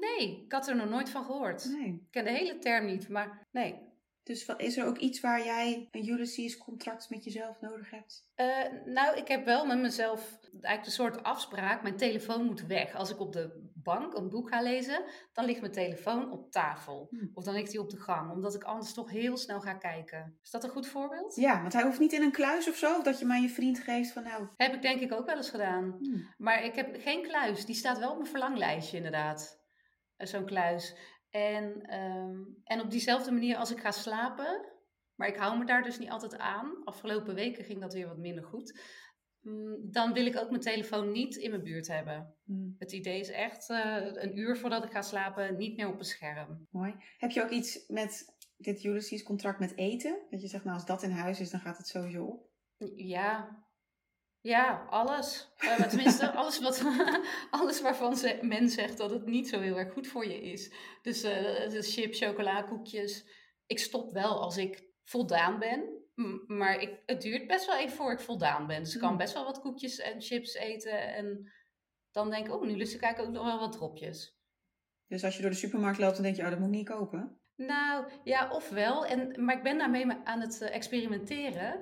Nee, 0.00 0.44
ik 0.44 0.52
had 0.52 0.68
er 0.68 0.76
nog 0.76 0.88
nooit 0.88 1.10
van 1.10 1.24
gehoord. 1.24 1.64
Nee. 1.64 1.88
Ik 1.88 2.10
ken 2.10 2.24
de 2.24 2.30
hele 2.30 2.58
term 2.58 2.86
niet, 2.86 3.08
maar 3.08 3.46
nee. 3.52 3.87
Dus 4.28 4.46
is 4.56 4.76
er 4.76 4.86
ook 4.86 4.98
iets 4.98 5.20
waar 5.20 5.44
jij 5.44 5.88
een 5.90 6.08
Ulysses 6.08 6.58
contract 6.58 7.10
met 7.10 7.24
jezelf 7.24 7.60
nodig 7.60 7.90
hebt? 7.90 8.28
Uh, 8.36 8.94
nou, 8.94 9.16
ik 9.16 9.28
heb 9.28 9.44
wel 9.44 9.66
met 9.66 9.78
mezelf 9.78 10.38
eigenlijk 10.52 10.84
een 10.84 10.92
soort 10.92 11.22
afspraak. 11.22 11.82
Mijn 11.82 11.96
telefoon 11.96 12.44
moet 12.44 12.66
weg. 12.66 12.94
Als 12.94 13.10
ik 13.10 13.20
op 13.20 13.32
de 13.32 13.70
bank 13.74 14.14
een 14.14 14.28
boek 14.28 14.48
ga 14.48 14.62
lezen, 14.62 15.04
dan 15.32 15.44
ligt 15.44 15.60
mijn 15.60 15.72
telefoon 15.72 16.32
op 16.32 16.50
tafel. 16.50 17.06
Hm. 17.10 17.26
Of 17.34 17.44
dan 17.44 17.54
ligt 17.54 17.72
hij 17.72 17.80
op 17.80 17.90
de 17.90 18.00
gang, 18.00 18.30
omdat 18.30 18.54
ik 18.54 18.62
anders 18.62 18.94
toch 18.94 19.10
heel 19.10 19.36
snel 19.36 19.60
ga 19.60 19.74
kijken. 19.74 20.38
Is 20.42 20.50
dat 20.50 20.64
een 20.64 20.70
goed 20.70 20.86
voorbeeld? 20.86 21.36
Ja, 21.36 21.60
want 21.60 21.72
hij 21.72 21.82
hoeft 21.82 22.00
niet 22.00 22.12
in 22.12 22.22
een 22.22 22.32
kluis 22.32 22.68
of 22.68 22.76
zo, 22.76 22.96
of 22.96 23.02
dat 23.02 23.18
je 23.18 23.24
maar 23.24 23.40
je 23.40 23.48
vriend 23.48 23.78
geeft 23.78 24.12
van 24.12 24.22
nou... 24.22 24.48
Heb 24.56 24.74
ik 24.74 24.82
denk 24.82 25.00
ik 25.00 25.12
ook 25.12 25.26
wel 25.26 25.36
eens 25.36 25.50
gedaan. 25.50 25.96
Hm. 25.98 26.18
Maar 26.36 26.64
ik 26.64 26.74
heb 26.74 26.96
geen 27.00 27.22
kluis. 27.22 27.64
Die 27.64 27.74
staat 27.74 27.98
wel 27.98 28.10
op 28.10 28.18
mijn 28.18 28.30
verlanglijstje 28.30 28.96
inderdaad. 28.96 29.58
Eh, 30.16 30.26
zo'n 30.26 30.46
kluis. 30.46 30.96
En, 31.30 31.82
ehm, 31.82 32.36
en 32.64 32.80
op 32.80 32.90
diezelfde 32.90 33.32
manier 33.32 33.56
als 33.56 33.70
ik 33.70 33.80
ga 33.80 33.90
slapen, 33.90 34.66
maar 35.14 35.28
ik 35.28 35.36
hou 35.36 35.58
me 35.58 35.64
daar 35.64 35.82
dus 35.82 35.98
niet 35.98 36.10
altijd 36.10 36.38
aan. 36.38 36.84
Afgelopen 36.84 37.34
weken 37.34 37.64
ging 37.64 37.80
dat 37.80 37.94
weer 37.94 38.06
wat 38.06 38.18
minder 38.18 38.44
goed. 38.44 38.80
Mm, 39.40 39.90
dan 39.90 40.12
wil 40.12 40.26
ik 40.26 40.36
ook 40.36 40.50
mijn 40.50 40.62
telefoon 40.62 41.12
niet 41.12 41.36
in 41.36 41.50
mijn 41.50 41.62
buurt 41.62 41.88
hebben. 41.88 42.34
Mm. 42.44 42.74
Het 42.78 42.92
idee 42.92 43.20
is 43.20 43.28
echt 43.28 43.68
uh, 43.70 43.96
een 44.12 44.38
uur 44.38 44.56
voordat 44.56 44.84
ik 44.84 44.90
ga 44.90 45.02
slapen 45.02 45.56
niet 45.56 45.76
meer 45.76 45.88
op 45.88 45.98
een 45.98 46.04
scherm. 46.04 46.66
Mooi. 46.70 46.94
Heb 47.18 47.30
je 47.30 47.42
ook 47.42 47.50
iets 47.50 47.86
met 47.86 48.36
dit 48.56 48.84
Ulysses 48.84 49.22
contract 49.22 49.58
met 49.58 49.76
eten? 49.76 50.18
Dat 50.30 50.40
je 50.40 50.48
zegt, 50.48 50.64
nou 50.64 50.76
als 50.76 50.86
dat 50.86 51.02
in 51.02 51.10
huis 51.10 51.40
is, 51.40 51.50
dan 51.50 51.60
gaat 51.60 51.76
het 51.76 51.86
sowieso 51.86 52.24
op? 52.24 52.48
Ja, 52.96 53.66
ja, 54.40 54.86
alles. 54.90 55.48
Uh, 55.64 55.80
tenminste, 55.80 56.30
alles, 56.40 56.60
wat, 56.60 56.84
alles 57.50 57.80
waarvan 57.80 58.16
ze, 58.16 58.38
men 58.42 58.68
zegt 58.68 58.98
dat 58.98 59.10
het 59.10 59.26
niet 59.26 59.48
zo 59.48 59.60
heel 59.60 59.78
erg 59.78 59.92
goed 59.92 60.06
voor 60.06 60.26
je 60.26 60.40
is. 60.40 60.72
Dus 61.02 61.24
uh, 61.24 61.80
chips, 61.80 62.18
chocola, 62.18 62.62
koekjes. 62.62 63.24
Ik 63.66 63.78
stop 63.78 64.12
wel 64.12 64.40
als 64.40 64.56
ik 64.56 64.84
voldaan 65.04 65.58
ben. 65.58 65.96
Maar 66.46 66.80
ik, 66.80 67.02
het 67.06 67.22
duurt 67.22 67.46
best 67.46 67.66
wel 67.66 67.76
even 67.78 67.96
voor 67.96 68.12
ik 68.12 68.20
voldaan 68.20 68.66
ben. 68.66 68.82
Dus 68.82 68.94
ik 68.94 69.00
kan 69.00 69.08
hmm. 69.08 69.18
best 69.18 69.34
wel 69.34 69.44
wat 69.44 69.60
koekjes 69.60 69.98
en 69.98 70.20
chips 70.20 70.54
eten. 70.54 71.14
En 71.14 71.52
dan 72.10 72.30
denk 72.30 72.46
ik, 72.46 72.54
oh, 72.54 72.66
nu 72.66 72.76
lust 72.76 72.94
ik 72.94 73.02
eigenlijk 73.02 73.36
ook 73.36 73.42
nog 73.42 73.52
wel 73.52 73.60
wat 73.60 73.72
dropjes. 73.72 74.38
Dus 75.06 75.24
als 75.24 75.36
je 75.36 75.42
door 75.42 75.50
de 75.50 75.56
supermarkt 75.56 75.98
loopt, 75.98 76.14
dan 76.14 76.22
denk 76.22 76.36
je, 76.36 76.42
oh, 76.42 76.50
dat 76.50 76.58
moet 76.58 76.68
ik 76.68 76.74
niet 76.74 76.88
kopen? 76.88 77.40
Nou, 77.56 78.10
ja, 78.24 78.50
ofwel. 78.50 79.06
En, 79.06 79.44
maar 79.44 79.56
ik 79.56 79.62
ben 79.62 79.78
daarmee 79.78 80.06
aan 80.24 80.40
het 80.40 80.60
eh, 80.60 80.74
experimenteren. 80.74 81.80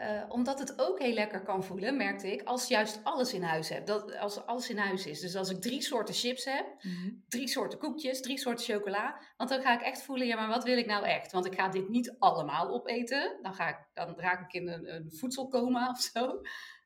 Uh, 0.00 0.22
omdat 0.28 0.58
het 0.58 0.80
ook 0.80 0.98
heel 0.98 1.12
lekker 1.12 1.42
kan 1.42 1.64
voelen, 1.64 1.96
merkte 1.96 2.32
ik, 2.32 2.42
als 2.42 2.68
juist 2.68 3.00
alles 3.02 3.34
in 3.34 3.42
huis 3.42 3.68
hebt. 3.68 3.86
Dat, 3.86 4.16
als 4.16 4.46
alles 4.46 4.70
in 4.70 4.78
huis 4.78 5.06
is. 5.06 5.20
Dus 5.20 5.36
als 5.36 5.50
ik 5.50 5.60
drie 5.60 5.82
soorten 5.82 6.14
chips 6.14 6.44
heb, 6.44 6.66
mhm. 6.80 7.10
drie 7.28 7.48
soorten 7.48 7.78
koekjes, 7.78 8.20
drie 8.20 8.38
soorten 8.38 8.64
chocola. 8.64 9.20
Want 9.36 9.50
dan 9.50 9.60
ga 9.60 9.74
ik 9.74 9.80
echt 9.80 10.02
voelen, 10.02 10.26
ja, 10.26 10.36
maar 10.36 10.48
wat 10.48 10.64
wil 10.64 10.78
ik 10.78 10.86
nou 10.86 11.04
echt? 11.04 11.32
Want 11.32 11.46
ik 11.46 11.54
ga 11.54 11.68
dit 11.68 11.88
niet 11.88 12.14
allemaal 12.18 12.68
opeten. 12.68 13.38
Dan, 13.42 13.54
ga 13.54 13.68
ik, 13.68 13.78
dan 13.94 14.14
raak 14.16 14.40
ik 14.40 14.60
in 14.60 14.68
een, 14.68 14.94
een 14.94 15.10
voedselcoma 15.12 15.88
of 15.88 16.00
zo. 16.00 16.40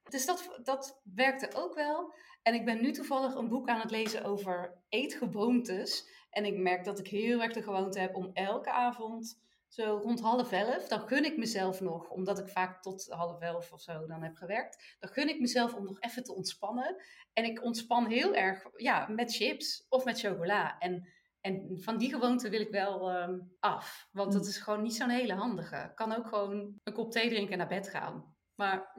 Dus 0.08 0.26
dat, 0.26 0.58
dat 0.62 1.00
werkte 1.14 1.48
ook 1.54 1.74
wel. 1.74 2.14
En 2.42 2.54
ik 2.54 2.64
ben 2.64 2.80
nu 2.80 2.92
toevallig 2.92 3.34
een 3.34 3.48
boek 3.48 3.68
aan 3.68 3.80
het 3.80 3.90
lezen 3.90 4.24
over 4.24 4.78
eetgewoontes. 4.88 6.08
En 6.30 6.44
ik 6.44 6.56
merk 6.56 6.84
dat 6.84 6.98
ik 6.98 7.06
heel 7.06 7.42
erg 7.42 7.52
de 7.52 7.62
gewoonte 7.62 7.98
heb 7.98 8.14
om 8.14 8.30
elke 8.32 8.70
avond 8.70 9.43
zo 9.74 10.00
rond 10.02 10.20
half 10.20 10.52
elf, 10.52 10.88
dan 10.88 11.08
gun 11.08 11.24
ik 11.24 11.36
mezelf 11.36 11.80
nog, 11.80 12.10
omdat 12.10 12.38
ik 12.38 12.48
vaak 12.48 12.82
tot 12.82 13.06
half 13.08 13.40
elf 13.40 13.72
of 13.72 13.80
zo 13.80 14.06
dan 14.06 14.22
heb 14.22 14.36
gewerkt, 14.36 14.96
dan 14.98 15.10
gun 15.10 15.28
ik 15.28 15.40
mezelf 15.40 15.74
om 15.74 15.84
nog 15.84 16.00
even 16.00 16.24
te 16.24 16.34
ontspannen. 16.34 17.02
En 17.32 17.44
ik 17.44 17.62
ontspan 17.62 18.06
heel 18.06 18.34
erg 18.34 18.66
ja, 18.76 19.08
met 19.08 19.34
chips 19.34 19.86
of 19.88 20.04
met 20.04 20.20
chocola. 20.20 20.78
En, 20.78 21.08
en 21.40 21.80
van 21.80 21.98
die 21.98 22.12
gewoonte 22.12 22.48
wil 22.48 22.60
ik 22.60 22.70
wel 22.70 23.10
ehm, 23.10 23.38
af, 23.60 24.08
want 24.12 24.32
dat 24.32 24.42
mm. 24.42 24.48
is 24.48 24.58
gewoon 24.58 24.82
niet 24.82 24.94
zo'n 24.94 25.08
hele 25.08 25.34
handige. 25.34 25.76
Ik 25.76 25.94
kan 25.94 26.12
ook 26.12 26.26
gewoon 26.26 26.80
een 26.82 26.92
kop 26.92 27.12
thee 27.12 27.28
drinken 27.28 27.52
en 27.52 27.58
naar 27.58 27.66
bed 27.66 27.88
gaan. 27.88 28.36
Maar 28.54 28.92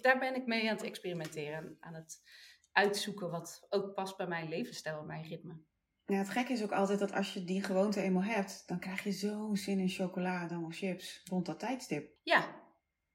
daar 0.00 0.18
ben 0.18 0.34
ik 0.34 0.46
mee 0.46 0.68
aan 0.68 0.76
het 0.76 0.84
experimenteren, 0.84 1.76
aan 1.80 1.94
het 1.94 2.22
uitzoeken 2.72 3.30
wat 3.30 3.66
ook 3.68 3.94
past 3.94 4.16
bij 4.16 4.26
mijn 4.26 4.48
levensstijl 4.48 4.98
en 4.98 5.06
mijn 5.06 5.28
ritme. 5.28 5.60
Ja, 6.08 6.18
het 6.18 6.30
gekke 6.30 6.52
is 6.52 6.62
ook 6.62 6.72
altijd 6.72 6.98
dat 6.98 7.12
als 7.12 7.34
je 7.34 7.44
die 7.44 7.62
gewoonte 7.62 8.00
eenmaal 8.00 8.22
hebt, 8.22 8.62
dan 8.66 8.78
krijg 8.78 9.04
je 9.04 9.12
zo'n 9.12 9.56
zin 9.56 9.78
in 9.78 9.88
chocolade 9.88 10.58
of 10.58 10.76
chips 10.76 11.22
rond 11.24 11.46
dat 11.46 11.58
tijdstip. 11.58 12.10
Ja, 12.22 12.66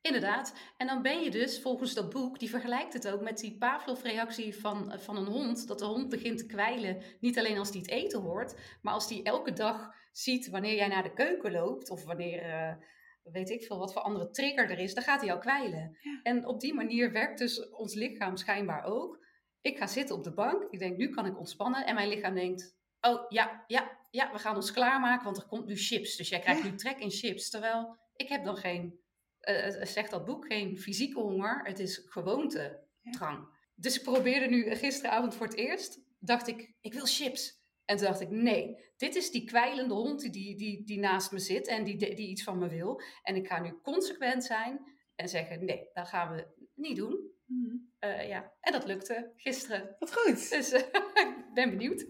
Inderdaad. 0.03 0.55
En 0.77 0.87
dan 0.87 1.01
ben 1.01 1.21
je 1.21 1.31
dus, 1.31 1.61
volgens 1.61 1.93
dat 1.93 2.09
boek, 2.09 2.39
die 2.39 2.49
vergelijkt 2.49 2.93
het 2.93 3.07
ook 3.07 3.21
met 3.21 3.37
die 3.37 3.57
Pavlov-reactie 3.57 4.55
van, 4.55 4.99
van 4.99 5.17
een 5.17 5.25
hond. 5.25 5.67
Dat 5.67 5.79
de 5.79 5.85
hond 5.85 6.09
begint 6.09 6.37
te 6.37 6.45
kwijlen, 6.45 7.01
niet 7.19 7.37
alleen 7.37 7.57
als 7.57 7.71
die 7.71 7.81
het 7.81 7.89
eten 7.89 8.21
hoort, 8.21 8.55
maar 8.81 8.93
als 8.93 9.07
die 9.07 9.23
elke 9.23 9.53
dag 9.53 9.95
ziet 10.11 10.49
wanneer 10.49 10.75
jij 10.75 10.87
naar 10.87 11.03
de 11.03 11.13
keuken 11.13 11.51
loopt 11.51 11.89
of 11.89 12.05
wanneer, 12.05 12.41
eh, 12.41 12.75
weet 13.23 13.49
ik 13.49 13.63
veel, 13.63 13.77
wat 13.77 13.93
voor 13.93 14.01
andere 14.01 14.29
trigger 14.29 14.71
er 14.71 14.79
is, 14.79 14.93
dan 14.93 15.03
gaat 15.03 15.21
hij 15.21 15.31
al 15.31 15.37
kwijlen. 15.37 15.97
En 16.23 16.45
op 16.45 16.59
die 16.59 16.73
manier 16.73 17.11
werkt 17.11 17.37
dus 17.37 17.69
ons 17.69 17.93
lichaam 17.93 18.37
schijnbaar 18.37 18.83
ook. 18.83 19.25
Ik 19.61 19.77
ga 19.77 19.87
zitten 19.87 20.15
op 20.15 20.23
de 20.23 20.33
bank, 20.33 20.63
ik 20.69 20.79
denk, 20.79 20.97
nu 20.97 21.09
kan 21.09 21.25
ik 21.25 21.37
ontspannen. 21.37 21.85
En 21.85 21.95
mijn 21.95 22.09
lichaam 22.09 22.33
denkt, 22.33 22.75
oh 23.05 23.25
ja, 23.29 23.63
ja, 23.67 23.97
ja, 24.11 24.31
we 24.31 24.39
gaan 24.39 24.55
ons 24.55 24.71
klaarmaken, 24.71 25.23
want 25.23 25.37
er 25.37 25.47
komt 25.47 25.65
nu 25.65 25.75
chips. 25.75 26.15
Dus 26.15 26.29
jij 26.29 26.39
krijgt 26.39 26.63
nu 26.63 26.75
trek 26.75 26.99
in 26.99 27.11
chips. 27.11 27.49
Terwijl 27.49 27.97
ik 28.15 28.27
heb 28.27 28.43
dan 28.43 28.57
geen, 28.57 28.99
uh, 29.41 29.83
zegt 29.85 30.11
dat 30.11 30.25
boek, 30.25 30.45
geen 30.45 30.77
fysieke 30.77 31.19
honger. 31.19 31.61
Het 31.63 31.79
is 31.79 32.01
gewoontedrang. 32.05 33.61
Dus 33.75 33.97
ik 33.97 34.03
probeerde 34.03 34.45
nu 34.45 34.75
gisteravond 34.75 35.35
voor 35.35 35.45
het 35.45 35.55
eerst. 35.55 36.01
Dacht 36.19 36.47
ik, 36.47 36.73
ik 36.81 36.93
wil 36.93 37.05
chips. 37.05 37.61
En 37.85 37.97
toen 37.97 38.05
dacht 38.05 38.21
ik, 38.21 38.29
nee, 38.29 38.91
dit 38.97 39.15
is 39.15 39.31
die 39.31 39.43
kwijlende 39.43 39.93
hond 39.93 40.31
die, 40.33 40.57
die, 40.57 40.83
die 40.85 40.99
naast 40.99 41.31
me 41.31 41.39
zit 41.39 41.67
en 41.67 41.83
die, 41.83 41.97
die 41.97 42.27
iets 42.27 42.43
van 42.43 42.57
me 42.57 42.67
wil. 42.67 43.01
En 43.23 43.35
ik 43.35 43.47
ga 43.47 43.61
nu 43.61 43.79
consequent 43.81 44.43
zijn 44.43 44.79
en 45.15 45.29
zeggen, 45.29 45.65
nee, 45.65 45.89
dat 45.93 46.07
gaan 46.07 46.35
we 46.35 46.47
niet 46.75 46.95
doen. 46.95 47.32
Mm 47.53 47.93
ja, 48.07 48.51
en 48.61 48.71
dat 48.71 48.85
lukte 48.85 49.31
gisteren. 49.35 49.95
Wat 49.99 50.13
goed. 50.13 50.49
Dus 50.49 50.73
uh, 50.73 50.79
ik 51.23 51.53
ben 51.53 51.69
benieuwd. 51.69 52.05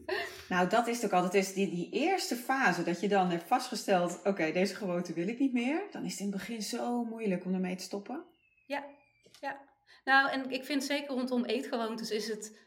Nou, 0.50 0.70
dat 0.70 0.88
is 0.88 1.06
ook 1.06 1.12
altijd 1.12 1.34
is 1.34 1.54
die, 1.54 1.70
die 1.70 1.90
eerste 1.92 2.36
fase 2.36 2.84
dat 2.84 3.02
je 3.02 3.08
dan 3.08 3.30
hebt 3.30 3.48
vastgesteld: 3.48 4.20
oké, 4.24 4.52
deze 4.52 4.76
gewoonte 4.76 5.14
wil 5.14 5.28
ik 5.28 5.40
niet 5.40 5.54
meer. 5.54 5.88
Dan 5.92 6.06
is 6.06 6.12
het 6.12 6.20
in 6.20 6.26
het 6.26 6.36
begin 6.36 6.62
zo 6.62 7.04
moeilijk 7.04 7.46
om 7.46 7.54
ermee 7.54 7.76
te 7.76 7.84
stoppen. 7.84 8.26
Ja, 8.68 8.86
ja. 9.40 9.72
Nou, 10.04 10.30
en 10.30 10.50
ik 10.50 10.64
vind 10.64 10.84
zeker 10.84 11.16
rondom 11.16 11.46
eetgewoontes 11.46 12.12
is 12.12 12.28
het 12.28 12.60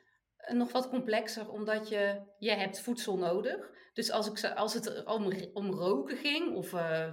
nog 0.48 0.72
wat 0.72 0.88
complexer, 0.88 1.50
omdat 1.50 1.88
je, 1.88 2.20
je 2.38 2.50
hebt 2.50 2.80
voedsel 2.80 3.18
nodig. 3.18 3.70
Dus 3.92 4.10
als, 4.10 4.26
ik, 4.26 4.52
als 4.54 4.74
het 4.74 5.04
om, 5.04 5.32
om 5.52 5.70
roken 5.70 6.16
ging, 6.16 6.54
of 6.54 6.72
uh, 6.72 7.12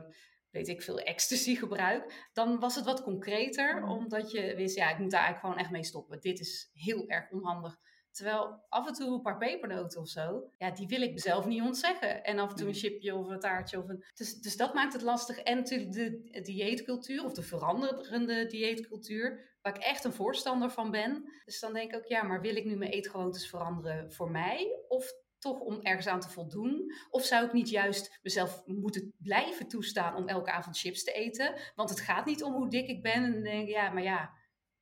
weet 0.54 0.68
ik 0.68 0.82
veel, 0.82 1.00
ecstasy 1.00 1.56
gebruik, 1.56 2.30
dan 2.34 2.60
was 2.60 2.76
het 2.76 2.86
wat 2.86 3.04
concreter, 3.04 3.82
mm. 3.82 3.90
omdat 3.90 4.32
je 4.32 4.56
wist, 4.56 4.76
ja, 4.76 4.92
ik 4.92 4.98
moet 4.98 5.12
daar 5.12 5.24
eigenlijk 5.24 5.40
gewoon 5.40 5.58
echt 5.58 5.72
mee 5.72 5.84
stoppen. 5.84 6.20
Dit 6.20 6.40
is 6.40 6.70
heel 6.74 7.08
erg 7.08 7.32
onhandig. 7.32 7.80
Terwijl 8.12 8.66
af 8.70 8.88
en 8.88 8.94
toe 8.94 9.14
een 9.14 9.22
paar 9.22 9.38
pepernoten 9.38 10.02
of 10.02 10.08
zo, 10.08 10.52
ja, 10.58 10.72
die 10.72 10.88
wil 10.88 11.02
ik 11.02 11.12
mezelf 11.12 11.46
niet 11.46 11.62
ontzeggen. 11.62 12.24
En 12.24 12.40
af 12.40 12.50
en 12.50 12.56
toe 12.56 12.68
een 12.68 12.74
chipje 12.74 13.16
of 13.16 13.28
een 13.28 13.40
taartje. 13.40 13.78
Of 13.78 13.90
een... 13.90 14.04
Dus, 14.14 14.42
dus 14.42 14.58
dat 14.58 14.74
maakt 14.74 14.94
het 14.94 15.02
lastig. 15.02 15.38
En 15.38 15.58
natuurlijk 15.58 15.92
de 15.92 16.42
dieetcultuur, 16.42 17.24
of 17.24 17.34
de 17.34 17.42
veranderende 17.42 18.46
dieetcultuur, 18.46 19.58
waar 19.62 19.76
ik 19.76 19.84
echt 19.84 20.04
een 20.04 20.14
voorstander 20.14 20.70
van 20.70 20.92
ben. 20.92 21.30
Dus 21.46 21.60
dan 21.60 21.74
denk 21.74 21.92
ik 21.92 21.98
ook, 21.98 22.06
ja, 22.06 22.24
maar 22.24 22.42
wil 22.42 22.56
ik 22.56 22.66
nu 22.66 22.76
mijn 22.76 22.92
eetgewoontes 22.92 23.50
veranderen 23.50 24.12
voor 24.12 24.32
mij? 24.32 24.84
Of 24.88 25.12
toch 25.44 25.60
om 25.60 25.82
ergens 25.82 26.08
aan 26.08 26.20
te 26.20 26.30
voldoen? 26.30 26.94
Of 27.10 27.26
zou 27.26 27.46
ik 27.46 27.54
niet 27.54 27.70
juist 27.70 28.20
mezelf 28.22 28.64
moeten 28.66 29.14
blijven 29.18 29.68
toestaan 29.68 30.16
om 30.16 30.28
elke 30.28 30.52
avond 30.52 30.78
chips 30.78 31.04
te 31.04 31.12
eten? 31.12 31.60
Want 31.76 31.90
het 31.90 32.00
gaat 32.00 32.26
niet 32.26 32.44
om 32.44 32.54
hoe 32.54 32.70
dik 32.70 32.88
ik 32.88 33.02
ben. 33.02 33.24
En 33.24 33.32
dan 33.34 33.44
denk 33.44 33.68
ik, 33.68 33.74
ja, 33.74 33.90
maar 33.90 34.04
ja, 34.04 34.34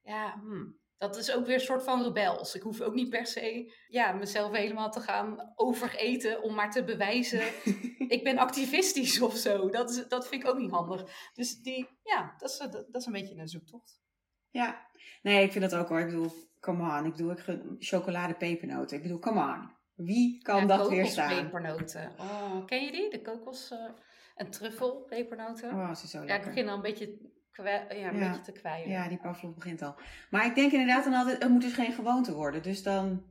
ja 0.01 0.39
hmm, 0.39 0.79
dat 0.97 1.17
is 1.17 1.33
ook 1.33 1.45
weer 1.45 1.55
een 1.55 1.61
soort 1.61 1.83
van 1.83 2.03
rebels. 2.03 2.55
Ik 2.55 2.61
hoef 2.61 2.81
ook 2.81 2.93
niet 2.93 3.09
per 3.09 3.25
se 3.25 3.73
ja, 3.87 4.11
mezelf 4.11 4.51
helemaal 4.51 4.91
te 4.91 4.99
gaan 4.99 5.51
overeten 5.55 6.41
om 6.41 6.53
maar 6.53 6.71
te 6.71 6.83
bewijzen. 6.83 7.41
ik 8.15 8.23
ben 8.23 8.37
activistisch 8.37 9.21
of 9.21 9.35
zo. 9.35 9.69
Dat, 9.69 9.89
is, 9.89 10.07
dat 10.07 10.27
vind 10.27 10.43
ik 10.43 10.49
ook 10.49 10.57
niet 10.57 10.71
handig. 10.71 11.29
Dus 11.33 11.55
die, 11.55 11.89
ja, 12.03 12.35
dat 12.37 12.49
is, 12.49 12.57
dat 12.57 12.95
is 12.95 13.05
een 13.05 13.11
beetje 13.11 13.35
een 13.35 13.47
zoektocht. 13.47 14.01
Ja, 14.49 14.87
nee, 15.21 15.43
ik 15.43 15.51
vind 15.51 15.69
dat 15.69 15.79
ook 15.79 15.89
hoor. 15.89 15.99
Ik 15.99 16.05
bedoel, 16.05 16.31
come 16.59 16.97
on. 16.97 17.05
Ik 17.05 17.11
bedoel, 17.11 17.31
ik 17.31 17.61
chocolade 17.79 18.33
pepernoten. 18.33 18.97
Ik 18.97 19.03
bedoel, 19.03 19.19
come 19.19 19.39
on. 19.39 19.79
Wie 20.05 20.41
kan 20.41 20.67
dat 20.67 20.89
weer 20.89 21.05
staan? 21.05 21.43
pepernoten. 21.43 22.11
Oh, 22.19 22.65
ken 22.65 22.85
je 22.85 22.91
die? 22.91 23.09
De 23.09 23.21
kokos 23.21 23.71
uh, 23.71 23.79
en 24.35 24.49
truffel 24.49 24.95
pepernoten. 24.95 25.71
Oh, 25.71 25.93
ze 25.93 26.07
zo 26.07 26.17
lekker. 26.17 26.35
Ja, 26.35 26.41
ik 26.41 26.47
begin 26.47 26.65
dan 26.65 26.75
een 26.75 26.81
beetje, 26.81 27.17
ja, 27.53 27.89
een 27.89 28.19
beetje 28.19 28.41
te 28.41 28.51
kwijlen. 28.51 28.89
Ja, 28.89 29.07
die 29.07 29.17
Pavlov 29.17 29.53
begint 29.53 29.81
al. 29.81 29.95
Maar 30.29 30.45
ik 30.45 30.55
denk 30.55 30.71
inderdaad 30.71 31.03
dan 31.03 31.13
altijd, 31.13 31.43
het 31.43 31.51
moet 31.51 31.61
dus 31.61 31.73
geen 31.73 31.93
gewoonte 31.93 32.33
worden. 32.33 32.63
Dus 32.63 32.83
dan, 32.83 33.23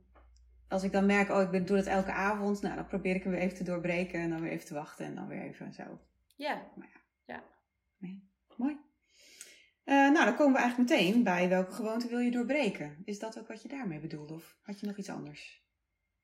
als 0.67 0.83
ik 0.83 0.91
dan 0.91 1.05
merk, 1.05 1.29
oh, 1.29 1.53
ik 1.53 1.67
doe 1.67 1.77
dat 1.77 1.85
elke 1.85 2.11
avond. 2.11 2.61
Nou, 2.61 2.75
dan 2.75 2.87
probeer 2.87 3.15
ik 3.15 3.23
hem 3.23 3.31
weer 3.31 3.41
even 3.41 3.57
te 3.57 3.63
doorbreken 3.63 4.19
en 4.19 4.29
dan 4.29 4.41
weer 4.41 4.51
even 4.51 4.65
te 4.65 4.73
wachten 4.73 5.05
en 5.05 5.15
dan 5.15 5.27
weer 5.27 5.41
even 5.41 5.73
zo. 5.73 5.99
Ja. 6.35 6.61
Maar 6.75 6.89
ja. 6.93 7.33
ja. 7.33 7.43
Nee. 7.97 8.29
Mooi. 8.57 8.77
Uh, 9.85 10.11
nou, 10.11 10.25
dan 10.25 10.35
komen 10.35 10.53
we 10.53 10.59
eigenlijk 10.59 10.89
meteen 10.89 11.23
bij 11.23 11.49
welke 11.49 11.71
gewoonte 11.71 12.07
wil 12.07 12.19
je 12.19 12.31
doorbreken. 12.31 13.01
Is 13.05 13.19
dat 13.19 13.39
ook 13.39 13.47
wat 13.47 13.61
je 13.61 13.67
daarmee 13.67 13.99
bedoelde 13.99 14.33
of 14.33 14.57
had 14.61 14.79
je 14.79 14.87
nog 14.87 14.97
iets 14.97 15.09
anders? 15.09 15.60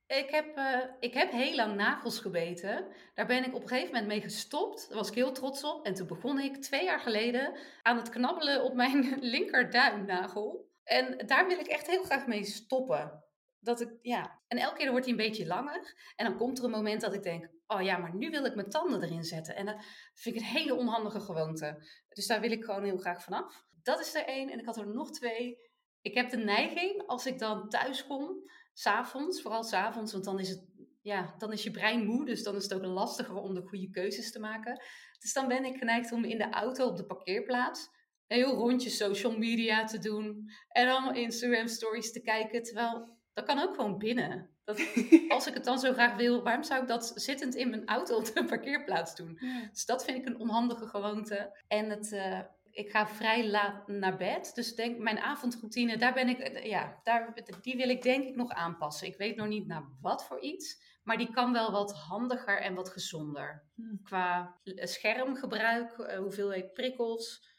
Ik 0.08 0.30
heb, 0.30 0.58
uh, 0.58 0.80
ik 1.00 1.14
heb 1.14 1.32
heel 1.32 1.56
lang 1.56 1.76
nagels 1.76 2.20
gebeten. 2.20 2.88
Daar 3.14 3.26
ben 3.26 3.46
ik 3.46 3.56
op 3.56 3.62
een 3.62 3.68
gegeven 3.68 3.92
moment 3.92 4.08
mee 4.08 4.22
gestopt. 4.22 4.88
Daar 4.88 4.98
was 4.98 5.10
ik 5.10 5.16
heel 5.16 5.32
trots 5.32 5.64
op. 5.64 5.86
En 5.86 5.94
toen 5.94 6.08
begon 6.08 6.40
ik 6.40 6.62
twee 6.62 6.84
jaar 6.84 7.00
geleden 7.00 7.58
aan 7.82 7.98
het 7.98 8.10
knabbelen 8.10 8.64
op 8.64 8.74
mijn 8.74 9.18
linkerduimnagel. 9.34 10.70
En 10.84 11.28
daar 11.28 11.48
wil 11.48 11.60
ik 11.60 11.68
echt 11.68 11.88
heel 11.88 12.04
graag 12.04 12.28
mee 12.28 12.44
stoppen. 12.44 13.24
Dat 13.60 13.82
ik, 13.82 13.90
ja. 14.02 14.40
En 14.48 14.58
elke 14.58 14.78
keer 14.78 14.90
wordt 14.92 15.06
hij 15.06 15.14
een 15.14 15.22
beetje 15.22 15.48
langer. 15.48 16.12
En 16.16 16.26
dan 16.26 16.38
komt 16.38 16.58
er 16.58 16.64
een 16.64 16.72
moment 16.72 17.02
dat 17.02 17.14
ik 17.14 17.24
denk: 17.24 17.50
oh 17.68 17.82
ja, 17.82 17.98
maar 17.98 18.16
nu 18.16 18.30
wil 18.30 18.46
ik 18.46 18.56
mijn 18.56 18.70
tanden 18.70 19.04
erin 19.04 19.24
zetten. 19.24 19.56
En 19.56 19.66
dat 19.66 19.86
vind 20.14 20.36
ik 20.36 20.42
een 20.42 20.48
hele 20.48 20.76
onhandige 20.76 21.20
gewoonte. 21.20 21.88
Dus 22.10 22.28
daar 22.28 22.42
wil 22.42 22.52
ik 22.52 22.64
gewoon 22.64 22.84
heel 22.84 22.98
graag 22.98 23.24
vanaf. 23.24 23.66
Dat 23.82 24.00
is 24.00 24.16
er 24.16 24.26
één. 24.26 24.50
En 24.50 24.60
ik 24.60 24.66
had 24.66 24.78
er 24.78 24.88
nog 24.88 25.12
twee. 25.12 25.58
Ik 26.02 26.14
heb 26.14 26.30
de 26.30 26.38
neiging, 26.38 27.04
als 27.08 27.26
ik 27.26 27.40
dan 27.40 27.70
thuis 27.70 28.08
kom, 28.08 28.44
s'avonds, 28.78 29.42
vooral 29.42 29.64
s'avonds, 29.64 30.12
want 30.12 30.24
dan 30.24 30.40
is, 30.40 30.50
het, 30.50 30.64
ja, 31.02 31.36
dan 31.38 31.52
is 31.52 31.64
je 31.64 31.72
brein 31.72 32.06
moe, 32.06 32.26
dus 32.26 32.44
dan 32.44 32.56
is 32.56 32.64
het 32.64 32.74
ook 32.74 32.86
lastiger 32.86 33.36
om 33.36 33.54
de 33.54 33.62
goede 33.62 33.90
keuzes 33.90 34.32
te 34.32 34.40
maken. 34.40 34.82
Dus 35.20 35.34
dan 35.34 35.48
ben 35.48 35.66
ik 35.66 35.78
geneigd 35.78 36.12
om 36.12 36.24
in 36.24 36.38
de 36.38 36.50
auto 36.50 36.88
op 36.88 36.98
de 36.98 37.06
parkeerplaats 37.06 37.90
een 38.28 38.38
heel 38.38 38.54
rondje 38.54 38.90
social 38.90 39.38
media 39.38 39.86
te 39.86 40.00
doen 40.00 40.52
en 40.70 40.90
allemaal 40.90 41.14
Instagram 41.14 41.68
stories 41.68 42.12
te 42.12 42.22
kijken, 42.22 42.64
terwijl 42.64 43.18
dat 43.34 43.46
kan 43.46 43.60
ook 43.60 43.76
gewoon 43.76 43.98
binnen. 43.98 44.50
Dat, 44.64 44.82
als 45.36 45.48
ik 45.48 45.54
het 45.54 45.64
dan 45.64 45.80
zo 45.80 45.94
graag 45.94 46.16
wil, 46.16 46.44
waarom 46.44 46.64
zou 46.64 46.82
ik 46.82 46.88
dat 46.88 47.12
zittend 47.16 47.56
in 47.56 47.70
mijn 47.70 47.88
auto 47.88 48.18
op 48.18 48.26
de 48.34 48.46
parkeerplaats 48.46 49.16
doen? 49.16 49.40
Dus 49.72 49.86
dat 49.86 50.06
vind 50.06 50.18
ik 50.18 50.26
een 50.26 50.40
onhandige 50.40 50.88
gewoonte. 50.88 51.64
En 51.68 51.90
het, 51.90 52.12
uh, 52.12 52.40
ik 52.78 52.90
ga 52.90 53.08
vrij 53.08 53.48
laat 53.48 53.88
naar 53.88 54.18
bed. 54.18 54.52
Dus 54.56 54.76
denk, 54.76 54.98
mijn 54.98 55.20
avondroutine, 55.20 55.98
daar 55.98 56.14
ben 56.14 56.30
ik, 56.30 56.40
eh, 56.40 56.66
ja, 56.66 57.00
daar, 57.04 57.34
die 57.62 57.78
wil 57.78 57.90
ik 57.90 58.02
denk 58.02 58.24
ik 58.24 58.36
nog 58.36 58.50
aanpassen. 58.50 59.08
Ik 59.08 59.18
weet 59.18 59.36
nog 59.36 59.48
niet 59.48 59.68
naar 59.68 59.84
wat 60.02 60.26
voor 60.26 60.40
iets. 60.40 60.96
Maar 61.04 61.18
die 61.18 61.32
kan 61.32 61.54
wel 61.54 61.72
wat 61.72 61.94
handiger 61.94 62.62
en 62.62 62.76
wat 62.76 62.90
gezonder. 62.90 63.64
Hmm. 63.76 64.00
Qua 64.04 64.60
eh, 64.64 64.86
schermgebruik, 64.86 65.98
uh, 65.98 66.18
hoeveelheid 66.18 66.74
prikkels, 66.74 67.56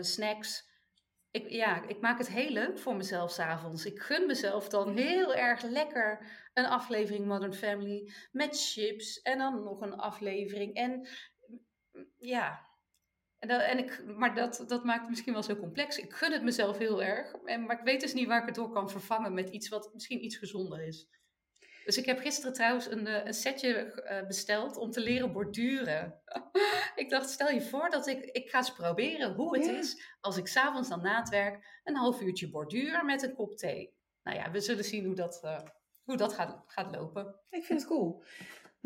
snacks. 0.00 0.74
Ik, 1.30 1.50
ja, 1.50 1.88
ik 1.88 2.00
maak 2.00 2.18
het 2.18 2.28
heel 2.28 2.50
leuk 2.50 2.78
voor 2.78 2.96
mezelf 2.96 3.30
s'avonds. 3.30 3.84
Ik 3.84 4.00
gun 4.00 4.26
mezelf 4.26 4.68
dan 4.68 4.96
heel 4.96 5.34
erg 5.34 5.62
lekker 5.62 6.26
een 6.54 6.66
aflevering 6.66 7.26
Modern 7.26 7.54
Family 7.54 8.12
met 8.32 8.70
chips. 8.72 9.22
En 9.22 9.38
dan 9.38 9.64
nog 9.64 9.80
een 9.80 9.96
aflevering. 9.96 10.74
En 10.74 11.08
ja, 12.16 12.66
en, 13.46 13.58
dat, 13.58 13.68
en 13.68 13.78
ik, 13.78 14.04
maar 14.16 14.34
dat, 14.34 14.64
dat 14.66 14.84
maakt 14.84 15.00
het 15.00 15.08
misschien 15.08 15.32
wel 15.32 15.42
zo 15.42 15.56
complex. 15.56 15.98
Ik 15.98 16.12
gun 16.12 16.32
het 16.32 16.42
mezelf 16.42 16.78
heel 16.78 17.02
erg. 17.02 17.32
En, 17.44 17.64
maar 17.64 17.78
ik 17.78 17.84
weet 17.84 18.00
dus 18.00 18.14
niet 18.14 18.26
waar 18.26 18.40
ik 18.40 18.46
het 18.46 18.54
door 18.54 18.70
kan 18.70 18.90
vervangen 18.90 19.34
met 19.34 19.48
iets 19.48 19.68
wat 19.68 19.90
misschien 19.92 20.24
iets 20.24 20.36
gezonder 20.36 20.86
is. 20.86 21.08
Dus 21.84 21.96
ik 21.96 22.06
heb 22.06 22.18
gisteren 22.18 22.52
trouwens 22.52 22.90
een, 22.90 23.06
eh, 23.06 23.24
een 23.24 23.34
setje 23.34 23.74
eh, 23.74 24.26
besteld 24.26 24.76
om 24.76 24.90
te 24.90 25.00
leren 25.00 25.32
borduren. 25.32 26.20
ik 27.02 27.10
dacht, 27.10 27.30
stel 27.30 27.50
je 27.50 27.62
voor 27.62 27.90
dat 27.90 28.06
ik, 28.06 28.24
ik 28.24 28.50
ga 28.50 28.58
eens 28.58 28.72
proberen 28.72 29.34
hoe 29.34 29.56
het 29.58 29.66
is 29.66 30.16
als 30.20 30.36
ik 30.36 30.46
s'avonds 30.46 30.88
dan 30.88 31.02
na 31.02 31.18
het 31.18 31.28
werk 31.28 31.80
een 31.84 31.96
half 31.96 32.20
uurtje 32.20 32.50
borduur 32.50 33.04
met 33.04 33.22
een 33.22 33.34
kop 33.34 33.56
thee. 33.56 33.94
Nou 34.22 34.36
ja, 34.36 34.50
we 34.50 34.60
zullen 34.60 34.84
zien 34.84 35.04
hoe 35.04 35.14
dat, 35.14 35.40
uh, 35.44 35.60
hoe 36.04 36.16
dat 36.16 36.32
gaat, 36.32 36.62
gaat 36.66 36.94
lopen. 36.96 37.40
Ik 37.50 37.64
vind 37.64 37.80
het 37.80 37.88
cool. 37.88 38.24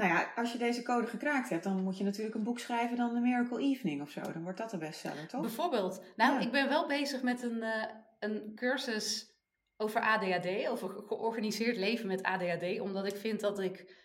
Nou 0.00 0.12
ja, 0.12 0.32
als 0.36 0.52
je 0.52 0.58
deze 0.58 0.82
code 0.82 1.06
gekraakt 1.06 1.48
hebt, 1.48 1.64
dan 1.64 1.82
moet 1.82 1.98
je 1.98 2.04
natuurlijk 2.04 2.34
een 2.34 2.42
boek 2.42 2.58
schrijven 2.58 2.96
dan 2.96 3.14
The 3.14 3.20
Miracle 3.20 3.60
Evening 3.60 4.02
of 4.02 4.10
zo. 4.10 4.20
Dan 4.20 4.42
wordt 4.42 4.58
dat 4.58 4.70
de 4.70 4.78
bestseller, 4.78 5.28
toch? 5.28 5.40
Bijvoorbeeld. 5.40 6.02
Nou, 6.16 6.40
ik 6.40 6.50
ben 6.50 6.68
wel 6.68 6.86
bezig 6.86 7.22
met 7.22 7.42
een, 7.42 7.56
uh, 7.56 7.84
een 8.18 8.52
cursus 8.54 9.34
over 9.76 10.00
ADHD, 10.00 10.68
over 10.68 10.88
georganiseerd 11.06 11.76
leven 11.76 12.06
met 12.06 12.22
ADHD, 12.22 12.80
omdat 12.80 13.06
ik 13.06 13.16
vind 13.16 13.40
dat 13.40 13.58
ik 13.58 13.98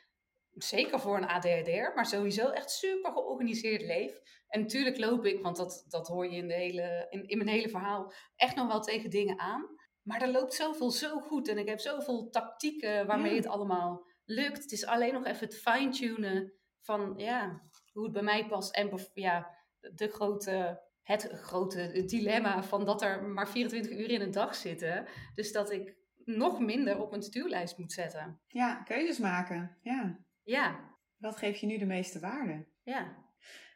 zeker 0.53 0.99
voor 0.99 1.17
een 1.17 1.27
ADHD'er, 1.27 1.91
maar 1.95 2.05
sowieso 2.05 2.49
echt 2.49 2.71
super 2.71 3.11
georganiseerd 3.11 3.81
leef. 3.81 4.21
En 4.47 4.61
natuurlijk 4.61 4.97
loop 4.97 5.25
ik, 5.25 5.41
want 5.41 5.57
dat, 5.57 5.85
dat 5.87 6.07
hoor 6.07 6.27
je 6.27 6.37
in, 6.37 6.47
de 6.47 6.53
hele, 6.53 7.07
in, 7.09 7.27
in 7.27 7.37
mijn 7.37 7.49
hele 7.49 7.69
verhaal, 7.69 8.13
echt 8.35 8.55
nog 8.55 8.67
wel 8.67 8.81
tegen 8.81 9.09
dingen 9.09 9.39
aan. 9.39 9.69
Maar 10.01 10.21
er 10.21 10.31
loopt 10.31 10.53
zoveel 10.53 10.91
zo 10.91 11.19
goed 11.19 11.47
en 11.47 11.57
ik 11.57 11.67
heb 11.67 11.79
zoveel 11.79 12.29
tactieken 12.29 13.05
waarmee 13.05 13.35
het 13.35 13.47
allemaal 13.47 14.13
lukt. 14.25 14.61
Het 14.61 14.71
is 14.71 14.85
alleen 14.85 15.13
nog 15.13 15.25
even 15.25 15.47
het 15.47 15.57
fine-tunen 15.57 16.53
van 16.81 17.13
ja, 17.17 17.61
hoe 17.93 18.03
het 18.03 18.13
bij 18.13 18.21
mij 18.21 18.47
past. 18.47 18.75
En 18.75 19.09
ja, 19.13 19.55
de 19.79 20.07
grote 20.07 20.83
het 21.05 21.29
grote 21.33 22.03
dilemma 22.05 22.63
van 22.63 22.85
dat 22.85 23.01
er 23.01 23.23
maar 23.23 23.49
24 23.49 23.91
uur 23.91 24.09
in 24.09 24.21
een 24.21 24.31
dag 24.31 24.55
zitten. 24.55 25.05
Dus 25.35 25.51
dat 25.51 25.71
ik 25.71 25.95
nog 26.23 26.59
minder 26.59 27.01
op 27.01 27.09
mijn 27.09 27.23
stuurlijst 27.23 27.77
moet 27.77 27.91
zetten. 27.91 28.39
Ja, 28.47 28.75
keuzes 28.75 29.17
maken. 29.17 29.77
Ja. 29.81 30.19
Ja. 30.43 30.79
Wat 31.17 31.37
geeft 31.37 31.59
je 31.59 31.65
nu 31.65 31.77
de 31.77 31.85
meeste 31.85 32.19
waarde? 32.19 32.65
Ja. 32.83 33.23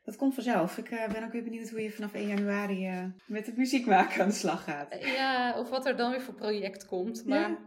Dat 0.03 0.15
komt 0.15 0.33
vanzelf. 0.33 0.77
Ik 0.77 0.91
uh, 0.91 1.07
ben 1.07 1.23
ook 1.23 1.31
weer 1.31 1.43
benieuwd 1.43 1.69
hoe 1.69 1.81
je 1.81 1.91
vanaf 1.91 2.13
1 2.13 2.27
januari 2.27 2.89
uh, 2.89 3.05
met 3.25 3.45
het 3.45 3.57
muziek 3.57 3.85
maken 3.85 4.21
aan 4.21 4.27
de 4.27 4.33
slag 4.33 4.63
gaat. 4.63 4.95
Ja, 4.99 5.59
of 5.59 5.69
wat 5.69 5.85
er 5.85 5.97
dan 5.97 6.11
weer 6.11 6.21
voor 6.21 6.33
project 6.33 6.85
komt. 6.85 7.25
Maar 7.25 7.49
ja. 7.49 7.57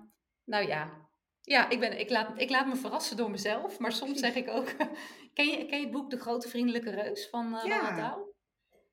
nou 0.45 0.67
ja, 0.67 1.02
ja, 1.43 1.69
ik, 1.69 1.81
ben, 1.81 1.99
ik, 1.99 2.11
laat, 2.11 2.41
ik 2.41 2.51
laat 2.51 2.67
me 2.67 2.77
verrassen 2.77 3.17
door 3.17 3.31
mezelf. 3.31 3.79
Maar 3.79 3.93
soms 3.93 4.19
zeg 4.19 4.35
ik 4.35 4.49
ook... 4.49 4.69
ken, 5.35 5.47
je, 5.47 5.67
ken 5.67 5.79
je 5.79 5.85
het 5.85 5.91
boek 5.91 6.11
De 6.11 6.19
Grote 6.19 6.49
Vriendelijke 6.49 6.91
Reus 6.91 7.29
van 7.29 7.55
uh, 7.55 7.65
ja. 7.65 8.17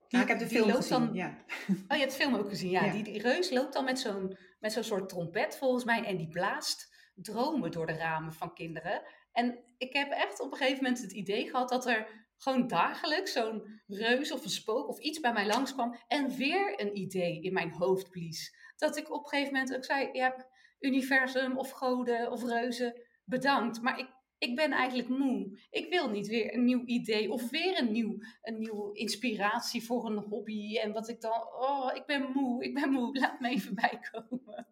Die, 0.08 0.22
ik 0.22 0.28
heb 0.28 0.40
de 0.40 0.48
film 0.48 0.72
gezien, 0.72 1.00
dan, 1.00 1.14
ja. 1.14 1.38
Oh, 1.68 1.98
je 1.98 1.98
hebt 1.98 2.12
de 2.12 2.18
film 2.18 2.36
ook 2.36 2.50
gezien, 2.50 2.70
ja. 2.70 2.86
ja. 2.86 2.92
Die, 2.92 3.04
die 3.04 3.22
reus 3.22 3.50
loopt 3.52 3.74
dan 3.74 3.84
met 3.84 4.00
zo'n, 4.00 4.38
met 4.60 4.74
zo'n 4.74 4.84
soort 4.84 5.10
trompet 5.10 5.58
volgens 5.58 5.84
mij. 5.84 6.04
En 6.04 6.18
die 6.18 6.28
blaast 6.28 6.96
dromen 7.16 7.72
door 7.72 7.86
de 7.86 7.94
ramen 7.94 8.34
van 8.34 8.54
kinderen. 8.54 9.02
En 9.32 9.60
ik 9.78 9.94
heb 9.94 10.12
echt 10.12 10.40
op 10.40 10.52
een 10.52 10.58
gegeven 10.58 10.84
moment 10.84 11.02
het 11.02 11.12
idee 11.12 11.50
gehad 11.50 11.70
dat 11.70 11.88
er 11.88 12.08
gewoon 12.38 12.68
dagelijks 12.68 13.32
zo'n 13.32 13.82
reus 13.88 14.32
of 14.32 14.44
een 14.44 14.50
spook 14.50 14.88
of 14.88 15.00
iets 15.00 15.20
bij 15.20 15.34
mij 15.34 15.48
langskwam. 15.48 15.96
En 16.08 16.36
weer 16.36 16.82
een 16.82 16.98
idee 16.98 17.42
in 17.42 17.54
mijn 17.54 17.72
hoofd 17.72 18.10
blies. 18.10 18.56
Dat 18.76 18.98
ik 18.98 19.12
op 19.12 19.24
een 19.24 19.30
gegeven 19.30 19.54
moment 19.54 19.76
ook 19.76 19.86
zei, 19.86 20.10
ja, 20.12 20.46
universum 20.80 21.58
of 21.58 21.72
goden 21.72 22.32
of 22.32 22.44
reuzen, 22.44 23.02
bedankt. 23.24 23.82
Maar 23.82 24.00
ik, 24.00 24.08
ik 24.38 24.56
ben 24.56 24.72
eigenlijk 24.72 25.10
moe. 25.10 25.60
Ik 25.70 25.90
wil 25.90 26.10
niet 26.10 26.28
weer 26.28 26.54
een 26.54 26.64
nieuw 26.64 26.86
idee 26.86 27.32
of 27.32 27.50
weer 27.50 27.80
een 27.80 27.92
nieuw, 27.92 28.18
een 28.42 28.60
nieuwe 28.60 28.98
inspiratie 28.98 29.84
voor 29.84 30.06
een 30.06 30.18
hobby. 30.18 30.78
En 30.78 30.92
wat 30.92 31.10
ik 31.10 31.22
dan, 31.22 31.48
oh, 31.60 31.92
ik 31.96 32.06
ben 32.06 32.32
moe, 32.34 32.64
ik 32.64 32.74
ben 32.74 32.92
moe, 32.92 33.20
laat 33.20 33.40
me 33.40 33.50
even 33.50 33.76
bijkomen. 33.76 34.68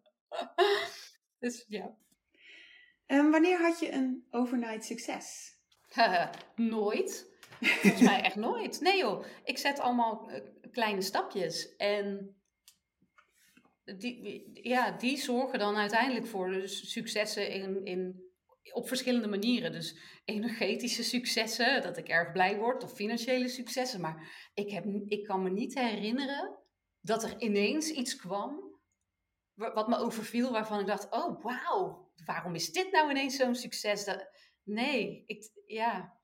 dus 1.40 1.64
ja. 1.68 1.96
Um, 3.06 3.30
wanneer 3.30 3.60
had 3.60 3.80
je 3.80 3.92
een 3.92 4.26
overnight 4.30 4.84
succes? 4.84 5.56
nooit. 6.56 7.36
Volgens 7.60 8.02
mij 8.02 8.22
echt 8.22 8.36
nooit. 8.36 8.80
Nee 8.80 8.96
joh, 8.96 9.24
ik 9.44 9.58
zet 9.58 9.78
allemaal 9.78 10.30
uh, 10.30 10.40
kleine 10.70 11.02
stapjes. 11.02 11.76
En 11.76 12.37
die, 13.96 14.50
ja, 14.52 14.90
die 14.90 15.16
zorgen 15.16 15.58
dan 15.58 15.76
uiteindelijk 15.76 16.26
voor 16.26 16.62
successen 16.68 17.50
in, 17.50 17.84
in, 17.84 18.22
op 18.72 18.88
verschillende 18.88 19.28
manieren. 19.28 19.72
Dus 19.72 19.98
energetische 20.24 21.02
successen, 21.02 21.82
dat 21.82 21.96
ik 21.96 22.08
erg 22.08 22.32
blij 22.32 22.56
word, 22.56 22.84
of 22.84 22.92
financiële 22.92 23.48
successen. 23.48 24.00
Maar 24.00 24.48
ik, 24.54 24.70
heb, 24.70 24.84
ik 25.06 25.24
kan 25.24 25.42
me 25.42 25.50
niet 25.50 25.74
herinneren 25.74 26.58
dat 27.00 27.22
er 27.22 27.40
ineens 27.40 27.90
iets 27.90 28.16
kwam 28.16 28.76
wat 29.54 29.88
me 29.88 29.96
overviel, 29.96 30.52
waarvan 30.52 30.80
ik 30.80 30.86
dacht: 30.86 31.10
oh 31.10 31.42
wauw, 31.42 32.10
waarom 32.24 32.54
is 32.54 32.72
dit 32.72 32.92
nou 32.92 33.10
ineens 33.10 33.36
zo'n 33.36 33.54
succes? 33.54 34.06
Nee, 34.62 35.22
ik, 35.26 35.50
ja, 35.66 36.18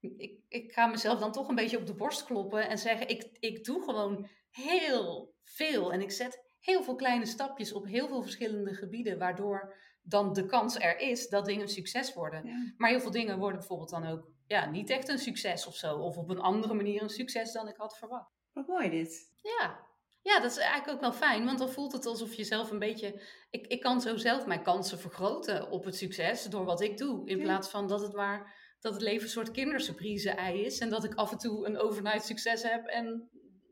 ik, 0.00 0.40
ik 0.48 0.72
ga 0.72 0.86
mezelf 0.86 1.18
dan 1.18 1.32
toch 1.32 1.48
een 1.48 1.54
beetje 1.54 1.78
op 1.78 1.86
de 1.86 1.94
borst 1.94 2.24
kloppen 2.24 2.68
en 2.68 2.78
zeggen: 2.78 3.08
ik, 3.08 3.36
ik 3.40 3.64
doe 3.64 3.82
gewoon 3.82 4.28
heel 4.50 5.34
veel 5.42 5.92
en 5.92 6.00
ik 6.00 6.10
zet 6.10 6.43
heel 6.64 6.82
veel 6.82 6.94
kleine 6.94 7.26
stapjes 7.26 7.72
op 7.72 7.86
heel 7.86 8.08
veel 8.08 8.22
verschillende 8.22 8.74
gebieden, 8.74 9.18
waardoor 9.18 9.74
dan 10.02 10.32
de 10.32 10.46
kans 10.46 10.78
er 10.78 10.98
is 10.98 11.28
dat 11.28 11.44
dingen 11.44 11.62
een 11.62 11.68
succes 11.68 12.14
worden. 12.14 12.46
Ja. 12.46 12.72
Maar 12.76 12.90
heel 12.90 13.00
veel 13.00 13.10
dingen 13.10 13.38
worden 13.38 13.58
bijvoorbeeld 13.58 13.90
dan 13.90 14.06
ook 14.06 14.30
ja, 14.46 14.70
niet 14.70 14.90
echt 14.90 15.08
een 15.08 15.18
succes 15.18 15.66
of 15.66 15.76
zo, 15.76 15.96
of 15.98 16.16
op 16.16 16.30
een 16.30 16.40
andere 16.40 16.74
manier 16.74 17.02
een 17.02 17.08
succes 17.08 17.52
dan 17.52 17.68
ik 17.68 17.76
had 17.76 17.98
verwacht. 17.98 18.32
Wat 18.52 18.66
mooi 18.66 18.90
dit. 18.90 19.32
Ja, 19.42 19.86
ja, 20.22 20.40
dat 20.40 20.50
is 20.50 20.56
eigenlijk 20.56 20.90
ook 20.90 21.00
wel 21.00 21.12
fijn, 21.12 21.44
want 21.44 21.58
dan 21.58 21.70
voelt 21.70 21.92
het 21.92 22.06
alsof 22.06 22.34
je 22.34 22.44
zelf 22.44 22.70
een 22.70 22.78
beetje. 22.78 23.22
Ik, 23.50 23.66
ik 23.66 23.80
kan 23.80 24.00
zo 24.00 24.16
zelf 24.16 24.46
mijn 24.46 24.62
kansen 24.62 24.98
vergroten 24.98 25.70
op 25.70 25.84
het 25.84 25.96
succes 25.96 26.44
door 26.44 26.64
wat 26.64 26.80
ik 26.80 26.98
doe. 26.98 27.26
In 27.28 27.36
Ja. 27.36 27.42
plaats 27.42 27.68
van 27.68 27.88
dat 27.88 28.00
het 28.00 28.12
maar 28.12 28.62
dat 28.80 28.92
het 28.92 29.02
leven 29.02 29.22
een 29.22 29.28
soort 29.30 29.50
kindersurprise-ei 29.50 30.64
is. 30.64 30.78
En 30.78 30.90
dat 30.90 31.04
ik 31.04 31.14
af 31.14 31.32
en 31.32 31.38
toe 31.38 31.66
een 31.66 31.78
overnight 31.78 32.24
succes 32.24 32.62
heb 32.62 32.86
en 32.86 33.28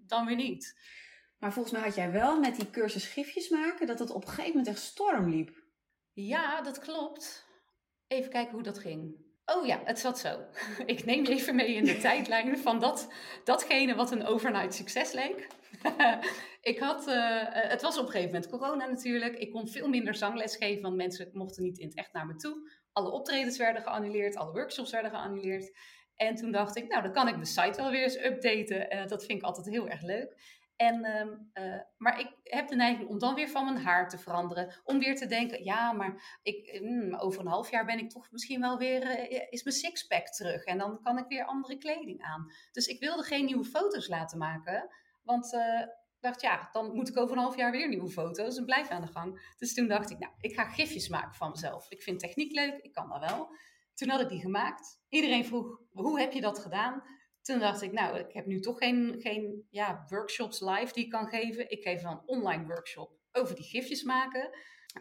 dan 0.06 0.26
weer 0.26 0.36
niet. 0.36 0.80
Maar 1.42 1.52
volgens 1.52 1.74
mij 1.74 1.82
had 1.82 1.94
jij 1.94 2.12
wel 2.12 2.40
met 2.40 2.56
die 2.56 2.70
cursus 2.70 3.06
gifjes 3.06 3.48
maken, 3.48 3.86
dat 3.86 3.98
het 3.98 4.10
op 4.10 4.22
een 4.22 4.28
gegeven 4.28 4.48
moment 4.48 4.66
echt 4.68 4.78
storm 4.78 5.30
liep. 5.30 5.62
Ja, 6.12 6.60
dat 6.60 6.78
klopt. 6.78 7.46
Even 8.06 8.30
kijken 8.30 8.52
hoe 8.52 8.62
dat 8.62 8.78
ging. 8.78 9.16
Oh 9.44 9.66
ja, 9.66 9.80
het 9.84 9.98
zat 9.98 10.18
zo. 10.18 10.40
Ik 10.86 11.04
neem 11.04 11.24
je 11.24 11.30
even 11.30 11.54
mee 11.54 11.74
in 11.74 11.84
de 11.84 11.98
tijdlijn 11.98 12.58
van 12.58 12.80
dat, 12.80 13.12
datgene 13.44 13.94
wat 13.94 14.10
een 14.10 14.26
overnight 14.26 14.74
succes 14.74 15.12
leek. 15.12 15.46
ik 16.72 16.78
had, 16.78 17.06
eh, 17.06 17.40
eh, 17.40 17.70
het 17.70 17.82
was 17.82 17.98
op 17.98 18.04
een 18.04 18.10
gegeven 18.10 18.32
moment 18.32 18.50
corona 18.50 18.86
natuurlijk. 18.86 19.34
Ik 19.38 19.50
kon 19.50 19.68
veel 19.68 19.88
minder 19.88 20.14
zangles 20.14 20.56
geven, 20.56 20.82
want 20.82 20.96
mensen 20.96 21.30
mochten 21.32 21.62
niet 21.62 21.78
in 21.78 21.86
het 21.86 21.96
echt 21.96 22.12
naar 22.12 22.26
me 22.26 22.36
toe. 22.36 22.70
Alle 22.92 23.10
optredens 23.10 23.58
werden 23.58 23.82
geannuleerd, 23.82 24.36
alle 24.36 24.52
workshops 24.52 24.90
werden 24.90 25.10
geannuleerd. 25.10 25.78
En 26.16 26.34
toen 26.34 26.52
dacht 26.52 26.76
ik, 26.76 26.88
nou 26.88 27.02
dan 27.02 27.12
kan 27.12 27.28
ik 27.28 27.34
mijn 27.34 27.46
site 27.46 27.82
wel 27.82 27.90
weer 27.90 28.02
eens 28.02 28.24
updaten. 28.24 28.90
Eh, 28.90 29.06
dat 29.06 29.24
vind 29.24 29.38
ik 29.38 29.44
altijd 29.44 29.66
heel 29.66 29.88
erg 29.88 30.02
leuk. 30.02 30.60
En, 30.76 31.04
ehm, 31.04 31.34
eh, 31.52 31.80
maar 31.96 32.20
ik 32.20 32.36
heb 32.42 32.68
de 32.68 32.74
neiging 32.74 33.08
om 33.08 33.18
dan 33.18 33.34
weer 33.34 33.48
van 33.48 33.64
mijn 33.64 33.84
haar 33.84 34.08
te 34.08 34.18
veranderen. 34.18 34.80
Om 34.84 34.98
weer 34.98 35.16
te 35.16 35.26
denken, 35.26 35.64
ja, 35.64 35.92
maar 35.92 36.38
ik, 36.42 36.80
mm, 36.82 37.14
over 37.14 37.40
een 37.40 37.46
half 37.46 37.70
jaar 37.70 37.84
ben 37.84 37.98
ik 37.98 38.10
toch 38.10 38.30
misschien 38.30 38.60
wel 38.60 38.78
weer, 38.78 39.02
eh, 39.02 39.46
is 39.50 39.62
mijn 39.62 39.76
sixpack 39.76 40.26
terug. 40.26 40.64
En 40.64 40.78
dan 40.78 41.00
kan 41.02 41.18
ik 41.18 41.28
weer 41.28 41.44
andere 41.44 41.78
kleding 41.78 42.22
aan. 42.22 42.52
Dus 42.72 42.86
ik 42.86 43.00
wilde 43.00 43.22
geen 43.22 43.44
nieuwe 43.44 43.64
foto's 43.64 44.08
laten 44.08 44.38
maken. 44.38 44.88
Want 45.22 45.54
eh, 45.54 45.80
ik 45.80 46.20
dacht, 46.20 46.40
ja, 46.40 46.68
dan 46.72 46.94
moet 46.94 47.08
ik 47.08 47.16
over 47.16 47.36
een 47.36 47.42
half 47.42 47.56
jaar 47.56 47.70
weer 47.70 47.88
nieuwe 47.88 48.10
foto's 48.10 48.56
en 48.56 48.64
blijf 48.64 48.88
aan 48.88 49.02
de 49.02 49.12
gang. 49.12 49.54
Dus 49.58 49.74
toen 49.74 49.88
dacht 49.88 50.10
ik, 50.10 50.18
nou, 50.18 50.32
ik 50.40 50.54
ga 50.54 50.64
gifjes 50.64 51.08
maken 51.08 51.34
van 51.34 51.50
mezelf. 51.50 51.90
Ik 51.90 52.02
vind 52.02 52.20
techniek 52.20 52.52
leuk, 52.52 52.78
ik 52.78 52.92
kan 52.92 53.08
dat 53.08 53.30
wel. 53.30 53.48
Toen 53.94 54.08
had 54.08 54.20
ik 54.20 54.28
die 54.28 54.40
gemaakt. 54.40 55.00
Iedereen 55.08 55.44
vroeg, 55.44 55.80
hoe 55.90 56.20
heb 56.20 56.32
je 56.32 56.40
dat 56.40 56.58
gedaan? 56.58 57.02
Toen 57.42 57.58
dacht 57.58 57.82
ik, 57.82 57.92
nou, 57.92 58.18
ik 58.18 58.32
heb 58.32 58.46
nu 58.46 58.60
toch 58.60 58.78
geen, 58.78 59.14
geen 59.18 59.66
ja, 59.70 60.04
workshops 60.08 60.60
live 60.60 60.92
die 60.92 61.04
ik 61.04 61.10
kan 61.10 61.26
geven. 61.26 61.70
Ik 61.70 61.82
geef 61.82 62.02
een 62.02 62.22
online 62.26 62.66
workshop 62.66 63.20
over 63.32 63.54
die 63.54 63.64
gifjes 63.64 64.02
maken. 64.02 64.50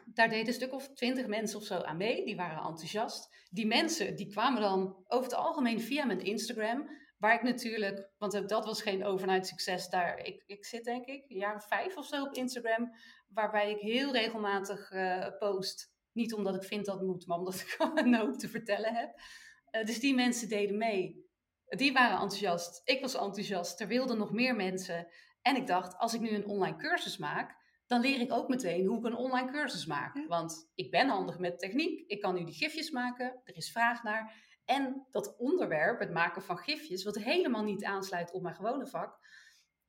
Daar 0.06 0.30
deden 0.30 0.48
een 0.48 0.54
stuk 0.54 0.74
of 0.74 0.94
twintig 0.94 1.28
mensen 1.28 1.60
of 1.60 1.66
zo 1.66 1.78
aan 1.78 1.98
mee. 1.98 2.26
Die 2.26 2.36
waren 2.36 2.64
enthousiast. 2.64 3.48
Die 3.50 3.68
mensen 3.68 4.16
die 4.16 4.28
kwamen 4.28 4.62
dan 4.62 5.04
over 5.08 5.24
het 5.30 5.39
algemeen 5.39 5.82
via 5.82 6.06
mijn 6.06 6.20
Instagram. 6.20 6.89
Waar 7.18 7.34
ik 7.34 7.42
natuurlijk, 7.42 8.10
want 8.18 8.50
dat 8.50 8.66
was 8.66 8.82
geen 8.82 9.06
overnight 9.06 9.48
succes 9.48 9.89
daar. 9.89 10.18
Ik, 10.18 10.44
ik 10.46 10.66
zit 10.66 10.84
denk 10.84 11.06
ik 11.06 11.24
een 11.28 11.38
jaar 11.38 11.64
vijf 11.64 11.98
of 11.98 12.06
zo 12.06 12.24
op 12.24 12.34
Instagram. 12.34 12.92
Waarbij 13.28 13.72
ik 13.72 13.80
heel 13.80 14.12
regelmatig 14.12 14.92
eh, 14.92 15.28
post. 15.39 15.94
Niet 16.12 16.34
omdat 16.34 16.56
ik 16.56 16.64
vind 16.64 16.86
dat 16.86 17.02
moet, 17.02 17.28
maar 17.28 17.38
omdat 17.38 17.56
ik 17.56 17.68
gewoon 17.78 17.98
een 17.98 18.16
hoop 18.16 18.38
te 18.38 18.50
vertellen 18.50 18.96
heb. 18.96 19.20
Eh, 19.66 19.86
dus 19.86 20.00
die 20.00 20.16
mensen 20.16 20.50
deden 20.50 20.78
mee. 20.78 21.30
Die 21.78 21.93
waren 21.93 22.19
enthousiast. 22.19 22.82
Ik 22.86 23.01
was 23.01 23.15
enthousiast. 23.15 23.80
Er 23.80 23.88
wilden 23.88 24.17
nog 24.17 24.32
meer 24.32 24.55
mensen. 24.55 25.07
En 25.41 25.55
ik 25.55 25.67
dacht, 25.67 25.97
als 25.97 26.13
ik 26.13 26.22
nu 26.22 26.30
een 26.30 26.45
online 26.45 26.78
cursus 26.78 27.17
maak, 27.17 27.55
dan 27.88 28.01
leer 28.01 28.19
ik 28.19 28.34
ook 28.34 28.47
meteen 28.47 28.86
hoe 28.86 28.97
ik 28.97 29.05
een 29.05 29.15
online 29.15 29.51
cursus 29.51 29.86
maak. 29.86 30.26
Want 30.28 30.72
ik 30.76 30.91
ben 30.91 31.09
handig 31.09 31.39
met 31.39 31.59
techniek. 31.59 32.03
Ik 32.07 32.22
kan 32.22 32.36
nu 32.36 32.43
die 32.43 32.53
gifjes 32.53 32.89
maken. 32.89 33.41
Er 33.43 33.55
is 33.55 33.72
vraag 33.72 34.03
naar. 34.03 34.34
En 34.65 35.07
dat 35.11 35.38
onderwerp, 35.38 35.99
het 35.99 36.11
maken 36.11 36.41
van 36.41 36.57
gifjes, 36.57 37.03
wat 37.03 37.15
helemaal 37.15 37.63
niet 37.63 37.84
aansluit 37.84 38.32
op 38.32 38.41
mijn 38.41 38.55
gewone 38.55 38.88
vak, 38.88 39.17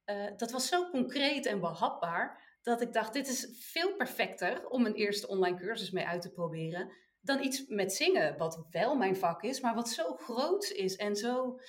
eh, 0.04 0.36
dat 0.36 0.50
was 0.50 0.68
zo 0.68 0.90
concreet 0.90 1.46
en 1.46 1.60
behapbaar 1.60 2.50
dat 2.62 2.80
ik 2.80 2.92
dacht, 2.92 3.12
dit 3.12 3.28
is 3.28 3.66
veel 3.70 3.96
perfecter 3.96 4.68
om 4.68 4.86
een 4.86 4.94
eerste 4.94 5.28
online 5.28 5.56
cursus 5.56 5.90
mee 5.90 6.06
uit 6.06 6.22
te 6.22 6.32
proberen 6.32 6.92
dan 7.22 7.42
iets 7.42 7.66
met 7.66 7.92
zingen, 7.92 8.38
wat 8.38 8.66
wel 8.70 8.96
mijn 8.96 9.16
vak 9.16 9.42
is, 9.42 9.60
maar 9.60 9.74
wat 9.74 9.88
zo 9.88 10.14
groot 10.14 10.70
is 10.70 10.96
en 10.96 11.16
zo 11.16 11.60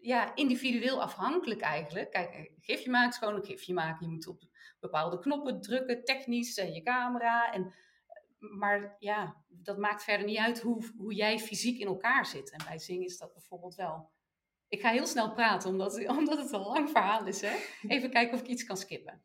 ja, 0.00 0.34
individueel 0.34 1.02
afhankelijk 1.02 1.60
eigenlijk. 1.60 2.10
Kijk, 2.10 2.34
een 2.34 2.56
gifje 2.60 2.90
maken 2.90 3.10
is 3.10 3.16
gewoon 3.16 3.34
een 3.34 3.44
gifje 3.44 3.72
maken. 3.74 4.06
Je 4.06 4.12
moet 4.12 4.26
op 4.26 4.42
bepaalde 4.80 5.18
knoppen 5.18 5.60
drukken, 5.60 6.04
technisch, 6.04 6.56
en 6.56 6.72
je 6.72 6.82
camera. 6.82 7.52
En, 7.52 7.74
maar 8.38 8.96
ja, 8.98 9.36
dat 9.48 9.78
maakt 9.78 10.04
verder 10.04 10.26
niet 10.26 10.38
uit 10.38 10.60
hoe, 10.60 10.92
hoe 10.96 11.14
jij 11.14 11.38
fysiek 11.38 11.78
in 11.78 11.86
elkaar 11.86 12.26
zit. 12.26 12.50
En 12.50 12.64
bij 12.64 12.78
zingen 12.78 13.06
is 13.06 13.18
dat 13.18 13.32
bijvoorbeeld 13.32 13.74
wel. 13.74 14.10
Ik 14.68 14.80
ga 14.80 14.90
heel 14.90 15.06
snel 15.06 15.32
praten, 15.32 15.70
omdat, 15.70 16.06
omdat 16.18 16.38
het 16.38 16.52
een 16.52 16.60
lang 16.60 16.90
verhaal 16.90 17.26
is. 17.26 17.40
Hè? 17.40 17.56
Even 17.88 18.10
kijken 18.10 18.34
of 18.34 18.40
ik 18.40 18.46
iets 18.46 18.64
kan 18.64 18.76
skippen. 18.76 19.22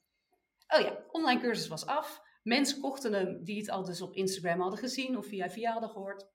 Oh 0.67 0.81
ja, 0.81 1.03
online 1.11 1.41
cursus 1.41 1.67
was 1.67 1.85
af. 1.85 2.21
Mensen 2.43 2.81
kochten 2.81 3.13
hem 3.13 3.43
die 3.43 3.57
het 3.57 3.69
al 3.69 3.83
dus 3.83 4.01
op 4.01 4.15
Instagram 4.15 4.59
hadden 4.59 4.79
gezien 4.79 5.17
of 5.17 5.25
via 5.25 5.49
via 5.49 5.71
hadden 5.71 5.89
gehoord. 5.89 6.27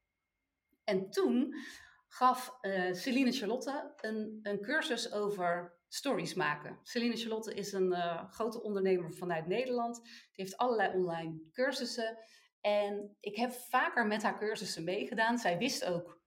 En 0.85 1.11
toen 1.11 1.55
gaf 2.09 2.59
uh, 2.63 2.93
Celine 2.93 3.33
Charlotte 3.33 3.95
een, 3.97 4.39
een 4.43 4.61
cursus 4.61 5.13
over 5.13 5.79
stories 5.89 6.35
maken. 6.35 6.79
Celine 6.83 7.17
Charlotte 7.17 7.55
is 7.55 7.73
een 7.73 7.93
uh, 7.93 8.31
grote 8.31 8.63
ondernemer 8.63 9.15
vanuit 9.15 9.47
Nederland. 9.47 10.03
Die 10.03 10.45
heeft 10.45 10.57
allerlei 10.57 10.95
online 10.95 11.41
cursussen. 11.53 12.19
En 12.61 13.17
ik 13.21 13.37
heb 13.37 13.53
vaker 13.53 14.07
met 14.07 14.23
haar 14.23 14.39
cursussen 14.39 14.85
meegedaan. 14.85 15.39
Zij 15.39 15.59
wist 15.59 15.85
ook 15.85 16.18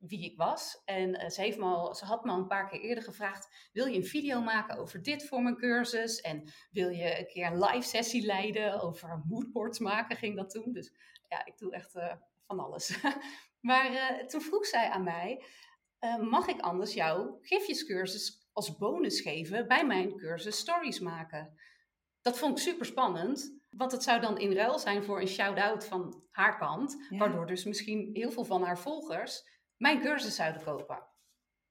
wie 0.00 0.24
ik 0.24 0.36
was. 0.36 0.82
En 0.84 1.14
eh, 1.14 1.28
ze, 1.28 1.40
heeft 1.40 1.58
me 1.58 1.64
al, 1.64 1.94
ze 1.94 2.04
had 2.04 2.24
me 2.24 2.30
al 2.30 2.38
een 2.38 2.46
paar 2.46 2.68
keer 2.68 2.80
eerder 2.80 3.04
gevraagd: 3.04 3.68
wil 3.72 3.86
je 3.86 3.96
een 3.96 4.04
video 4.04 4.40
maken 4.40 4.78
over 4.78 5.02
dit 5.02 5.26
voor 5.26 5.42
mijn 5.42 5.56
cursus? 5.56 6.20
En 6.20 6.52
wil 6.70 6.88
je 6.88 7.18
een 7.18 7.26
keer 7.26 7.46
een 7.46 7.58
live 7.58 7.88
sessie 7.88 8.26
leiden 8.26 8.80
over 8.80 9.22
moodboards 9.26 9.78
maken? 9.78 10.16
Ging 10.16 10.36
dat 10.36 10.50
toen. 10.50 10.72
Dus 10.72 10.92
ja, 11.28 11.44
ik 11.44 11.58
doe 11.58 11.72
echt 11.72 11.94
uh, 11.94 12.12
van 12.46 12.60
alles. 12.60 13.02
maar 13.60 13.92
uh, 13.92 14.26
toen 14.26 14.40
vroeg 14.40 14.66
zij 14.66 14.88
aan 14.88 15.04
mij: 15.04 15.44
mag 16.20 16.46
ik 16.46 16.60
anders 16.60 16.94
jouw 16.94 17.38
gifjescursus 17.40 18.48
als 18.52 18.76
bonus 18.76 19.20
geven 19.20 19.68
bij 19.68 19.86
mijn 19.86 20.16
cursus 20.16 20.58
Stories 20.58 21.00
maken? 21.00 21.58
Dat 22.20 22.38
vond 22.38 22.58
ik 22.58 22.64
super 22.64 22.86
spannend. 22.86 23.58
Want 23.70 23.92
het 23.92 24.02
zou 24.02 24.20
dan 24.20 24.38
in 24.38 24.52
ruil 24.52 24.78
zijn 24.78 25.04
voor 25.04 25.20
een 25.20 25.28
shout-out 25.28 25.86
van 25.86 26.22
haar 26.30 26.58
kant. 26.58 27.06
Waardoor 27.08 27.46
dus 27.46 27.64
misschien 27.64 28.10
heel 28.12 28.30
veel 28.30 28.44
van 28.44 28.62
haar 28.62 28.78
volgers 28.78 29.59
mijn 29.80 30.00
cursus 30.00 30.34
zouden 30.34 30.62
kopen. 30.62 31.08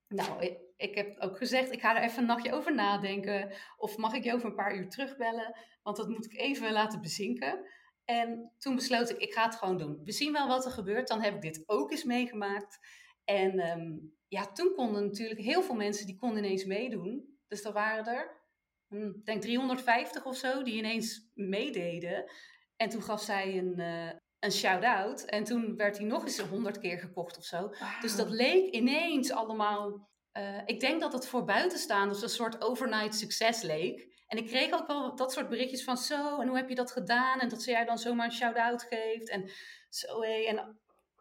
Nou, 0.08 0.42
ik, 0.42 0.58
ik, 0.78 0.96
heb 0.96 1.20
ook 1.20 1.38
gezegd, 1.38 1.72
ik 1.72 1.82
ga 1.82 1.96
er 1.96 2.04
even 2.04 2.20
een 2.20 2.26
nachtje 2.26 2.54
over 2.54 2.76
nadenken. 2.76 3.52
Of 3.78 3.98
mag 3.98 4.14
ik 4.14 4.24
je 4.24 4.34
over 4.34 4.50
een 4.50 4.56
paar 4.56 4.76
uur 4.76 4.90
terugbellen? 4.90 5.56
Want 5.84 5.98
dat 5.98 6.10
moet 6.10 6.26
ik 6.26 6.38
even 6.40 6.72
laten 6.72 7.02
bezinken. 7.02 7.66
En 8.06 8.52
toen 8.58 8.76
besloot 8.76 9.10
ik, 9.10 9.18
ik 9.18 9.34
ga 9.34 9.46
het 9.46 9.56
gewoon 9.56 9.78
doen. 9.78 10.02
We 10.04 10.12
zien 10.12 10.32
wel 10.32 10.48
wat 10.48 10.66
er 10.66 10.72
gebeurt. 10.72 11.08
Dan 11.08 11.22
heb 11.22 11.36
ik 11.36 11.42
dit 11.42 11.64
ook 11.66 11.92
eens 11.92 12.04
meegemaakt. 12.04 12.80
En 13.24 13.60
ehm, 13.60 13.98
ja, 14.28 14.52
toen 14.52 14.74
konden 14.76 15.06
natuurlijk 15.06 15.40
heel 15.40 15.62
veel 15.62 15.76
mensen, 15.76 16.06
die 16.06 16.16
konden 16.16 16.44
ineens 16.44 16.66
meedoen. 16.66 17.38
Dus 17.48 17.64
er 17.64 17.74
waren 17.74 18.06
er 18.06 18.40
Hm, 18.90 19.08
ik 19.08 19.26
denk 19.26 19.42
350 19.42 20.26
of 20.26 20.36
zo, 20.36 20.64
die 20.64 20.78
ineens 20.78 21.30
meededen. 21.34 22.32
En 22.76 22.90
toen 22.90 23.02
gaf 23.02 23.22
zij 23.22 23.58
een, 23.58 23.80
uh, 23.80 24.12
een 24.40 24.52
shout-out. 24.52 25.26
En 25.26 25.44
toen 25.44 25.76
werd 25.76 25.98
hij 25.98 26.06
nog 26.06 26.24
eens 26.24 26.40
100 26.40 26.80
keer 26.80 27.00
gekocht 27.00 27.38
of 27.38 27.44
zo. 27.44 27.74
Dus 28.02 28.16
dat 28.16 28.30
leek 28.30 28.74
ineens 28.74 29.32
allemaal. 29.32 30.10
Uh, 30.34 30.62
ik 30.66 30.80
denk 30.80 31.02
dat 31.02 31.14
het 31.14 31.28
voor 31.28 31.46
buitenstaanders 31.46 32.22
een 32.22 32.30
soort 32.30 32.62
overnight 32.62 33.16
succes 33.16 33.62
leek. 33.62 34.08
En 34.28 34.38
ik 34.38 34.48
kreeg 34.48 34.72
ook 34.74 34.88
wel 34.88 35.16
dat 35.16 35.32
soort 35.32 35.50
berichtjes 35.50 35.84
van 35.84 35.98
zo, 35.98 36.40
en 36.40 36.48
hoe 36.48 36.58
heb 36.58 36.70
je 36.70 36.76
dat 36.76 36.92
gedaan? 36.92 37.40
En 37.40 37.50
dat 37.50 37.62
ze 37.62 37.72
jij 37.72 37.86
dan 37.86 37.98
zomaar 37.98 38.26
een 38.26 38.32
shout-out 38.32 38.84
geeft. 38.84 39.30
En 39.30 39.52
zo. 39.90 40.22
En 40.22 40.80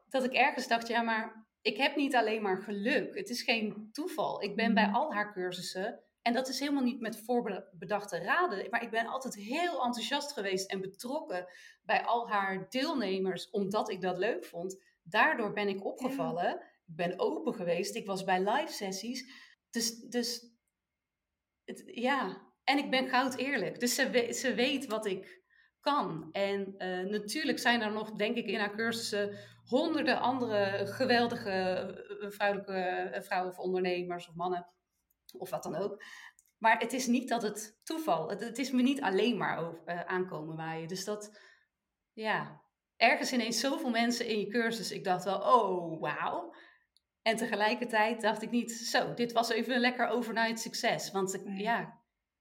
dat 0.09 0.25
ik 0.25 0.33
ergens 0.33 0.69
dacht, 0.69 0.89
ja, 0.89 1.03
maar 1.03 1.47
ik 1.61 1.77
heb 1.77 1.97
niet 1.97 2.15
alleen 2.15 2.43
maar 2.43 2.63
geluk. 2.63 3.15
Het 3.15 3.29
is 3.29 3.43
geen 3.43 3.89
toeval. 3.93 4.43
Ik 4.43 4.57
ben 4.57 4.75
bij 4.75 4.87
mm. 4.87 4.95
al 4.95 5.15
haar 5.15 5.33
cursussen 5.33 6.03
en 6.29 6.35
dat 6.35 6.49
is 6.49 6.61
helemaal 6.61 6.83
niet 6.83 7.01
met 7.01 7.21
voorbedachte 7.25 8.19
raden. 8.19 8.71
Maar 8.71 8.83
ik 8.83 8.91
ben 8.91 9.07
altijd 9.07 9.35
heel 9.35 9.85
enthousiast 9.85 10.33
geweest 10.33 10.71
en 10.71 10.81
betrokken 10.81 11.47
bij 11.83 12.05
al 12.05 12.29
haar 12.29 12.67
deelnemers, 12.69 13.51
omdat 13.51 13.91
ik 13.91 14.01
dat 14.01 14.19
leuk 14.19 14.45
vond. 14.45 14.83
Daardoor 15.03 15.53
ben 15.53 15.69
ik 15.69 15.85
opgevallen. 15.85 16.55
Ik 16.87 16.97
ben 16.97 17.19
open 17.19 17.55
geweest. 17.55 17.95
Ik 17.95 18.07
was 18.07 18.25
bij 18.25 18.51
live 18.51 18.73
sessies. 18.73 19.31
Dus, 19.71 20.01
dus 20.01 20.55
het, 21.65 21.83
ja. 21.87 22.47
En 22.65 22.79
ik 22.79 22.91
ben 22.91 23.09
goud 23.09 23.37
eerlijk. 23.37 23.81
Dus 23.81 23.95
ze, 23.95 24.11
weet, 24.11 24.37
ze 24.37 24.55
weet 24.55 24.87
wat 24.87 25.07
ik 25.07 25.43
kan. 25.81 26.29
En 26.33 26.75
uh, 26.79 27.11
natuurlijk 27.11 27.59
zijn 27.59 27.81
er 27.81 27.93
nog, 27.93 28.13
denk 28.13 28.37
ik, 28.37 28.47
in 28.47 28.59
haar 28.59 28.75
cursussen 28.77 29.39
honderden 29.65 30.21
andere 30.21 30.87
geweldige 30.87 31.51
eh, 31.51 32.31
vrouwelijke 32.31 32.73
eh, 32.73 33.23
vrouwen 33.23 33.51
of 33.51 33.59
ondernemers 33.59 34.29
of 34.29 34.35
mannen 34.35 34.67
of 35.37 35.51
wat 35.51 35.63
dan 35.63 35.77
ook. 35.77 36.03
Maar 36.59 36.79
het 36.79 36.93
is 36.93 37.07
niet 37.07 37.29
dat 37.29 37.43
het 37.43 37.79
toeval, 37.85 38.29
het, 38.29 38.41
het 38.41 38.59
is 38.59 38.71
me 38.71 38.83
niet 38.83 39.01
alleen 39.01 39.37
maar 39.37 39.59
over, 39.59 39.83
uh, 39.87 40.01
aankomen 40.01 40.57
waaien. 40.57 40.89
Dus 40.89 41.05
dat, 41.05 41.39
ja, 42.13 42.61
ergens 42.97 43.33
ineens 43.33 43.61
zoveel 43.61 43.91
mensen 43.91 44.27
in 44.27 44.39
je 44.39 44.49
cursus. 44.49 44.91
Ik 44.91 45.05
dacht 45.05 45.25
wel, 45.25 45.41
oh, 45.41 46.01
wauw. 46.01 46.55
En 47.23 47.37
tegelijkertijd 47.37 48.21
dacht 48.21 48.43
ik 48.43 48.51
niet, 48.51 48.73
zo, 48.73 49.15
dit 49.15 49.33
was 49.33 49.49
even 49.49 49.75
een 49.75 49.81
lekker 49.81 50.09
overnight 50.09 50.61
succes. 50.61 51.11
Want 51.11 51.35
ik, 51.35 51.43
ja, 51.45 52.01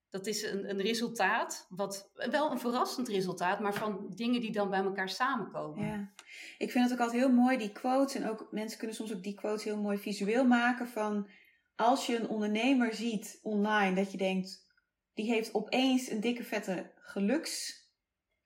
dat 0.09 0.27
is 0.27 0.43
een, 0.43 0.69
een 0.69 0.81
resultaat, 0.81 1.65
wat 1.69 2.11
wel 2.13 2.51
een 2.51 2.59
verrassend 2.59 3.07
resultaat, 3.07 3.59
maar 3.59 3.73
van 3.73 4.11
dingen 4.15 4.41
die 4.41 4.51
dan 4.51 4.69
bij 4.69 4.83
elkaar 4.83 5.09
samenkomen. 5.09 5.85
Ja, 5.85 6.11
ik 6.57 6.71
vind 6.71 6.83
het 6.83 6.93
ook 6.93 6.99
altijd 6.99 7.21
heel 7.21 7.33
mooi, 7.33 7.57
die 7.57 7.71
quotes. 7.71 8.15
En 8.15 8.29
ook 8.29 8.47
mensen 8.51 8.77
kunnen 8.77 8.95
soms 8.95 9.13
ook 9.13 9.23
die 9.23 9.33
quotes 9.33 9.63
heel 9.63 9.81
mooi 9.81 9.97
visueel 9.97 10.45
maken 10.45 10.88
van 10.88 11.29
als 11.78 12.05
je 12.05 12.15
een 12.15 12.30
ondernemer 12.30 12.93
ziet 12.93 13.39
online, 13.41 13.95
dat 13.95 14.11
je 14.11 14.17
denkt, 14.17 14.65
die 15.13 15.25
heeft 15.25 15.53
opeens 15.53 16.09
een 16.09 16.21
dikke 16.21 16.43
vette 16.43 16.91
geluks. 16.95 17.86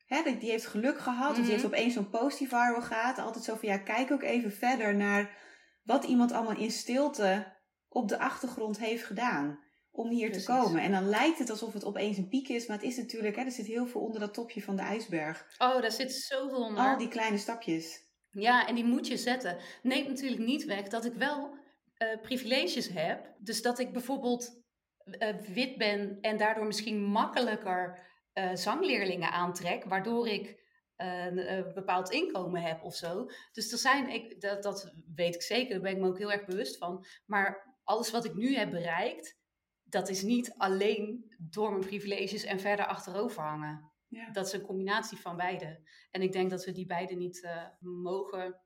Hè, 0.06 0.24
die 0.40 0.50
heeft 0.50 0.66
geluk 0.66 1.00
gehad, 1.00 1.38
mm 1.38 1.42
die 1.42 1.52
heeft 1.52 1.64
mhm. 1.64 1.74
opeens 1.74 1.94
zo'n 1.94 2.10
post 2.10 2.38
die 2.38 2.48
viral 2.48 2.82
gaat. 2.82 3.18
Altijd 3.18 3.44
zo 3.44 3.56
van 3.56 3.70
ja, 3.70 3.78
kijk 3.78 4.12
ook 4.12 4.24
even 4.24 4.52
verder 4.52 4.96
naar 4.96 5.38
wat 5.84 6.04
iemand 6.04 6.32
allemaal 6.32 6.58
in 6.58 6.72
stilte 6.72 7.60
op 7.90 8.08
de 8.08 8.20
achtergrond 8.20 8.80
heeft 8.80 9.04
gedaan 9.04 9.60
om 9.92 10.10
hier 10.10 10.32
te 10.32 10.44
komen. 10.44 10.82
En 10.82 10.92
dan 10.92 11.10
lijkt 11.10 11.40
het 11.40 11.50
alsof 11.50 11.74
het 11.74 11.86
opeens 11.86 12.18
een 12.18 12.28
piek 12.28 12.48
is, 12.48 12.68
maar 12.68 12.78
het 12.78 12.86
is 12.86 12.98
natuurlijk, 12.98 13.36
hè, 13.36 13.44
er 13.44 13.52
zit 13.52 13.66
heel 13.66 13.88
veel 13.88 14.02
onder 14.02 14.20
dat 14.20 14.34
topje 14.34 14.62
van 14.62 14.76
de 14.76 14.82
ijsberg. 14.82 15.46
Oh, 15.58 15.82
daar 15.82 15.92
zit 15.92 16.14
zoveel 16.14 16.64
onder. 16.64 16.84
Al 16.84 16.98
die 16.98 17.08
kleine 17.08 17.38
stapjes. 17.38 18.10
Ja, 18.32 18.68
en 18.68 18.76
die 18.76 18.86
moet 18.86 19.08
je 19.08 19.18
zetten. 19.18 19.58
Neemt 19.84 20.08
natuurlijk 20.08 20.42
niet 20.42 20.66
weg 20.66 20.88
dat 20.88 21.06
ik 21.06 21.14
wel 21.14 21.60
uh, 22.02 22.22
privileges 22.22 22.88
heb. 22.88 23.36
Dus 23.38 23.62
dat 23.62 23.80
ik 23.80 23.94
bijvoorbeeld 23.94 24.64
uh, 25.06 25.36
wit 25.36 25.78
ben 25.78 26.18
en 26.22 26.38
daardoor 26.38 26.66
misschien 26.66 27.04
makkelijker 27.04 28.10
uh, 28.34 28.56
zangleerlingen 28.56 29.32
aantrek, 29.32 29.84
waardoor 29.84 30.28
ik 30.28 30.60
een 30.96 31.74
bepaald 31.74 32.10
inkomen 32.10 32.62
heb 32.62 32.84
of 32.84 32.96
zo. 32.96 33.26
Dus 33.52 33.72
er 33.72 33.78
zijn, 33.78 34.10
ik, 34.10 34.42
dat, 34.42 34.64
dat 34.64 34.94
weet 35.16 35.36
ik 35.36 35.42
zeker, 35.42 35.74
daar 35.74 35.82
ben 35.82 35.92
ik 35.92 35.98
me 35.98 36.08
ook 36.08 36.18
heel 36.18 36.32
erg 36.32 36.46
bewust 36.46 36.78
van. 36.78 37.06
Maar 37.26 37.78
alles 37.84 38.12
wat 38.12 38.26
ik 38.26 38.34
nu 38.34 38.56
heb 38.56 38.70
bereikt, 38.70 39.40
dat 39.84 40.10
is 40.10 40.22
niet 40.22 40.54
alleen 40.58 41.34
door 41.38 41.70
mijn 41.70 41.86
privileges 41.86 42.44
en 42.44 42.60
verder 42.60 42.86
achterover 42.86 43.44
hangen. 43.44 43.92
Ja. 44.08 44.32
Dat 44.32 44.46
is 44.46 44.54
een 44.54 44.62
combinatie 44.62 45.18
van 45.18 45.38
beide. 45.38 45.90
En 46.12 46.22
ik 46.22 46.32
denk 46.32 46.50
dat 46.50 46.66
we 46.66 46.72
die 46.72 46.86
beide 46.86 47.16
niet 47.16 47.48
mogen 47.80 48.62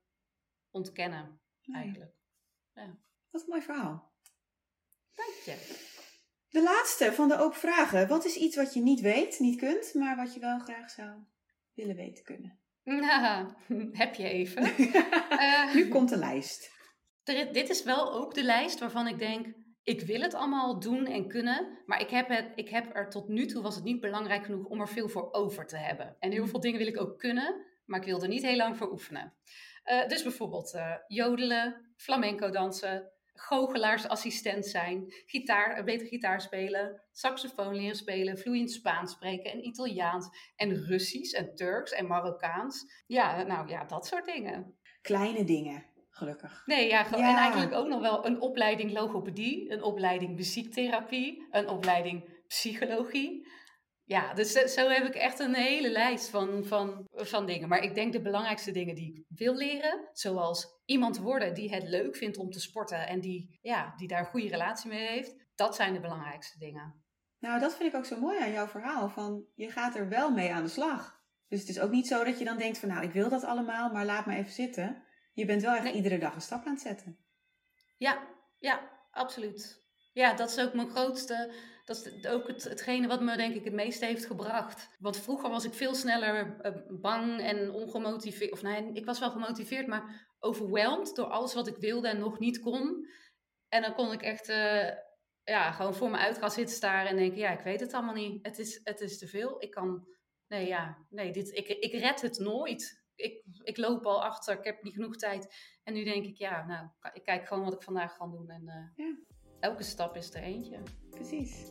ontkennen, 0.70 1.40
eigenlijk. 1.72 2.14
Ja. 2.72 2.98
Wat 3.36 3.44
een 3.44 3.50
mooi 3.50 3.62
verhaal. 3.62 4.12
Dank 5.14 5.34
je. 5.44 5.56
De 6.48 6.62
laatste 6.62 7.12
van 7.12 7.28
de 7.28 7.38
open 7.38 7.58
vragen. 7.58 8.08
Wat 8.08 8.24
is 8.24 8.36
iets 8.36 8.56
wat 8.56 8.74
je 8.74 8.80
niet 8.80 9.00
weet, 9.00 9.38
niet 9.38 9.58
kunt, 9.58 9.94
maar 9.94 10.16
wat 10.16 10.34
je 10.34 10.40
wel 10.40 10.58
graag 10.58 10.90
zou 10.90 11.10
willen 11.74 11.96
weten 11.96 12.24
kunnen? 12.24 12.58
Nou, 12.84 13.52
heb 14.02 14.14
je 14.14 14.28
even. 14.28 14.72
uh, 15.30 15.74
nu 15.74 15.88
komt 15.88 16.08
de 16.08 16.16
lijst. 16.16 16.70
dit 17.52 17.68
is 17.68 17.82
wel 17.82 18.12
ook 18.12 18.34
de 18.34 18.44
lijst 18.44 18.78
waarvan 18.78 19.06
ik 19.06 19.18
denk, 19.18 19.54
ik 19.82 20.00
wil 20.00 20.20
het 20.20 20.34
allemaal 20.34 20.80
doen 20.80 21.06
en 21.06 21.28
kunnen, 21.28 21.82
maar 21.86 22.00
ik 22.00 22.10
heb, 22.10 22.28
het, 22.28 22.52
ik 22.54 22.68
heb 22.68 22.96
er 22.96 23.10
tot 23.10 23.28
nu 23.28 23.46
toe 23.46 23.62
was 23.62 23.74
het 23.74 23.84
niet 23.84 24.00
belangrijk 24.00 24.44
genoeg 24.44 24.66
om 24.66 24.80
er 24.80 24.88
veel 24.88 25.08
voor 25.08 25.32
over 25.32 25.66
te 25.66 25.76
hebben. 25.76 26.16
En 26.18 26.30
heel 26.30 26.46
veel 26.46 26.60
dingen 26.60 26.78
wil 26.78 26.86
ik 26.86 27.00
ook 27.00 27.18
kunnen, 27.18 27.66
maar 27.84 28.00
ik 28.00 28.06
wil 28.06 28.22
er 28.22 28.28
niet 28.28 28.42
heel 28.42 28.56
lang 28.56 28.76
voor 28.76 28.90
oefenen. 28.90 29.34
Uh, 29.84 30.08
dus 30.08 30.22
bijvoorbeeld 30.22 30.74
uh, 30.74 30.94
jodelen, 31.06 31.94
flamenco 31.96 32.50
dansen, 32.50 33.10
goochelaarsassistent 33.36 34.66
zijn, 34.66 35.04
gitaar, 35.26 35.84
beter 35.84 36.06
gitaar 36.06 36.40
spelen, 36.40 37.02
saxofoon 37.12 37.74
leren 37.74 37.96
spelen, 37.96 38.38
vloeiend 38.38 38.70
Spaans 38.70 39.12
spreken 39.12 39.52
en 39.52 39.66
Italiaans 39.66 40.28
en 40.56 40.84
Russisch 40.84 41.34
en 41.34 41.54
Turks 41.54 41.92
en 41.92 42.06
Marokkaans. 42.06 43.02
Ja, 43.06 43.42
nou 43.42 43.68
ja, 43.68 43.84
dat 43.84 44.06
soort 44.06 44.24
dingen. 44.24 44.76
Kleine 45.00 45.44
dingen, 45.44 45.84
gelukkig. 46.10 46.62
Nee, 46.66 46.88
ja, 46.88 47.12
en 47.12 47.20
eigenlijk 47.20 47.72
ook 47.72 47.88
nog 47.88 48.00
wel 48.00 48.26
een 48.26 48.40
opleiding 48.40 48.92
logopedie, 48.92 49.72
een 49.72 49.82
opleiding 49.82 50.34
muziektherapie, 50.34 51.46
een 51.50 51.68
opleiding 51.68 52.44
psychologie. 52.48 53.46
Ja, 54.08 54.34
dus 54.34 54.52
zo 54.52 54.88
heb 54.88 55.04
ik 55.04 55.14
echt 55.14 55.38
een 55.38 55.54
hele 55.54 55.90
lijst 55.90 56.28
van, 56.28 56.64
van, 56.64 57.08
van 57.12 57.46
dingen. 57.46 57.68
Maar 57.68 57.82
ik 57.82 57.94
denk 57.94 58.12
de 58.12 58.20
belangrijkste 58.20 58.70
dingen 58.70 58.94
die 58.94 59.14
ik 59.14 59.38
wil 59.38 59.54
leren, 59.54 60.08
zoals 60.12 60.80
iemand 60.84 61.18
worden 61.18 61.54
die 61.54 61.74
het 61.74 61.82
leuk 61.82 62.16
vindt 62.16 62.36
om 62.36 62.50
te 62.50 62.60
sporten 62.60 63.06
en 63.08 63.20
die, 63.20 63.58
ja, 63.62 63.94
die 63.96 64.08
daar 64.08 64.20
een 64.20 64.26
goede 64.26 64.48
relatie 64.48 64.90
mee 64.90 65.06
heeft, 65.06 65.34
dat 65.54 65.74
zijn 65.74 65.92
de 65.92 66.00
belangrijkste 66.00 66.58
dingen. 66.58 67.04
Nou, 67.38 67.60
dat 67.60 67.76
vind 67.76 67.92
ik 67.92 67.98
ook 67.98 68.04
zo 68.04 68.20
mooi 68.20 68.40
aan 68.40 68.52
jouw 68.52 68.66
verhaal. 68.66 69.08
Van 69.08 69.44
je 69.54 69.70
gaat 69.70 69.96
er 69.96 70.08
wel 70.08 70.30
mee 70.30 70.52
aan 70.52 70.64
de 70.64 70.70
slag. 70.70 71.20
Dus 71.48 71.60
het 71.60 71.68
is 71.68 71.80
ook 71.80 71.90
niet 71.90 72.06
zo 72.06 72.24
dat 72.24 72.38
je 72.38 72.44
dan 72.44 72.58
denkt 72.58 72.78
van 72.78 72.88
nou, 72.88 73.04
ik 73.04 73.12
wil 73.12 73.28
dat 73.28 73.44
allemaal, 73.44 73.92
maar 73.92 74.04
laat 74.04 74.26
me 74.26 74.36
even 74.36 74.52
zitten. 74.52 75.04
Je 75.32 75.44
bent 75.44 75.62
wel 75.62 75.74
echt 75.74 75.94
iedere 75.94 76.18
dag 76.18 76.34
een 76.34 76.40
stap 76.40 76.66
aan 76.66 76.72
het 76.72 76.82
zetten. 76.82 77.18
Ja, 77.96 78.26
ja, 78.58 78.90
absoluut. 79.10 79.84
Ja, 80.12 80.34
dat 80.34 80.50
is 80.50 80.58
ook 80.58 80.74
mijn 80.74 80.90
grootste 80.90 81.52
dat 81.86 81.96
is 81.96 82.26
ook 82.26 82.46
het, 82.46 82.64
hetgene 82.64 83.06
wat 83.06 83.20
me 83.20 83.36
denk 83.36 83.54
ik 83.54 83.64
het 83.64 83.72
meeste 83.72 84.04
heeft 84.04 84.26
gebracht. 84.26 84.88
Want 84.98 85.16
vroeger 85.16 85.50
was 85.50 85.64
ik 85.64 85.72
veel 85.72 85.94
sneller 85.94 86.60
eh, 86.60 86.72
bang 86.88 87.40
en 87.40 87.70
ongemotiveerd. 87.70 88.52
Of 88.52 88.62
nee, 88.62 88.90
ik 88.92 89.04
was 89.04 89.18
wel 89.18 89.30
gemotiveerd, 89.30 89.86
maar 89.86 90.34
overweldigd 90.38 91.16
door 91.16 91.26
alles 91.26 91.54
wat 91.54 91.66
ik 91.66 91.76
wilde 91.76 92.08
en 92.08 92.18
nog 92.18 92.38
niet 92.38 92.60
kon. 92.60 93.08
En 93.68 93.82
dan 93.82 93.94
kon 93.94 94.12
ik 94.12 94.22
echt 94.22 94.48
uh, 94.48 94.90
ja, 95.44 95.72
gewoon 95.72 95.94
voor 95.94 96.10
me 96.10 96.16
uit 96.16 96.38
gaan 96.38 96.50
zitten 96.50 96.76
staren 96.76 97.10
en 97.10 97.16
denken, 97.16 97.38
ja, 97.38 97.50
ik 97.58 97.64
weet 97.64 97.80
het 97.80 97.92
allemaal 97.92 98.14
niet. 98.14 98.46
Het 98.46 98.58
is, 98.58 98.80
het 98.84 99.00
is 99.00 99.18
te 99.18 99.26
veel. 99.26 99.62
Ik 99.62 99.70
kan, 99.70 100.08
nee, 100.46 100.66
ja, 100.66 101.06
nee, 101.10 101.32
dit, 101.32 101.52
ik, 101.52 101.68
ik 101.68 101.92
red 101.92 102.20
het 102.20 102.38
nooit. 102.38 103.04
ik, 103.14 103.44
ik 103.62 103.76
loop 103.76 104.06
al 104.06 104.24
achter, 104.24 104.58
ik 104.58 104.64
heb 104.64 104.82
niet 104.82 104.94
genoeg 104.94 105.16
tijd. 105.16 105.54
En 105.82 105.94
nu 105.94 106.04
denk 106.04 106.24
ik, 106.24 106.36
ja, 106.36 106.66
nou, 106.66 106.88
ik 107.12 107.24
kijk 107.24 107.46
gewoon 107.46 107.64
wat 107.64 107.74
ik 107.74 107.82
vandaag 107.82 108.16
ga 108.16 108.26
doen. 108.26 108.50
En 108.50 108.68
eh, 108.68 109.06
Ja. 109.06 109.16
Elke 109.60 109.82
stap 109.82 110.16
is 110.16 110.34
er 110.34 110.42
eentje. 110.42 110.78
Precies. 111.10 111.70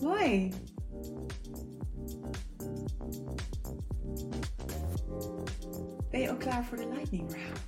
Mooi. 0.00 0.52
Ben 6.10 6.20
je 6.20 6.30
ook 6.30 6.40
klaar 6.40 6.64
voor 6.64 6.76
de 6.76 6.88
lightning 6.88 7.30
round? 7.30 7.66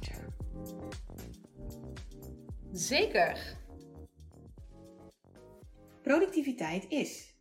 Zeker. 2.72 3.56
Productiviteit 6.02 6.88
is. 6.88 7.36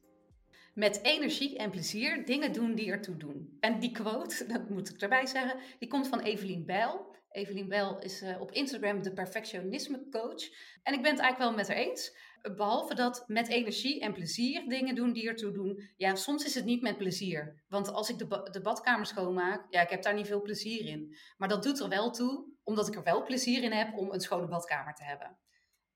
Met 0.73 0.99
energie 1.03 1.57
en 1.57 1.69
plezier 1.69 2.25
dingen 2.25 2.53
doen 2.53 2.75
die 2.75 2.91
ertoe 2.91 3.17
doen. 3.17 3.57
En 3.59 3.79
die 3.79 3.91
quote, 3.91 4.45
dat 4.53 4.69
moet 4.69 4.89
ik 4.89 5.01
erbij 5.01 5.25
zeggen, 5.25 5.59
die 5.79 5.87
komt 5.89 6.07
van 6.07 6.19
Evelien 6.19 6.65
Bijl. 6.65 7.15
Evelien 7.31 7.67
Bijl 7.67 7.99
is 7.99 8.21
eh, 8.21 8.41
op 8.41 8.51
Instagram 8.51 9.01
de 9.01 9.13
perfectionisme 9.13 10.07
coach. 10.09 10.43
En 10.83 10.93
ik 10.93 11.01
ben 11.01 11.11
het 11.11 11.19
eigenlijk 11.19 11.37
wel 11.37 11.53
met 11.53 11.67
haar 11.67 11.77
eens. 11.77 12.17
Behalve 12.55 12.95
dat 12.95 13.23
met 13.27 13.47
energie 13.47 14.01
en 14.01 14.13
plezier 14.13 14.69
dingen 14.69 14.95
doen 14.95 15.13
die 15.13 15.27
ertoe 15.27 15.51
doen. 15.51 15.89
Ja, 15.97 16.15
soms 16.15 16.45
is 16.45 16.55
het 16.55 16.65
niet 16.65 16.81
met 16.81 16.97
plezier. 16.97 17.63
Want 17.67 17.91
als 17.91 18.09
ik 18.09 18.17
de, 18.17 18.27
ba- 18.27 18.43
de 18.43 18.61
badkamer 18.61 19.05
schoonmaak, 19.05 19.65
ja, 19.69 19.81
ik 19.81 19.89
heb 19.89 20.01
daar 20.03 20.13
niet 20.13 20.27
veel 20.27 20.41
plezier 20.41 20.85
in. 20.85 21.17
Maar 21.37 21.47
dat 21.49 21.63
doet 21.63 21.79
er 21.79 21.89
wel 21.89 22.11
toe, 22.11 22.45
omdat 22.63 22.87
ik 22.87 22.95
er 22.95 23.03
wel 23.03 23.23
plezier 23.23 23.63
in 23.63 23.71
heb 23.71 23.93
om 23.97 24.11
een 24.11 24.19
schone 24.19 24.47
badkamer 24.47 24.93
te 24.93 25.03
hebben. 25.03 25.37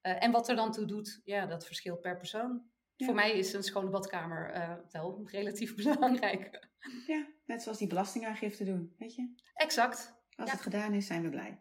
Eh, 0.01 0.23
en 0.23 0.31
wat 0.31 0.49
er 0.49 0.55
dan 0.55 0.71
toe 0.71 0.85
doet, 0.85 1.21
ja, 1.23 1.45
dat 1.45 1.65
verschilt 1.65 2.01
per 2.01 2.17
persoon. 2.17 2.69
Ja. 2.95 3.05
Voor 3.05 3.15
mij 3.15 3.31
is 3.37 3.53
een 3.53 3.63
schone 3.63 3.89
badkamer 3.89 4.51
eh, 4.51 4.73
wel 4.89 5.21
relatief 5.31 5.75
belangrijk. 5.75 6.69
Ja, 7.07 7.27
net 7.45 7.61
zoals 7.61 7.77
die 7.77 7.87
belastingaangifte 7.87 8.63
doen, 8.63 8.95
weet 8.97 9.15
je? 9.15 9.33
Exact. 9.53 10.19
Als 10.41 10.49
Ja. 10.49 10.55
het 10.55 10.65
gedaan 10.65 10.93
is, 10.93 11.05
zijn 11.05 11.23
we 11.23 11.29
blij. 11.29 11.59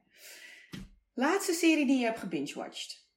Laatste 1.14 1.52
serie 1.52 1.86
die 1.86 1.98
je 1.98 2.04
hebt 2.04 2.18
gebingewatcht. 2.18 3.08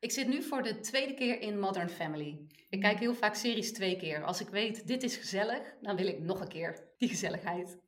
Ik 0.00 0.10
zit 0.12 0.28
nu 0.28 0.42
voor 0.42 0.62
de 0.62 0.80
tweede 0.80 1.14
keer 1.14 1.40
in 1.40 1.58
Modern 1.58 1.88
Family. 1.88 2.38
Ik 2.70 2.80
kijk 2.80 2.98
heel 2.98 3.14
vaak 3.14 3.34
series 3.34 3.72
twee 3.72 3.96
keer. 3.96 4.24
Als 4.24 4.40
ik 4.40 4.48
weet, 4.48 4.86
dit 4.86 5.02
is 5.02 5.16
gezellig, 5.16 5.74
dan 5.80 5.96
wil 5.96 6.06
ik 6.06 6.18
nog 6.18 6.40
een 6.40 6.48
keer 6.48 6.92
die 6.96 7.08
gezelligheid. 7.08 7.78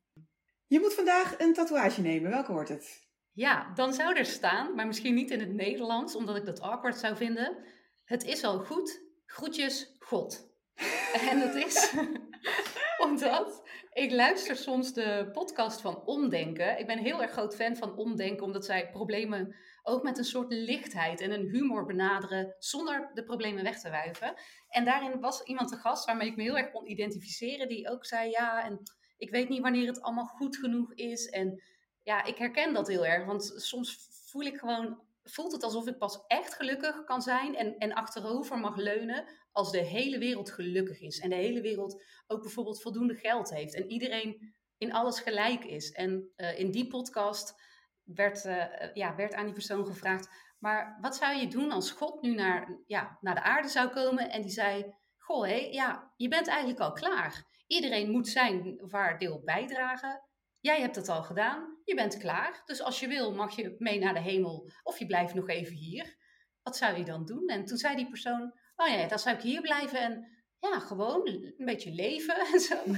Je 0.67 0.79
moet 0.79 0.93
vandaag 0.93 1.39
een 1.39 1.53
tatoeage 1.53 2.01
nemen. 2.01 2.31
Welke 2.31 2.51
wordt 2.51 2.69
het? 2.69 3.09
Ja, 3.31 3.71
dan 3.75 3.93
zou 3.93 4.15
er 4.17 4.25
staan, 4.25 4.75
maar 4.75 4.87
misschien 4.87 5.13
niet 5.13 5.31
in 5.31 5.39
het 5.39 5.53
Nederlands, 5.53 6.15
omdat 6.15 6.35
ik 6.35 6.45
dat 6.45 6.61
awkward 6.61 6.97
zou 6.97 7.15
vinden. 7.15 7.57
Het 8.05 8.23
is 8.23 8.43
al 8.43 8.59
goed. 8.59 9.01
Groetjes, 9.25 9.95
God. 9.99 10.49
En 11.29 11.39
dat 11.39 11.55
is 11.55 11.93
omdat 13.07 13.60
ik 13.93 14.11
luister 14.11 14.55
soms 14.55 14.93
de 14.93 15.29
podcast 15.33 15.81
van 15.81 16.05
Omdenken. 16.05 16.79
Ik 16.79 16.87
ben 16.87 16.97
heel 16.97 17.21
erg 17.21 17.31
groot 17.31 17.55
fan 17.55 17.75
van 17.75 17.95
Omdenken, 17.97 18.45
omdat 18.45 18.65
zij 18.65 18.89
problemen 18.89 19.55
ook 19.83 20.03
met 20.03 20.17
een 20.17 20.23
soort 20.23 20.51
lichtheid 20.51 21.21
en 21.21 21.31
een 21.31 21.49
humor 21.49 21.85
benaderen, 21.85 22.55
zonder 22.59 23.11
de 23.13 23.23
problemen 23.23 23.63
weg 23.63 23.79
te 23.79 23.89
wuiven. 23.89 24.33
En 24.69 24.85
daarin 24.85 25.19
was 25.19 25.43
iemand 25.43 25.69
te 25.69 25.75
gast 25.75 26.05
waarmee 26.05 26.27
ik 26.27 26.35
me 26.35 26.43
heel 26.43 26.57
erg 26.57 26.71
kon 26.71 26.89
identificeren, 26.89 27.67
die 27.67 27.89
ook 27.89 28.05
zei, 28.05 28.29
ja, 28.29 28.63
en 28.63 28.81
ik 29.17 29.29
weet 29.29 29.49
niet 29.49 29.61
wanneer 29.61 29.87
het 29.87 30.01
allemaal 30.01 30.25
goed 30.25 30.57
genoeg 30.57 30.93
is. 30.93 31.29
En 31.29 31.61
ja, 32.03 32.23
ik 32.23 32.37
herken 32.37 32.73
dat 32.73 32.87
heel 32.87 33.05
erg, 33.05 33.25
want 33.25 33.53
soms 33.55 34.07
voel 34.25 34.41
ik 34.41 34.57
gewoon, 34.57 35.01
voelt 35.23 35.51
het 35.51 35.63
alsof 35.63 35.87
ik 35.87 35.97
pas 35.97 36.23
echt 36.27 36.53
gelukkig 36.53 37.03
kan 37.03 37.21
zijn 37.21 37.55
en, 37.55 37.77
en 37.77 37.93
achterover 37.93 38.57
mag 38.57 38.75
leunen 38.75 39.25
als 39.51 39.71
de 39.71 39.83
hele 39.83 40.17
wereld 40.17 40.51
gelukkig 40.51 41.01
is. 41.01 41.19
En 41.19 41.29
de 41.29 41.35
hele 41.35 41.61
wereld 41.61 42.03
ook 42.27 42.41
bijvoorbeeld 42.41 42.81
voldoende 42.81 43.15
geld 43.15 43.49
heeft. 43.49 43.75
En 43.75 43.91
iedereen 43.91 44.53
in 44.77 44.93
alles 44.93 45.19
gelijk 45.19 45.63
is. 45.63 45.91
En 45.91 46.31
eh, 46.35 46.59
in 46.59 46.71
die 46.71 46.87
podcast 46.87 47.53
werd, 48.03 48.45
eh, 48.45 48.93
ja, 48.93 49.15
werd 49.15 49.33
aan 49.33 49.45
die 49.45 49.53
persoon 49.53 49.85
gevraagd, 49.85 50.29
maar 50.59 50.97
wat 51.01 51.15
zou 51.15 51.35
je 51.35 51.47
doen 51.47 51.71
als 51.71 51.91
God 51.91 52.21
nu 52.21 52.33
naar, 52.33 52.79
ja, 52.85 53.17
naar 53.21 53.35
de 53.35 53.43
aarde 53.43 53.67
zou 53.67 53.89
komen 53.89 54.29
en 54.29 54.41
die 54.41 54.51
zei, 54.51 54.93
goh 55.17 55.47
hé, 55.47 55.67
ja, 55.71 56.13
je 56.15 56.27
bent 56.27 56.47
eigenlijk 56.47 56.79
al 56.79 56.91
klaar. 56.91 57.45
Iedereen 57.67 58.09
moet 58.09 58.27
zijn 58.27 58.81
waardeel 58.89 59.41
bijdragen. 59.43 60.21
Jij 60.59 60.81
hebt 60.81 60.95
het 60.95 61.09
al 61.09 61.23
gedaan, 61.23 61.77
je 61.83 61.95
bent 61.95 62.17
klaar. 62.17 62.61
Dus 62.65 62.81
als 62.81 62.99
je 62.99 63.07
wil 63.07 63.35
mag 63.35 63.55
je 63.55 63.75
mee 63.77 63.99
naar 63.99 64.13
de 64.13 64.19
hemel 64.19 64.71
of 64.83 64.99
je 64.99 65.05
blijft 65.05 65.33
nog 65.33 65.49
even 65.49 65.75
hier. 65.75 66.17
Wat 66.61 66.77
zou 66.77 66.97
je 66.97 67.03
dan 67.03 67.25
doen? 67.25 67.47
En 67.47 67.65
toen 67.65 67.77
zei 67.77 67.95
die 67.95 68.09
persoon, 68.09 68.53
oh 68.81 68.87
ja, 68.87 69.07
dan 69.07 69.19
zou 69.19 69.35
ik 69.35 69.41
hier 69.41 69.61
blijven 69.61 69.99
en 69.99 70.27
ja, 70.59 70.79
gewoon 70.79 71.27
een 71.27 71.65
beetje 71.65 71.91
leven 71.91 72.35
en 72.53 72.59
zo. 72.59 72.77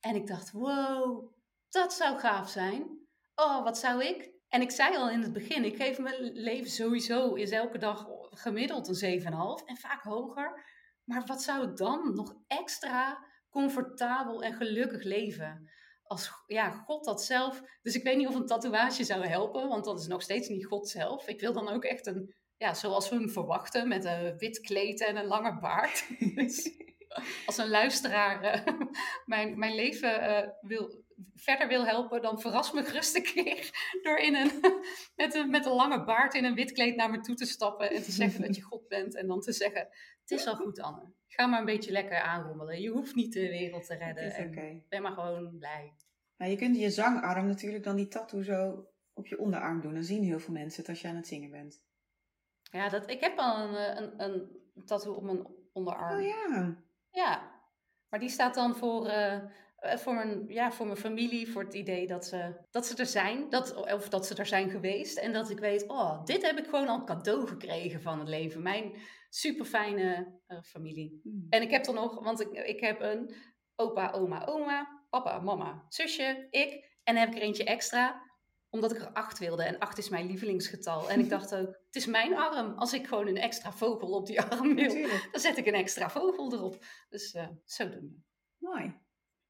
En 0.00 0.14
ik 0.14 0.26
dacht, 0.26 0.50
wow, 0.50 1.32
dat 1.68 1.92
zou 1.92 2.18
gaaf 2.18 2.50
zijn. 2.50 3.06
Oh, 3.34 3.64
wat 3.64 3.78
zou 3.78 4.04
ik? 4.04 4.30
En 4.48 4.60
ik 4.60 4.70
zei 4.70 4.96
al 4.96 5.10
in 5.10 5.22
het 5.22 5.32
begin, 5.32 5.64
ik 5.64 5.76
geef 5.76 5.98
mijn 5.98 6.32
leven 6.32 6.70
sowieso 6.70 7.34
is 7.34 7.50
elke 7.50 7.78
dag 7.78 8.06
gemiddeld 8.30 9.02
een 9.02 9.20
7,5 9.20 9.26
en 9.64 9.76
vaak 9.76 10.02
hoger. 10.02 10.64
Maar 11.04 11.26
wat 11.26 11.42
zou 11.42 11.68
ik 11.70 11.76
dan 11.76 12.14
nog 12.14 12.34
extra 12.46 13.24
comfortabel 13.50 14.42
en 14.42 14.54
gelukkig 14.54 15.02
leven? 15.02 15.70
Als 16.02 16.30
ja, 16.46 16.70
God 16.70 17.04
dat 17.04 17.24
zelf. 17.24 17.62
Dus 17.82 17.94
ik 17.94 18.02
weet 18.02 18.16
niet 18.16 18.28
of 18.28 18.34
een 18.34 18.46
tatoeage 18.46 19.04
zou 19.04 19.26
helpen, 19.26 19.68
want 19.68 19.84
dat 19.84 20.00
is 20.00 20.06
nog 20.06 20.22
steeds 20.22 20.48
niet 20.48 20.66
God 20.66 20.88
zelf. 20.88 21.28
Ik 21.28 21.40
wil 21.40 21.52
dan 21.52 21.68
ook 21.68 21.84
echt 21.84 22.06
een, 22.06 22.34
ja, 22.58 22.74
zoals 22.74 23.08
we 23.08 23.16
hem 23.16 23.30
verwachten, 23.30 23.88
met 23.88 24.04
een 24.04 24.38
wit 24.38 24.60
kleed 24.60 25.00
en 25.00 25.16
een 25.16 25.26
lange 25.26 25.58
baard. 25.58 26.08
Als 27.46 27.58
een 27.58 27.68
luisteraar 27.68 28.42
eh, 28.42 28.74
mijn, 29.24 29.58
mijn 29.58 29.74
leven 29.74 30.20
eh, 30.20 30.48
wil, 30.60 31.04
verder 31.34 31.68
wil 31.68 31.86
helpen, 31.86 32.22
dan 32.22 32.40
verras 32.40 32.72
me 32.72 32.82
gerust 32.82 33.16
een 33.16 33.22
keer 33.22 33.70
door 34.02 34.18
in 34.18 34.34
een, 34.34 34.50
met, 35.16 35.34
een, 35.34 35.50
met 35.50 35.66
een 35.66 35.72
lange 35.72 36.04
baard 36.04 36.34
in 36.34 36.44
een 36.44 36.54
wit 36.54 36.72
kleed 36.72 36.96
naar 36.96 37.10
me 37.10 37.20
toe 37.20 37.34
te 37.34 37.46
stappen 37.46 37.90
en 37.90 38.02
te 38.02 38.12
zeggen 38.12 38.40
dat 38.40 38.56
je 38.56 38.62
God 38.62 38.88
bent. 38.88 39.14
En 39.14 39.26
dan 39.26 39.40
te 39.40 39.52
zeggen, 39.52 39.88
het 40.20 40.30
is 40.30 40.46
al 40.46 40.56
goed 40.56 40.80
Anne, 40.80 41.12
ga 41.26 41.46
maar 41.46 41.58
een 41.58 41.64
beetje 41.64 41.92
lekker 41.92 42.20
aanrommelen. 42.20 42.80
Je 42.80 42.90
hoeft 42.90 43.14
niet 43.14 43.32
de 43.32 43.48
wereld 43.48 43.86
te 43.86 43.94
redden 43.94 44.34
en 44.34 44.48
oké. 44.48 44.82
ben 44.88 45.02
maar 45.02 45.12
gewoon 45.12 45.58
blij. 45.58 45.94
Nou, 46.36 46.50
je 46.50 46.56
kunt 46.56 46.78
je 46.78 46.90
zangarm 46.90 47.46
natuurlijk 47.46 47.84
dan 47.84 47.96
die 47.96 48.08
tattoo 48.08 48.42
zo 48.42 48.88
op 49.12 49.26
je 49.26 49.38
onderarm 49.38 49.80
doen. 49.80 49.94
Dan 49.94 50.04
zien 50.04 50.22
heel 50.22 50.40
veel 50.40 50.54
mensen 50.54 50.80
het 50.80 50.88
als 50.90 51.00
je 51.00 51.08
aan 51.08 51.16
het 51.16 51.26
zingen 51.26 51.50
bent. 51.50 51.80
Ja, 52.70 52.88
dat, 52.88 53.10
ik 53.10 53.20
heb 53.20 53.38
al 53.38 53.58
een, 53.58 53.74
eh, 53.74 53.96
een, 53.96 54.22
een 54.22 54.60
tattoo 54.84 55.14
op 55.14 55.22
mijn 55.22 55.46
onderarm. 55.72 56.18
Oh 56.18 56.26
ja. 56.26 56.76
Ja, 57.10 57.60
maar 58.08 58.20
die 58.20 58.28
staat 58.28 58.54
dan 58.54 58.76
voor, 58.76 59.06
eh, 59.06 59.34
eh, 59.76 59.98
voor, 59.98 60.14
mijn, 60.14 60.44
ja, 60.48 60.72
voor 60.72 60.86
mijn 60.86 60.98
familie, 60.98 61.50
voor 61.50 61.62
het 61.62 61.74
idee 61.74 62.06
dat 62.06 62.24
ze, 62.24 62.54
dat 62.70 62.86
ze 62.86 62.96
er 62.96 63.06
zijn, 63.06 63.50
dat, 63.50 63.92
of 63.92 64.08
dat 64.08 64.26
ze 64.26 64.34
er 64.34 64.46
zijn 64.46 64.70
geweest. 64.70 65.18
En 65.18 65.32
dat 65.32 65.50
ik 65.50 65.58
weet, 65.58 65.88
oh, 65.88 66.24
dit 66.24 66.46
heb 66.46 66.58
ik 66.58 66.64
gewoon 66.64 66.88
al 66.88 67.04
cadeau 67.04 67.46
gekregen 67.46 68.02
van 68.02 68.18
het 68.18 68.28
leven. 68.28 68.62
Mijn 68.62 68.92
super 69.28 69.64
fijne 69.64 70.40
familie. 70.62 71.20
Hmm. 71.22 71.46
En 71.50 71.62
ik 71.62 71.70
heb 71.70 71.84
dan 71.84 71.94
nog, 71.94 72.24
want 72.24 72.40
ik, 72.40 72.50
ik 72.52 72.80
heb 72.80 73.00
een 73.00 73.34
opa, 73.76 74.10
oma, 74.10 74.46
oma, 74.46 75.04
papa, 75.10 75.40
mama, 75.40 75.84
zusje, 75.88 76.46
ik. 76.50 76.96
En 77.04 77.14
dan 77.14 77.22
heb 77.24 77.28
ik 77.28 77.36
er 77.36 77.42
eentje 77.42 77.64
extra, 77.64 78.22
omdat 78.70 78.92
ik 78.92 79.00
er 79.00 79.12
acht 79.12 79.38
wilde. 79.38 79.62
En 79.62 79.78
acht 79.78 79.98
is 79.98 80.08
mijn 80.08 80.26
lievelingsgetal. 80.26 81.10
En 81.10 81.20
ik 81.20 81.28
dacht 81.28 81.54
ook, 81.54 81.66
het 81.66 81.96
is 81.96 82.06
mijn 82.06 82.36
arm. 82.36 82.74
Als 82.74 82.92
ik 82.92 83.06
gewoon 83.06 83.26
een 83.26 83.36
extra 83.36 83.72
vogel 83.72 84.08
op 84.08 84.26
die 84.26 84.40
arm 84.40 84.74
wil, 84.74 84.84
Natuurlijk. 84.84 85.28
dan 85.32 85.40
zet 85.40 85.56
ik 85.56 85.66
een 85.66 85.74
extra 85.74 86.10
vogel 86.10 86.52
erop. 86.52 86.84
Dus 87.08 87.32
eh 87.32 87.48
zodoende. 87.64 88.16
Mooi. 88.58 88.94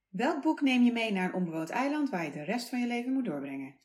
Welk 0.08 0.42
boek 0.42 0.60
neem 0.60 0.82
je 0.82 0.92
mee 0.92 1.12
naar 1.12 1.24
een 1.24 1.34
onbewoond 1.34 1.70
eiland 1.70 2.10
waar 2.10 2.24
je 2.24 2.30
de 2.30 2.42
rest 2.42 2.68
van 2.68 2.80
je 2.80 2.86
leven 2.86 3.12
moet 3.12 3.24
doorbrengen? 3.24 3.80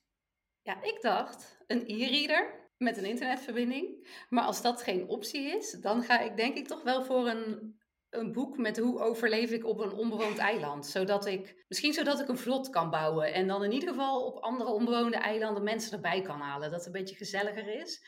Ja, 0.62 0.82
ik 0.84 0.98
dacht 1.02 1.64
een 1.68 1.84
e-reader 1.88 2.72
met 2.78 2.98
een 2.98 3.06
internetverbinding. 3.06 4.08
Maar 4.30 4.44
als 4.44 4.62
dat 4.62 4.82
geen 4.82 5.08
optie 5.08 5.58
is, 5.58 5.72
dan 5.72 6.04
ga 6.04 6.20
ik 6.20 6.38
denk 6.38 6.56
ik 6.56 6.68
toch 6.68 6.84
wel 6.84 7.04
voor 7.04 7.28
een, 7.28 7.80
een 8.14 8.32
boek 8.32 8.58
met 8.58 8.78
hoe 8.78 9.00
overleef 9.00 9.52
ik 9.52 9.66
op 9.66 9.80
een 9.80 9.94
onbewoond 9.94 10.38
eiland. 10.38 10.86
Zodat 10.86 11.26
ik, 11.26 11.64
misschien 11.68 11.94
zodat 11.94 12.20
ik 12.20 12.28
een 12.28 12.38
vlot 12.38 12.70
kan 12.70 12.90
bouwen. 12.90 13.34
En 13.34 13.48
dan 13.48 13.64
in 13.64 13.72
ieder 13.72 13.90
geval 13.90 14.26
op 14.26 14.44
andere 14.44 14.70
onbewoonde 14.70 15.18
eilanden 15.18 15.64
mensen 15.64 15.94
erbij 15.94 16.22
kan 16.22 16.40
halen. 16.40 16.70
Dat 16.70 16.78
het 16.78 16.86
een 16.86 17.02
beetje 17.02 17.16
gezelliger 17.16 17.82
is. 17.82 18.06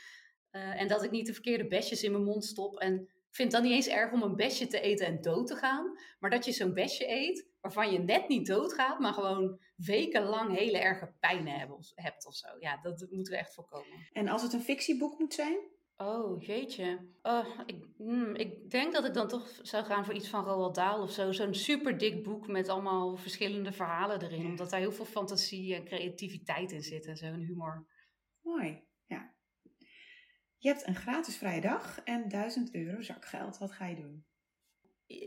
Eh, 0.49 0.81
en 0.81 0.87
dat 0.87 1.03
ik 1.03 1.11
niet 1.11 1.25
de 1.25 1.33
verkeerde 1.33 1.67
besjes 1.67 2.03
in 2.03 2.11
mijn 2.11 2.23
mond 2.23 2.45
stop. 2.45 2.79
En 2.79 3.09
vind 3.31 3.51
het 3.51 3.61
dan 3.61 3.61
niet 3.61 3.71
eens 3.85 3.95
erg 3.95 4.11
om 4.11 4.21
een 4.21 4.35
besje 4.35 4.67
te 4.67 4.79
eten 4.79 5.05
en 5.05 5.21
dood 5.21 5.47
te 5.47 5.55
gaan. 5.55 5.97
Maar 6.19 6.29
dat 6.29 6.45
je 6.45 6.51
zo'n 6.51 6.73
besje 6.73 7.09
eet 7.09 7.47
waarvan 7.61 7.91
je 7.91 7.99
net 7.99 8.27
niet 8.27 8.47
doodgaat, 8.47 8.99
maar 8.99 9.13
gewoon 9.13 9.59
wekenlang 9.75 10.57
hele 10.57 10.77
erge 10.77 11.13
of- 11.69 11.91
hebt 11.95 12.25
of 12.25 12.35
zo. 12.35 12.47
Ja, 12.59 12.79
dat 12.81 13.07
moeten 13.09 13.33
we 13.33 13.39
echt 13.39 13.53
voorkomen. 13.53 14.07
En 14.11 14.27
als 14.27 14.41
het 14.41 14.53
een 14.53 14.61
fictieboek 14.61 15.19
moet 15.19 15.33
zijn? 15.33 15.57
Oh, 15.97 16.41
jeetje. 16.41 16.99
Oh, 17.21 17.59
ik, 17.65 17.85
hmm, 17.97 18.35
ik 18.35 18.69
denk 18.69 18.93
dat 18.93 19.05
ik 19.05 19.13
dan 19.13 19.27
toch 19.27 19.59
zou 19.61 19.85
gaan 19.85 20.05
voor 20.05 20.13
iets 20.13 20.29
van 20.29 20.43
Roald 20.43 20.75
Dahl 20.75 21.01
of 21.01 21.11
zo. 21.11 21.31
Zo'n 21.31 21.53
super 21.53 21.97
dik 21.97 22.23
boek 22.23 22.47
met 22.47 22.69
allemaal 22.69 23.17
verschillende 23.17 23.71
verhalen 23.71 24.21
erin. 24.21 24.45
Omdat 24.45 24.69
daar 24.69 24.79
heel 24.79 24.91
veel 24.91 25.05
fantasie 25.05 25.75
en 25.75 25.85
creativiteit 25.85 26.71
in 26.71 26.81
zit 26.81 27.05
en 27.05 27.17
zo, 27.17 27.25
en 27.25 27.39
humor. 27.39 27.87
Mooi, 28.41 28.83
ja. 29.05 29.33
Je 30.57 30.67
hebt 30.67 30.87
een 30.87 30.95
gratis 30.95 31.37
vrije 31.37 31.61
dag 31.61 31.99
en 32.03 32.29
1000 32.29 32.73
euro 32.73 33.01
zakgeld. 33.01 33.57
Wat 33.57 33.71
ga 33.71 33.85
je 33.85 33.95
doen? 33.95 34.25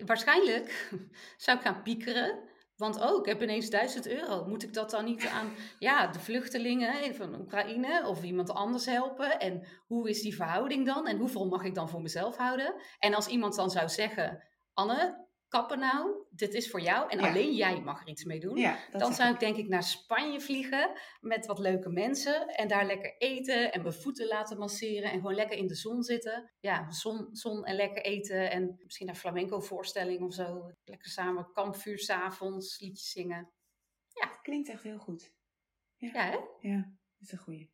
Waarschijnlijk 0.07 0.91
zou 1.37 1.59
ik 1.59 1.64
gaan 1.64 1.83
piekeren 1.83 2.49
Want 2.79 3.01
ook, 3.01 3.18
ik 3.18 3.33
heb 3.33 3.43
ineens 3.43 3.70
1000 3.70 4.07
euro. 4.07 4.45
Moet 4.45 4.62
ik 4.62 4.74
dat 4.74 4.91
dan 4.91 5.05
niet 5.05 5.26
aan 5.26 5.51
ja, 5.79 6.07
de 6.07 6.18
vluchtelingen 6.18 7.14
van 7.14 7.41
Oekraïne 7.41 8.07
of 8.07 8.22
iemand 8.22 8.51
anders 8.51 8.87
helpen? 8.87 9.41
En 9.41 9.66
hoe 9.87 10.09
is 10.09 10.22
die 10.22 10.35
verhouding 10.35 10.87
dan? 10.87 11.07
En 11.07 11.18
hoeveel 11.18 11.49
mag 11.49 11.64
ik 11.64 11.74
dan 11.74 11.89
voor 11.89 12.03
mezelf 12.03 12.37
houden? 12.37 12.74
En 12.99 13.14
als 13.14 13.26
iemand 13.26 13.55
dan 13.55 13.70
zou 13.70 13.89
zeggen, 13.89 14.45
Anne, 14.72 15.28
kappen 15.49 15.78
nou, 15.78 16.26
dit 16.30 16.55
is 16.55 16.70
voor 16.70 16.80
jou 16.80 17.11
en 17.11 17.18
Ja. 17.18 17.28
alleen 17.28 17.55
jij 17.55 17.80
mag 17.80 18.01
er 18.01 18.09
iets 18.09 18.24
mee 18.24 18.40
doen. 18.40 18.57
Ja, 18.57 18.78
Dan 18.90 19.14
zou 19.14 19.32
ik 19.32 19.40
denk 19.40 19.57
ik 19.57 19.68
naar 19.68 19.82
Spanje 19.82 20.40
vliegen 20.40 20.90
met 21.20 21.46
wat 21.46 21.59
leuke 21.59 21.88
mensen 21.88 22.49
en 22.49 22.68
daar 22.68 22.86
lekker 22.86 23.16
eten 23.18 23.72
en 23.72 23.82
mijn 23.82 23.94
voeten 23.94 24.26
laten 24.26 24.59
masseren 24.59 25.11
en 25.11 25.20
gewoon 25.20 25.34
lekker 25.34 25.57
in 25.57 25.66
de 25.66 25.74
zon 25.74 26.03
zitten. 26.03 26.51
Ja, 26.61 26.90
zon, 26.90 27.28
zon 27.32 27.64
en 27.64 27.74
lekker 27.74 28.03
eten 28.03 28.51
en 28.51 28.80
misschien 28.84 29.07
naar 29.07 29.14
flamenco 29.14 29.61
voorstelling 29.61 30.22
of 30.22 30.34
zo. 30.34 30.70
Lekker 30.84 31.11
samen 31.11 31.53
kampvuur 31.53 31.99
s'avonds, 31.99 32.80
liedjes 32.80 33.11
zingen. 33.11 33.53
Klinkt 34.42 34.68
echt 34.68 34.82
heel 34.82 34.99
goed. 34.99 35.32
Ja, 35.96 36.11
hè? 36.12 36.36
Ja, 36.68 36.76
dat 37.18 37.26
is 37.26 37.32
een 37.32 37.38
goeie. 37.38 37.70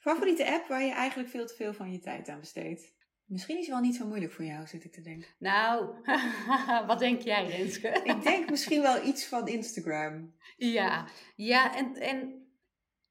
Favoriete 0.00 0.46
app 0.52 0.66
waar 0.66 0.82
je 0.82 0.92
eigenlijk 0.92 1.28
veel 1.28 1.46
te 1.46 1.54
veel 1.54 1.72
van 1.72 1.92
je 1.92 1.98
tijd 1.98 2.28
aan 2.28 2.40
besteedt? 2.40 2.94
Misschien 3.28 3.56
is 3.58 3.66
het 3.66 3.74
wel 3.74 3.84
niet 3.84 3.96
zo 3.96 4.06
moeilijk 4.06 4.32
voor 4.32 4.44
jou, 4.44 4.66
zit 4.66 4.84
ik 4.84 4.92
te 4.92 5.00
denken. 5.00 5.28
Nou, 5.38 5.94
wat 6.86 6.98
denk 6.98 7.22
jij, 7.22 7.46
Renske? 7.46 7.88
Ik 8.14 8.22
denk 8.22 8.50
misschien 8.50 8.82
wel 8.82 9.04
iets 9.06 9.26
van 9.26 9.48
Instagram. 9.48 10.34
Ja, 10.56 11.06
ja 11.36 11.76
en, 11.76 11.94
en 11.94 12.46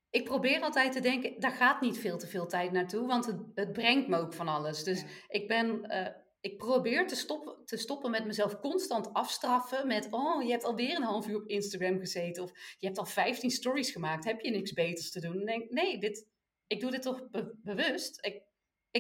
ik 0.10 0.24
probeer 0.24 0.62
altijd 0.62 0.92
te 0.92 1.00
denken, 1.02 1.40
daar 1.40 1.52
gaat 1.52 1.82
niet 1.82 1.98
veel 1.98 2.18
te 2.18 2.28
veel 2.28 2.48
tijd 2.48 2.72
naartoe, 2.72 3.08
want 3.08 3.26
het, 3.26 3.42
het 3.56 3.72
brengt 3.74 4.08
me 4.08 4.18
ook 4.18 4.34
van 4.34 4.48
alles. 4.48 4.84
Dus 4.84 5.02
Ja. 5.02 5.08
ik 5.28 5.48
ben, 5.48 5.84
eh, 5.84 6.14
ik 6.42 6.58
probeer 6.58 7.08
te 7.08 7.16
stoppen, 7.16 7.66
te 7.66 7.78
stoppen 7.78 8.12
met 8.12 8.26
mezelf 8.26 8.60
constant 8.60 9.14
afstraffen 9.14 9.88
met, 9.88 10.08
oh, 10.12 10.44
je 10.44 10.52
hebt 10.52 10.64
alweer 10.64 10.96
een 10.96 11.04
half 11.04 11.28
uur 11.28 11.36
op 11.36 11.48
Instagram 11.48 12.00
gezeten 12.00 12.44
of 12.44 12.52
je 12.80 12.86
hebt 12.86 12.98
al 12.98 13.06
15 13.06 13.50
stories 13.52 13.92
gemaakt, 13.92 14.26
heb 14.26 14.42
je 14.42 14.52
niks 14.52 14.74
beters 14.74 15.12
te 15.12 15.20
doen? 15.22 15.40
En 15.40 15.46
denk, 15.46 15.72
nee, 15.72 15.98
dit, 16.00 16.28
ik 16.68 16.80
doe 16.80 16.92
dit 16.92 17.02
toch 17.02 17.30
be- 17.30 17.54
bewust. 17.64 18.26
Ik, 18.26 18.42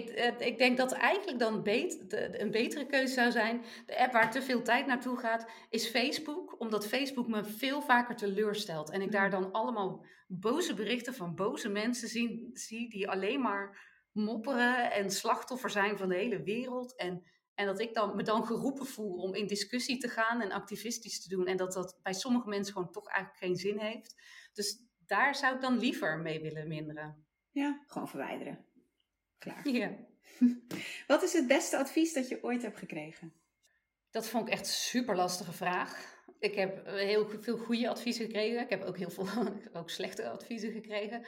ik, 0.05 0.35
ik 0.39 0.57
denk 0.57 0.77
dat 0.77 0.91
eigenlijk 0.91 1.39
dan 1.39 1.53
een 1.53 2.51
betere 2.51 2.85
keuze 2.85 3.13
zou 3.13 3.31
zijn, 3.31 3.63
de 3.85 3.97
app 3.97 4.11
waar 4.11 4.31
te 4.31 4.41
veel 4.41 4.61
tijd 4.61 4.85
naartoe 4.85 5.17
gaat, 5.17 5.49
is 5.69 5.87
Facebook, 5.87 6.59
omdat 6.59 6.87
Facebook 6.87 7.27
me 7.27 7.43
veel 7.43 7.81
vaker 7.81 8.15
teleurstelt. 8.15 8.89
En 8.89 9.01
ik 9.01 9.11
daar 9.11 9.29
dan 9.29 9.51
allemaal 9.51 10.05
boze 10.27 10.73
berichten 10.73 11.13
van 11.13 11.35
boze 11.35 11.69
mensen 11.69 12.07
zie 12.53 12.89
die 12.89 13.09
alleen 13.09 13.41
maar 13.41 13.85
mopperen 14.11 14.91
en 14.91 15.11
slachtoffer 15.11 15.69
zijn 15.69 15.97
van 15.97 16.09
de 16.09 16.15
hele 16.15 16.43
wereld. 16.43 16.95
En, 16.95 17.23
en 17.53 17.65
dat 17.65 17.79
ik 17.79 17.93
dan, 17.93 18.15
me 18.15 18.23
dan 18.23 18.45
geroepen 18.45 18.85
voel 18.85 19.15
om 19.15 19.33
in 19.33 19.47
discussie 19.47 19.97
te 19.97 20.07
gaan 20.07 20.41
en 20.41 20.51
activistisch 20.51 21.21
te 21.21 21.29
doen. 21.29 21.47
En 21.47 21.57
dat 21.57 21.73
dat 21.73 21.99
bij 22.03 22.13
sommige 22.13 22.47
mensen 22.47 22.73
gewoon 22.73 22.91
toch 22.91 23.07
eigenlijk 23.07 23.43
geen 23.43 23.55
zin 23.55 23.79
heeft. 23.79 24.15
Dus 24.53 24.85
daar 25.05 25.35
zou 25.35 25.55
ik 25.55 25.61
dan 25.61 25.79
liever 25.79 26.19
mee 26.19 26.41
willen 26.41 26.67
minderen. 26.67 27.25
Ja, 27.51 27.83
gewoon 27.87 28.07
verwijderen. 28.07 28.65
Klaar. 29.37 29.69
Ja. 29.69 29.95
Wat 31.07 31.23
is 31.23 31.33
het 31.33 31.47
beste 31.47 31.77
advies 31.77 32.13
dat 32.13 32.27
je 32.27 32.43
ooit 32.43 32.61
hebt 32.61 32.77
gekregen? 32.77 33.33
Dat 34.11 34.27
vond 34.27 34.47
ik 34.47 34.53
echt 34.53 34.67
een 34.67 34.73
super 34.73 35.15
lastige 35.15 35.53
vraag. 35.53 36.15
Ik 36.39 36.55
heb 36.55 36.85
eh, 36.85 36.93
heel 36.93 37.29
veel 37.41 37.57
goede 37.57 37.89
adviezen 37.89 38.25
gekregen. 38.25 38.61
Ik 38.61 38.69
heb 38.69 38.83
ook 38.83 38.97
heel 38.97 39.09
veel 39.09 39.27
ook 39.79 39.89
slechte 39.89 40.29
adviezen 40.29 40.71
gekregen. 40.71 41.25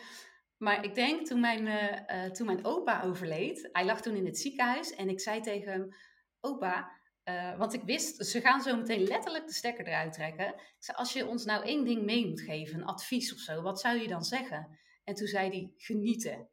Maar 0.59 0.83
ik 0.83 0.95
denk 0.95 1.25
toen 1.25 1.39
mijn, 1.39 1.67
eh, 1.67 2.25
eh, 2.25 2.31
toen 2.31 2.45
mijn 2.45 2.65
opa 2.65 3.03
overleed, 3.03 3.69
hij 3.71 3.85
lag 3.85 4.01
toen 4.01 4.15
in 4.15 4.25
het 4.25 4.39
ziekenhuis 4.39 4.95
en 4.95 5.09
ik 5.09 5.19
zei 5.19 5.41
tegen 5.41 5.71
hem: 5.71 5.95
Opa, 6.39 6.91
eh, 7.23 7.57
want 7.57 7.73
ik 7.73 7.83
wist, 7.83 8.25
ze 8.25 8.41
gaan 8.41 8.61
zo 8.61 8.77
meteen 8.77 9.03
letterlijk 9.03 9.47
de 9.47 9.53
stekker 9.53 9.87
eruit 9.87 10.13
trekken. 10.13 10.47
Ik 10.47 10.75
zei: 10.79 10.97
Als 10.97 11.13
je 11.13 11.27
ons 11.27 11.45
nou 11.45 11.63
één 11.63 11.85
ding 11.85 12.03
mee 12.03 12.27
moet 12.27 12.41
geven, 12.41 12.79
een 12.79 12.85
advies 12.85 13.33
of 13.33 13.39
zo, 13.39 13.61
wat 13.61 13.79
zou 13.79 13.97
je 13.97 14.07
dan 14.07 14.23
zeggen? 14.23 14.79
En 15.03 15.13
toen 15.15 15.27
zei 15.27 15.49
hij: 15.49 15.73
Genieten. 15.77 16.49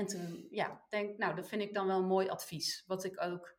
En 0.00 0.06
toen, 0.06 0.46
ja, 0.50 0.84
denk, 0.88 1.18
nou, 1.18 1.34
dat 1.34 1.48
vind 1.48 1.62
ik 1.62 1.74
dan 1.74 1.86
wel 1.86 1.98
een 1.98 2.06
mooi 2.06 2.28
advies. 2.28 2.84
Wat 2.86 3.04
ik 3.04 3.22
ook, 3.22 3.54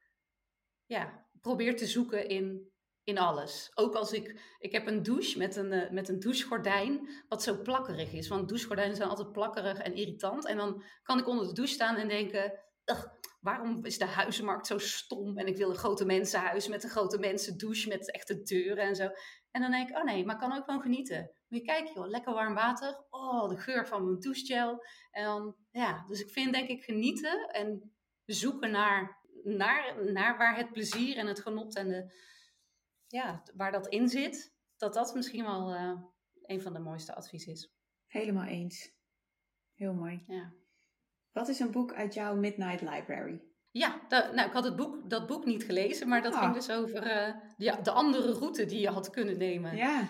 ja, 0.85 1.25
probeer 1.41 1.77
te 1.77 1.87
zoeken 1.87 2.27
in, 2.27 2.71
in 3.03 3.17
alles. 3.17 3.71
Ook 3.73 3.95
als 3.95 4.11
ik, 4.11 4.55
ik 4.59 4.71
heb 4.71 4.87
een 4.87 5.03
douche 5.03 5.37
met 5.37 5.55
een, 5.55 5.71
eh, 5.71 5.91
met 5.91 6.09
een 6.09 6.19
douchegordijn, 6.19 7.09
wat 7.27 7.43
zo 7.43 7.61
plakkerig 7.61 8.11
is. 8.11 8.27
Want 8.27 8.47
douchegordijnen 8.47 8.95
zijn 8.95 9.09
altijd 9.09 9.31
plakkerig 9.31 9.77
en 9.77 9.95
irritant. 9.95 10.45
En 10.45 10.57
dan 10.57 10.83
kan 11.03 11.19
ik 11.19 11.27
onder 11.27 11.47
de 11.47 11.53
douche 11.53 11.73
staan 11.73 11.95
en 11.95 12.07
denken, 12.07 12.59
"Ugh, 12.85 13.05
waarom 13.39 13.85
is 13.85 13.97
de 13.97 14.05
huizenmarkt 14.05 14.67
zo 14.67 14.77
stom? 14.77 15.37
En 15.37 15.47
ik 15.47 15.57
wil 15.57 15.69
een 15.69 15.75
grote 15.75 16.05
mensenhuis 16.05 16.67
met 16.67 16.83
een 16.83 16.89
grote 16.89 17.19
mensendouche 17.19 17.87
met 17.87 18.11
echte 18.11 18.41
deuren 18.41 18.83
en 18.83 18.95
zo. 18.95 19.09
En 19.51 19.61
dan 19.61 19.71
denk 19.71 19.89
ik, 19.89 19.97
oh 19.97 20.03
nee, 20.03 20.25
maar 20.25 20.35
ik 20.35 20.41
kan 20.41 20.57
ook 20.57 20.63
gewoon 20.63 20.81
genieten. 20.81 21.31
Moet 21.47 21.59
je 21.59 21.65
kijken 21.65 21.93
joh, 21.93 22.07
lekker 22.07 22.33
warm 22.33 22.53
water. 22.53 23.05
Oh, 23.09 23.49
de 23.49 23.57
geur 23.57 23.87
van 23.87 24.03
mijn 24.03 24.19
douchegel. 24.19 24.85
En 25.11 25.23
dan, 25.23 25.55
ja, 25.71 26.05
dus 26.07 26.21
ik 26.21 26.29
vind 26.29 26.53
denk 26.53 26.69
ik 26.69 26.83
genieten 26.83 27.47
en 27.49 27.93
zoeken 28.25 28.71
naar, 28.71 29.19
naar, 29.43 30.11
naar 30.11 30.37
waar 30.37 30.57
het 30.57 30.71
plezier 30.71 31.17
en 31.17 31.27
het 31.27 31.39
genot 31.39 31.75
en 31.75 31.87
de, 31.87 32.13
ja, 33.07 33.43
waar 33.55 33.71
dat 33.71 33.87
in 33.87 34.07
zit. 34.07 34.53
Dat 34.77 34.93
dat 34.93 35.15
misschien 35.15 35.43
wel 35.43 35.73
eh, 35.73 36.01
een 36.41 36.61
van 36.61 36.73
de 36.73 36.79
mooiste 36.79 37.15
advies 37.15 37.45
is. 37.45 37.73
Helemaal 38.07 38.45
eens. 38.45 38.93
Heel 39.73 39.93
mooi. 39.93 40.23
Ja. 40.27 40.53
Wat 41.31 41.47
is 41.47 41.59
een 41.59 41.71
boek 41.71 41.93
uit 41.93 42.13
jouw 42.13 42.35
Midnight 42.35 42.81
Library? 42.81 43.41
Ja, 43.71 44.01
da- 44.07 44.31
nou, 44.31 44.47
ik 44.47 44.53
had 44.53 44.63
het 44.63 44.75
boek, 44.75 45.09
dat 45.09 45.27
boek 45.27 45.45
niet 45.45 45.63
gelezen, 45.63 46.07
maar 46.07 46.21
dat 46.21 46.35
ging 46.35 46.53
dus 46.53 46.71
over 46.71 47.03
eh, 47.03 47.33
ja, 47.57 47.75
de 47.75 47.91
andere 47.91 48.31
route 48.31 48.65
die 48.65 48.79
je 48.79 48.89
had 48.89 49.09
kunnen 49.09 49.37
nemen. 49.37 49.75
Ja. 49.75 50.07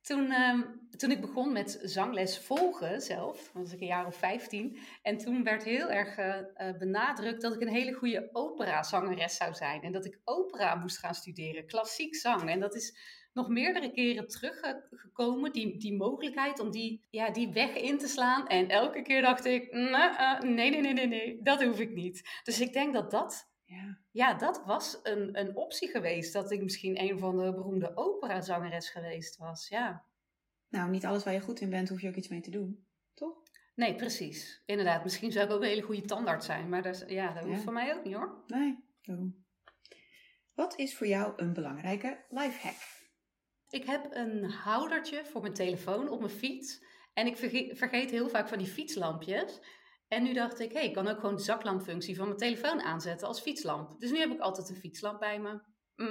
Toen, 0.00 0.30
ehm, 0.30 0.62
toen 0.96 1.10
ik 1.10 1.20
begon 1.20 1.52
met 1.52 1.78
zangles 1.82 2.38
volgen 2.38 3.00
zelf, 3.00 3.50
was 3.52 3.72
ik 3.72 3.80
een 3.80 3.86
jaar 3.86 4.06
of 4.06 4.16
15. 4.16 4.78
En 5.02 5.18
toen 5.18 5.44
werd 5.44 5.64
heel 5.64 5.90
erg 5.90 6.16
eh, 6.16 6.38
eh, 6.54 6.78
benadrukt 6.78 7.42
dat 7.42 7.54
ik 7.54 7.60
een 7.60 7.68
hele 7.68 7.92
goede 7.92 8.28
operazangeres 8.32 9.36
zou 9.36 9.54
zijn. 9.54 9.82
En 9.82 9.92
dat 9.92 10.04
ik 10.04 10.20
opera 10.24 10.74
moest 10.74 10.98
gaan 10.98 11.14
studeren, 11.14 11.66
klassiek 11.66 12.14
zang. 12.14 12.50
En 12.50 12.60
dat 12.60 12.74
is 12.74 12.98
nog 13.32 13.48
meerdere 13.48 13.92
keren 13.92 14.28
teruggekomen, 14.28 15.52
die, 15.52 15.78
die 15.78 15.96
mogelijkheid 15.96 16.60
om 16.60 16.70
die, 16.70 17.06
ja, 17.10 17.30
die 17.30 17.52
weg 17.52 17.74
in 17.74 17.98
te 17.98 18.08
slaan. 18.08 18.46
En 18.46 18.68
elke 18.68 19.02
keer 19.02 19.22
dacht 19.22 19.44
ik, 19.44 19.72
"Nou, 19.72 20.16
eh, 20.16 20.40
nee, 20.40 20.70
nee, 20.70 20.80
nee, 20.80 20.92
nee, 20.92 21.06
nee, 21.06 21.42
dat 21.42 21.62
hoef 21.62 21.78
ik 21.80 21.92
niet. 21.94 22.40
Dus 22.42 22.60
ik 22.60 22.72
denk 22.72 22.94
dat 22.94 23.10
dat 23.10 23.48
Ja. 23.64 23.98
ja, 24.10 24.34
dat 24.34 24.62
was 24.64 25.00
een, 25.02 25.38
een 25.38 25.56
optie 25.56 25.88
geweest. 25.88 26.32
Dat 26.32 26.50
ik 26.50 26.62
misschien 26.62 27.00
een 27.00 27.18
van 27.18 27.36
de 27.36 27.54
beroemde 27.54 27.96
operazangeres 27.96 28.90
geweest 28.90 29.36
was. 29.36 29.68
Ja. 29.68 30.04
Nou, 30.68 30.90
niet 30.90 31.06
alles 31.06 31.24
waar 31.24 31.32
je 31.34 31.40
goed 31.40 31.60
in 31.60 31.70
bent, 31.70 31.88
hoef 31.88 32.00
je 32.00 32.08
ook 32.08 32.14
iets 32.14 32.28
mee 32.28 32.40
te 32.40 32.50
doen. 32.50 32.86
Toch? 33.14 33.36
Nee, 33.74 33.94
precies. 33.94 34.62
Inderdaad. 34.66 35.02
Misschien 35.04 35.32
zou 35.32 35.46
ik 35.46 35.52
ook 35.52 35.60
een 35.62 35.68
hele 35.68 35.82
goede 35.82 36.02
tandarts 36.04 36.46
zijn. 36.46 36.68
Maar 36.68 36.82
dat, 36.82 37.04
ja, 37.06 37.32
dat 37.32 37.44
hoeft 37.44 37.62
voor 37.62 37.72
mij 37.72 37.94
ook 37.94 38.04
niet 38.04 38.14
hoor. 38.14 38.42
Nee, 38.46 38.84
daarom. 39.02 39.44
Wat 40.54 40.78
is 40.78 40.96
voor 40.96 41.06
jou 41.06 41.32
een 41.36 41.52
belangrijke 41.52 42.24
lifehack? 42.28 42.99
Ik 43.70 43.84
heb 43.84 44.06
een 44.10 44.44
houdertje 44.50 45.24
voor 45.24 45.40
mijn 45.40 45.54
telefoon 45.54 46.08
op 46.08 46.18
mijn 46.20 46.32
fiets. 46.32 46.84
En 47.12 47.26
ik 47.26 47.36
verge- 47.36 47.70
vergeet 47.76 48.10
heel 48.10 48.28
vaak 48.28 48.48
van 48.48 48.58
die 48.58 48.66
fietslampjes. 48.66 49.60
En 50.08 50.22
nu 50.22 50.32
dacht 50.32 50.60
ik, 50.60 50.72
hé, 50.72 50.78
ik 50.80 50.92
kan 50.94 51.08
ook 51.08 51.20
gewoon 51.20 51.34
de 51.36 51.42
zaklampfunctie 51.42 52.16
van 52.16 52.26
mijn 52.26 52.38
telefoon 52.38 52.80
aanzetten 52.80 53.26
als 53.28 53.40
fietslamp. 53.40 54.00
Dus 54.00 54.10
nu 54.10 54.18
heb 54.18 54.30
ik 54.30 54.40
altijd 54.40 54.68
een 54.68 54.76
fietslamp 54.76 55.20
bij 55.20 55.40
me. 55.40 55.60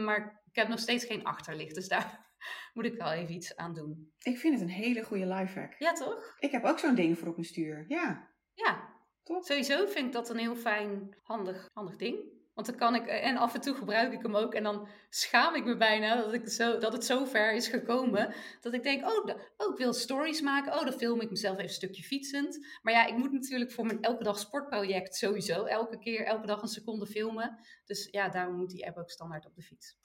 Maar 0.03 0.41
ik 0.49 0.55
heb 0.55 0.68
nog 0.68 0.80
steeds 0.80 1.05
geen 1.05 1.24
achterlicht. 1.24 1.76
Dus 1.76 1.88
daar 1.88 2.34
moet 2.74 2.86
ik 2.86 2.97
wel 2.97 3.12
even 3.12 3.34
iets 3.36 3.55
aan 3.55 3.74
doen. 3.74 4.14
Ik 4.20 4.38
vind 4.38 4.53
het 4.53 4.64
een 4.64 4.76
hele 4.76 5.03
goede 5.03 5.26
lifehack. 5.28 5.76
Ja, 5.78 5.91
toch? 5.93 6.36
Ik 6.39 6.51
heb 6.51 6.64
ook 6.66 6.80
zo'n 6.80 6.95
ding 6.95 7.18
voor 7.18 7.28
op 7.28 7.36
mijn 7.36 7.47
stuur. 7.47 7.86
Ja, 7.88 8.30
Ja, 8.53 8.97
Toch? 9.24 9.45
Sowieso 9.45 9.86
vind 9.88 10.05
ik 10.05 10.12
dat 10.12 10.30
een 10.30 10.38
heel 10.38 10.55
fijn, 10.55 11.16
handig, 11.24 11.70
handig 11.74 11.95
ding. 11.95 12.38
Want 12.60 12.72
dan 12.72 12.80
kan 12.80 13.01
ik, 13.01 13.07
en 13.07 13.38
af 13.38 13.53
en 13.53 13.62
toe 13.62 13.76
gebruik 13.76 14.14
ik 14.14 14.22
hem 14.22 14.36
ook. 14.36 14.53
En 14.53 14.64
dan 14.64 14.88
schaam 15.10 15.55
ik 15.55 15.66
me 15.66 15.78
bijna 15.78 16.16
dat, 16.16 16.34
ik 16.34 16.49
zo, 16.49 16.78
dat 16.78 16.93
het 16.93 17.05
zo 17.05 17.26
ver 17.26 17.53
is 17.53 17.68
gekomen. 17.68 18.34
Dat 18.62 18.74
ik 18.74 18.84
denk, 18.84 19.05
oh, 19.05 19.26
oh, 19.57 19.72
ik 19.72 19.78
wil 19.78 19.93
stories 19.93 20.41
maken. 20.41 20.74
Oh, 20.74 20.84
dan 20.84 20.93
film 20.93 21.22
ik 21.22 21.30
mezelf 21.30 21.53
even 21.53 21.68
een 21.68 21.74
stukje 21.74 22.03
fietsend. 22.03 22.68
Maar 22.82 22.93
ja, 22.93 23.05
ik 23.05 23.18
moet 23.18 23.32
natuurlijk 23.32 23.72
voor 23.72 23.86
mijn 23.86 24.01
elke 24.01 24.24
dag 24.24 24.39
sportproject 24.39 25.16
sowieso 25.16 25.64
elke 25.66 25.99
keer, 25.99 26.26
elke 26.26 26.47
dag 26.47 26.62
een 26.62 26.68
seconde 26.68 27.05
filmen. 27.05 27.60
Dus 27.86 28.07
ja, 28.12 28.30
daarom 28.30 28.55
moet 28.55 28.70
die 28.70 28.88
app 28.88 28.97
ook 28.97 29.10
standaard 29.10 29.45
op 29.45 29.55
de 29.55 29.62
fiets. 29.62 29.97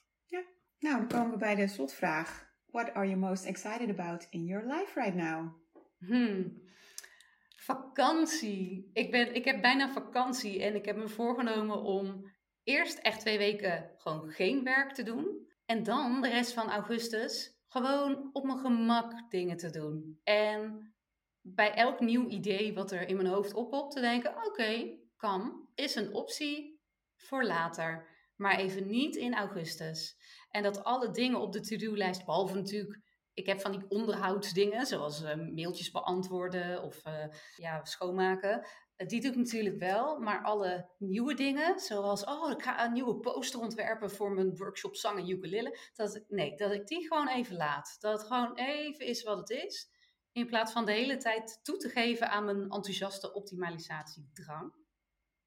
nou 0.79 0.99
dan 0.99 1.09
komen 1.09 1.31
we 1.31 1.39
bij 1.39 1.55
de 1.55 1.69
slotvraag. 1.69 2.47
What 2.67 2.93
are 2.93 3.07
you 3.07 3.19
most 3.19 3.45
excited 3.45 3.91
about 3.91 4.27
in 4.31 4.45
your 4.45 4.67
life 4.67 5.01
right 5.01 5.15
now? 5.15 5.55
Hmm. 5.99 6.63
Vakantie. 7.57 8.91
Ik, 8.93 9.11
ben, 9.11 9.35
ik 9.35 9.45
heb 9.45 9.61
bijna 9.61 9.93
vakantie 9.93 10.63
en 10.63 10.75
ik 10.75 10.85
heb 10.85 10.97
me 10.97 11.09
voorgenomen 11.09 11.83
om 11.83 12.33
eerst 12.65 12.99
echt 12.99 13.21
twee 13.21 13.39
weken 13.39 13.91
gewoon 13.97 14.31
geen 14.31 14.65
werk 14.65 14.93
te 14.93 15.03
doen. 15.03 15.49
En 15.67 15.83
dan 15.83 16.21
de 16.21 16.29
rest 16.29 16.53
van 16.53 16.71
augustus 16.71 17.59
gewoon 17.69 18.31
op 18.33 18.45
mijn 18.45 18.59
gemak 18.59 19.31
dingen 19.31 19.57
te 19.57 19.71
doen. 19.71 20.21
En 20.25 20.95
bij 21.41 21.75
elk 21.75 22.01
nieuw 22.01 22.29
idee 22.29 22.75
wat 22.75 22.93
er 22.93 23.09
in 23.09 23.17
mijn 23.17 23.29
hoofd 23.29 23.55
oppopt 23.55 23.95
te 23.95 24.01
denken, 24.01 24.47
oké, 24.47 24.99
kan, 25.17 25.69
is 25.75 25.95
een 25.95 26.15
optie 26.15 26.81
voor 27.17 27.45
later. 27.45 28.13
Maar 28.37 28.59
even 28.59 28.87
niet 28.87 29.17
in 29.17 29.35
augustus. 29.35 30.17
En 30.51 30.63
dat 30.63 30.85
alle 30.85 31.11
dingen 31.11 31.41
op 31.41 31.53
de 31.53 31.61
to-do-lijst, 31.61 32.25
behalve 32.25 32.55
natuurlijk 32.55 33.03
ik 33.35 33.47
heb 33.47 33.61
van 33.61 33.73
die 33.73 33.85
onderhoudsdingen, 33.89 34.87
zoals 34.87 35.23
uh, 35.23 35.35
mailtjes 35.35 35.91
beantwoorden 35.91 36.83
of 36.83 37.03
ja, 37.57 37.85
schoonmaken. 37.85 38.67
Die 38.97 39.21
doe 39.21 39.31
ik 39.31 39.37
natuurlijk 39.37 39.79
wel, 39.79 40.19
maar 40.19 40.43
alle 40.43 40.89
nieuwe 40.99 41.35
dingen, 41.35 41.79
zoals 41.79 42.25
oh, 42.25 42.51
ik 42.51 42.63
ga 42.63 42.85
een 42.85 42.93
nieuwe 42.93 43.21
poster 43.21 43.61
ontwerpen 43.61 44.11
voor 44.11 44.33
mijn 44.33 44.57
workshop 44.57 44.97
zang 44.97 45.19
en 45.19 45.29
ukulele. 45.29 45.79
Dat, 45.95 46.25
nee, 46.29 46.57
dat 46.57 46.73
ik 46.73 46.87
die 46.87 47.07
gewoon 47.07 47.29
even 47.29 47.57
laat. 47.57 47.97
Dat 48.01 48.19
het 48.19 48.27
gewoon 48.27 48.55
even 48.55 49.07
is 49.07 49.23
wat 49.23 49.39
het 49.39 49.51
is. 49.51 49.91
In 50.33 50.47
plaats 50.47 50.73
van 50.73 50.85
de 50.85 50.93
hele 50.93 51.17
tijd 51.17 51.61
toe 51.63 51.77
te 51.77 51.89
geven 51.89 52.31
aan 52.31 52.45
mijn 52.45 52.63
enthousiaste 52.63 53.33
optimalisatiedrang. 53.33 54.75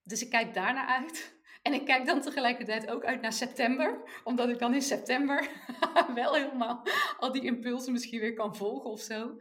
Dus 0.03 0.21
ik 0.21 0.29
kijk 0.29 0.53
daarnaar 0.53 0.87
uit. 0.87 1.35
En 1.61 1.73
ik 1.73 1.85
kijk 1.85 2.05
dan 2.05 2.21
tegelijkertijd 2.21 2.89
ook 2.89 3.05
uit 3.05 3.21
naar 3.21 3.33
september. 3.33 4.19
Omdat 4.23 4.49
ik 4.49 4.59
dan 4.59 4.73
in 4.73 4.81
september 4.81 5.49
wel 6.15 6.33
helemaal 6.33 6.83
al 7.17 7.31
die 7.31 7.43
impulsen 7.43 7.91
misschien 7.91 8.19
weer 8.19 8.33
kan 8.33 8.55
volgen 8.55 8.89
of 8.89 8.99
zo. 8.99 9.37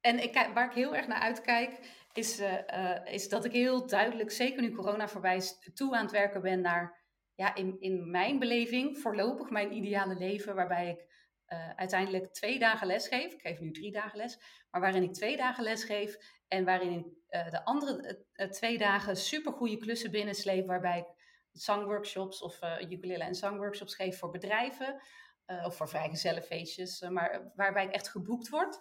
En 0.00 0.22
ik, 0.22 0.50
waar 0.54 0.66
ik 0.66 0.74
heel 0.74 0.96
erg 0.96 1.06
naar 1.06 1.20
uitkijk, 1.20 1.78
is, 2.12 2.40
uh, 2.40 3.04
is 3.04 3.28
dat 3.28 3.44
ik 3.44 3.52
heel 3.52 3.86
duidelijk, 3.86 4.30
zeker 4.30 4.62
nu 4.62 4.72
corona 4.72 5.08
voorbij 5.08 5.36
is, 5.36 5.70
toe 5.74 5.96
aan 5.96 6.02
het 6.02 6.12
werken 6.12 6.42
ben 6.42 6.60
naar, 6.60 6.98
ja, 7.34 7.54
in, 7.54 7.80
in 7.80 8.10
mijn 8.10 8.38
beleving, 8.38 8.98
voorlopig 8.98 9.50
mijn 9.50 9.72
ideale 9.72 10.14
leven, 10.14 10.54
waarbij 10.54 10.88
ik 10.88 11.08
uh, 11.52 11.70
uiteindelijk 11.76 12.32
twee 12.32 12.58
dagen 12.58 12.86
les 12.86 13.08
geef. 13.08 13.32
Ik 13.32 13.40
geef 13.40 13.60
nu 13.60 13.70
drie 13.70 13.92
dagen 13.92 14.16
les, 14.16 14.38
maar 14.70 14.80
waarin 14.80 15.02
ik 15.02 15.12
twee 15.12 15.36
dagen 15.36 15.64
les 15.64 15.84
geef 15.84 16.16
en 16.48 16.64
waarin 16.64 16.92
ik 16.92 17.06
de 17.50 17.64
andere 17.64 18.24
twee 18.50 18.78
dagen 18.78 19.16
supergoeie 19.16 19.76
klussen 19.76 20.10
binnensleep, 20.10 20.66
waarbij 20.66 20.98
ik 20.98 21.06
zangworkshops 21.52 22.42
of 22.42 22.58
ukulele 22.80 23.24
en 23.24 23.34
zangworkshops 23.34 23.94
geef 23.94 24.18
voor 24.18 24.30
bedrijven 24.30 25.00
of 25.46 25.76
voor 25.76 25.88
vrijgezellenfeestjes, 25.88 27.00
maar 27.00 27.52
waarbij 27.54 27.84
ik 27.84 27.92
echt 27.92 28.08
geboekt 28.08 28.48
word. 28.48 28.80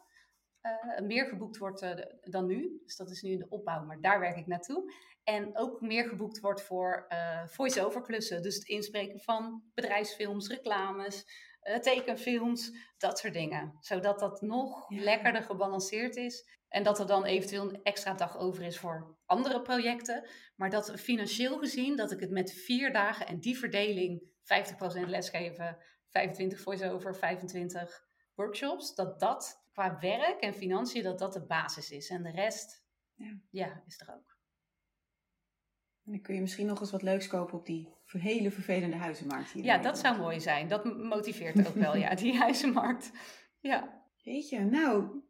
Uh, 0.62 1.08
meer 1.08 1.26
geboekt 1.26 1.58
wordt 1.58 1.82
uh, 1.82 1.92
dan 2.22 2.46
nu. 2.46 2.80
Dus 2.84 2.96
dat 2.96 3.10
is 3.10 3.22
nu 3.22 3.32
in 3.32 3.40
de 3.40 3.50
opbouw, 3.50 3.86
maar 3.86 4.02
daar 4.02 4.20
werk 4.20 4.38
ik 4.38 4.48
naartoe. 4.48 4.94
En 5.24 5.58
ook 5.58 5.82
meer 5.82 6.08
geboekt 6.08 6.40
wordt 6.40 6.62
voor 6.62 7.06
uh, 7.10 7.46
voice-over 7.46 8.02
klussen. 8.02 8.42
Dus 8.42 8.56
het 8.56 8.68
inspreken 8.68 9.20
van 9.20 9.64
bedrijfsfilms, 9.74 10.48
reclames, 10.48 11.26
tekenfilms, 11.82 12.72
dat 12.98 13.20
soort 13.20 13.34
dingen. 13.34 13.78
Zodat 13.80 14.20
dat 14.20 14.42
nog 14.42 14.90
lekkerder 14.90 15.44
gebalanceerd 15.44 16.16
is. 16.16 16.58
En 16.68 16.84
dat 16.84 17.00
er 17.00 17.08
dan 17.08 17.26
eventueel 17.26 17.70
een 17.70 17.84
extra 17.84 18.14
dag 18.14 18.38
over 18.38 18.64
is 18.64 18.80
voor 18.80 19.18
andere 19.26 19.62
projecten. 19.62 20.30
Maar 20.56 20.70
dat 20.70 20.92
financieel 21.00 21.58
gezien, 21.58 21.96
dat 21.96 22.12
ik 22.12 22.20
het 22.20 22.32
met 22.32 22.54
vier 22.54 22.94
dagen 22.94 23.28
en 23.28 23.40
die 23.40 23.58
verdeling, 23.58 24.22
50% 25.06 25.10
lesgeven, 25.10 25.78
25 26.10 26.62
voice-over, 26.62 27.16
25 27.16 28.08
workshops, 28.36 28.96
dat 28.96 29.20
dat 29.20 29.59
qua 29.80 30.00
werk 30.00 30.40
en 30.40 30.54
financiën, 30.54 31.04
dat 31.04 31.20
dat 31.20 31.34
de 31.34 31.46
basis 31.46 31.92
is. 31.92 32.10
En 32.10 32.24
de 32.24 32.32
rest, 32.32 32.86
ja, 33.14 33.40
ja 33.50 33.84
is 33.88 34.00
er 34.00 34.14
ook. 34.14 34.38
En 36.06 36.12
dan 36.12 36.22
kun 36.22 36.36
je 36.36 36.42
misschien 36.42 36.66
nog 36.66 36.80
eens 36.80 36.92
wat 36.92 37.02
leuks 37.02 37.28
kopen 37.28 37.58
op 37.58 37.66
die 37.66 37.94
hele 38.06 38.52
vervelende 38.52 38.96
huizenmarkt 38.96 39.52
hier. 39.52 39.64
Ja, 39.64 39.78
dat 39.78 40.00
zou 40.00 40.18
mooi 40.18 40.40
zijn. 40.40 40.68
Dat 40.68 40.98
motiveert 40.98 41.68
ook 41.68 41.74
wel, 41.74 41.96
ja, 41.96 42.16
die 42.16 42.38
huizenmarkt. 42.46 43.12
Ja. 43.60 44.04
je, 44.16 44.60
nou, 44.60 45.24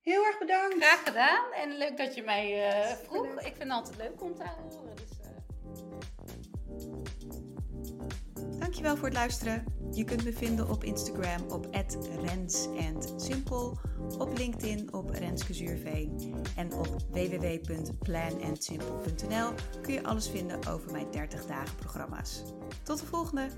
heel 0.00 0.24
erg 0.24 0.38
bedankt. 0.38 0.76
Graag 0.76 1.02
gedaan 1.04 1.52
en 1.52 1.76
leuk 1.76 1.96
dat 1.96 2.14
je 2.14 2.22
mij 2.22 2.68
uh, 2.68 2.86
vroeg. 2.86 3.26
Ik 3.26 3.56
vind 3.56 3.58
het 3.58 3.70
altijd 3.70 3.96
leuk 3.96 4.22
om 4.22 4.34
te 4.34 4.48
horen. 4.48 4.96
Dus, 4.96 5.18
uh... 5.20 6.09
Dankjewel 8.70 8.96
voor 8.96 9.08
het 9.08 9.16
luisteren. 9.16 9.64
Je 9.92 10.04
kunt 10.04 10.24
me 10.24 10.32
vinden 10.32 10.68
op 10.68 10.84
Instagram 10.84 11.48
op 11.48 11.68
@rens_simpel, 12.22 13.78
op 14.18 14.38
LinkedIn 14.38 14.92
op 14.92 15.10
Renske 15.10 15.54
Zuurveen 15.54 16.34
en 16.56 16.72
op 16.72 16.96
www.planandsimple.nl 17.10 19.52
kun 19.82 19.92
je 19.92 20.02
alles 20.02 20.28
vinden 20.28 20.66
over 20.66 20.92
mijn 20.92 21.10
30 21.10 21.46
dagen 21.46 21.76
programma's. 21.76 22.42
Tot 22.82 23.00
de 23.00 23.06
volgende! 23.06 23.48